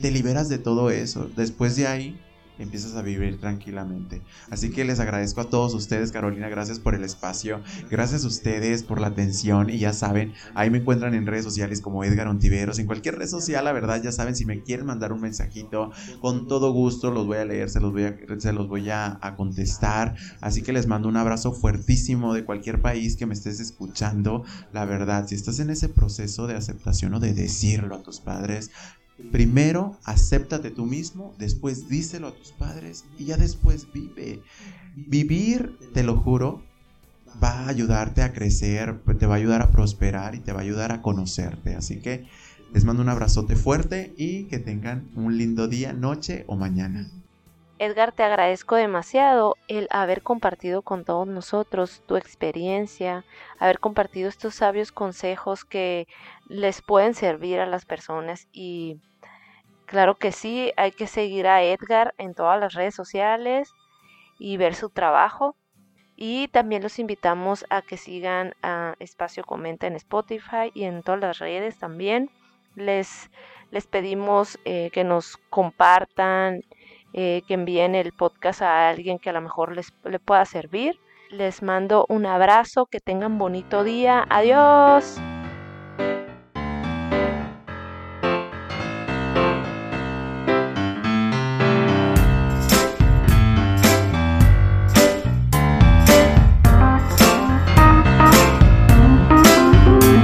te 0.00 0.10
liberas 0.10 0.48
de 0.48 0.58
todo 0.58 0.90
eso. 0.90 1.30
Después 1.36 1.76
de 1.76 1.86
ahí 1.86 2.20
empiezas 2.58 2.94
a 2.94 3.02
vivir 3.02 3.40
tranquilamente. 3.40 4.22
Así 4.50 4.70
que 4.70 4.84
les 4.84 5.00
agradezco 5.00 5.40
a 5.40 5.50
todos 5.50 5.74
ustedes, 5.74 6.12
Carolina, 6.12 6.48
gracias 6.48 6.78
por 6.78 6.94
el 6.94 7.04
espacio, 7.04 7.60
gracias 7.90 8.24
a 8.24 8.28
ustedes 8.28 8.82
por 8.82 9.00
la 9.00 9.08
atención 9.08 9.70
y 9.70 9.78
ya 9.78 9.92
saben, 9.92 10.32
ahí 10.54 10.70
me 10.70 10.78
encuentran 10.78 11.14
en 11.14 11.26
redes 11.26 11.44
sociales 11.44 11.80
como 11.80 12.04
Edgar 12.04 12.28
Ontiveros, 12.28 12.78
en 12.78 12.86
cualquier 12.86 13.18
red 13.18 13.28
social, 13.28 13.64
la 13.64 13.72
verdad, 13.72 14.02
ya 14.02 14.12
saben, 14.12 14.36
si 14.36 14.44
me 14.44 14.62
quieren 14.62 14.86
mandar 14.86 15.12
un 15.12 15.20
mensajito, 15.20 15.90
con 16.20 16.46
todo 16.46 16.72
gusto 16.72 17.10
los 17.10 17.26
voy 17.26 17.38
a 17.38 17.44
leer, 17.44 17.70
se 17.70 17.80
los 17.80 17.92
voy 17.92 18.04
a, 18.04 18.16
se 18.38 18.52
los 18.52 18.68
voy 18.68 18.90
a, 18.90 19.18
a 19.20 19.36
contestar, 19.36 20.14
así 20.40 20.62
que 20.62 20.72
les 20.72 20.86
mando 20.86 21.08
un 21.08 21.16
abrazo 21.16 21.52
fuertísimo 21.52 22.34
de 22.34 22.44
cualquier 22.44 22.80
país 22.80 23.16
que 23.16 23.26
me 23.26 23.34
estés 23.34 23.60
escuchando, 23.60 24.44
la 24.72 24.84
verdad, 24.84 25.26
si 25.26 25.34
estás 25.34 25.60
en 25.60 25.70
ese 25.70 25.88
proceso 25.88 26.46
de 26.46 26.54
aceptación 26.54 27.14
o 27.14 27.20
de 27.20 27.34
decirlo 27.34 27.94
a 27.96 28.02
tus 28.02 28.20
padres, 28.20 28.70
Primero, 29.32 29.96
acéptate 30.04 30.70
tú 30.70 30.86
mismo, 30.86 31.34
después 31.38 31.88
díselo 31.88 32.28
a 32.28 32.34
tus 32.34 32.52
padres 32.52 33.04
y 33.18 33.24
ya 33.24 33.36
después 33.36 33.92
vive. 33.92 34.42
Vivir, 34.94 35.76
te 35.92 36.04
lo 36.04 36.16
juro, 36.16 36.62
va 37.42 37.50
a 37.50 37.68
ayudarte 37.68 38.22
a 38.22 38.32
crecer, 38.32 39.00
te 39.18 39.26
va 39.26 39.34
a 39.34 39.38
ayudar 39.38 39.60
a 39.60 39.70
prosperar 39.70 40.34
y 40.34 40.38
te 40.38 40.52
va 40.52 40.60
a 40.60 40.62
ayudar 40.62 40.92
a 40.92 41.02
conocerte. 41.02 41.74
Así 41.74 42.00
que 42.00 42.26
les 42.72 42.84
mando 42.84 43.02
un 43.02 43.08
abrazote 43.08 43.56
fuerte 43.56 44.14
y 44.16 44.44
que 44.44 44.58
tengan 44.58 45.08
un 45.14 45.36
lindo 45.36 45.68
día, 45.68 45.92
noche 45.92 46.44
o 46.46 46.56
mañana. 46.56 47.08
Edgar, 47.80 48.10
te 48.12 48.24
agradezco 48.24 48.74
demasiado 48.74 49.54
el 49.68 49.86
haber 49.90 50.22
compartido 50.22 50.82
con 50.82 51.04
todos 51.04 51.28
nosotros 51.28 52.02
tu 52.06 52.16
experiencia, 52.16 53.24
haber 53.60 53.78
compartido 53.78 54.28
estos 54.28 54.56
sabios 54.56 54.90
consejos 54.90 55.64
que 55.64 56.08
les 56.48 56.82
pueden 56.82 57.14
servir 57.14 57.60
a 57.60 57.66
las 57.66 57.84
personas 57.84 58.48
y 58.52 58.98
Claro 59.88 60.18
que 60.18 60.32
sí, 60.32 60.70
hay 60.76 60.92
que 60.92 61.06
seguir 61.06 61.46
a 61.46 61.62
Edgar 61.62 62.14
en 62.18 62.34
todas 62.34 62.60
las 62.60 62.74
redes 62.74 62.94
sociales 62.94 63.72
y 64.38 64.58
ver 64.58 64.74
su 64.74 64.90
trabajo. 64.90 65.56
Y 66.14 66.48
también 66.48 66.82
los 66.82 66.98
invitamos 66.98 67.64
a 67.70 67.80
que 67.80 67.96
sigan 67.96 68.54
a 68.62 68.96
Espacio 68.98 69.44
Comenta 69.44 69.86
en 69.86 69.96
Spotify 69.96 70.70
y 70.74 70.84
en 70.84 71.02
todas 71.02 71.20
las 71.20 71.38
redes 71.38 71.78
también. 71.78 72.30
Les, 72.74 73.30
les 73.70 73.86
pedimos 73.86 74.58
eh, 74.66 74.90
que 74.92 75.04
nos 75.04 75.38
compartan, 75.48 76.64
eh, 77.14 77.40
que 77.48 77.54
envíen 77.54 77.94
el 77.94 78.12
podcast 78.12 78.60
a 78.60 78.90
alguien 78.90 79.18
que 79.18 79.30
a 79.30 79.32
lo 79.32 79.40
mejor 79.40 79.74
les 79.74 79.94
le 80.04 80.18
pueda 80.18 80.44
servir. 80.44 81.00
Les 81.30 81.62
mando 81.62 82.04
un 82.10 82.26
abrazo, 82.26 82.86
que 82.86 83.00
tengan 83.00 83.38
bonito 83.38 83.84
día. 83.84 84.26
Adiós. 84.28 85.18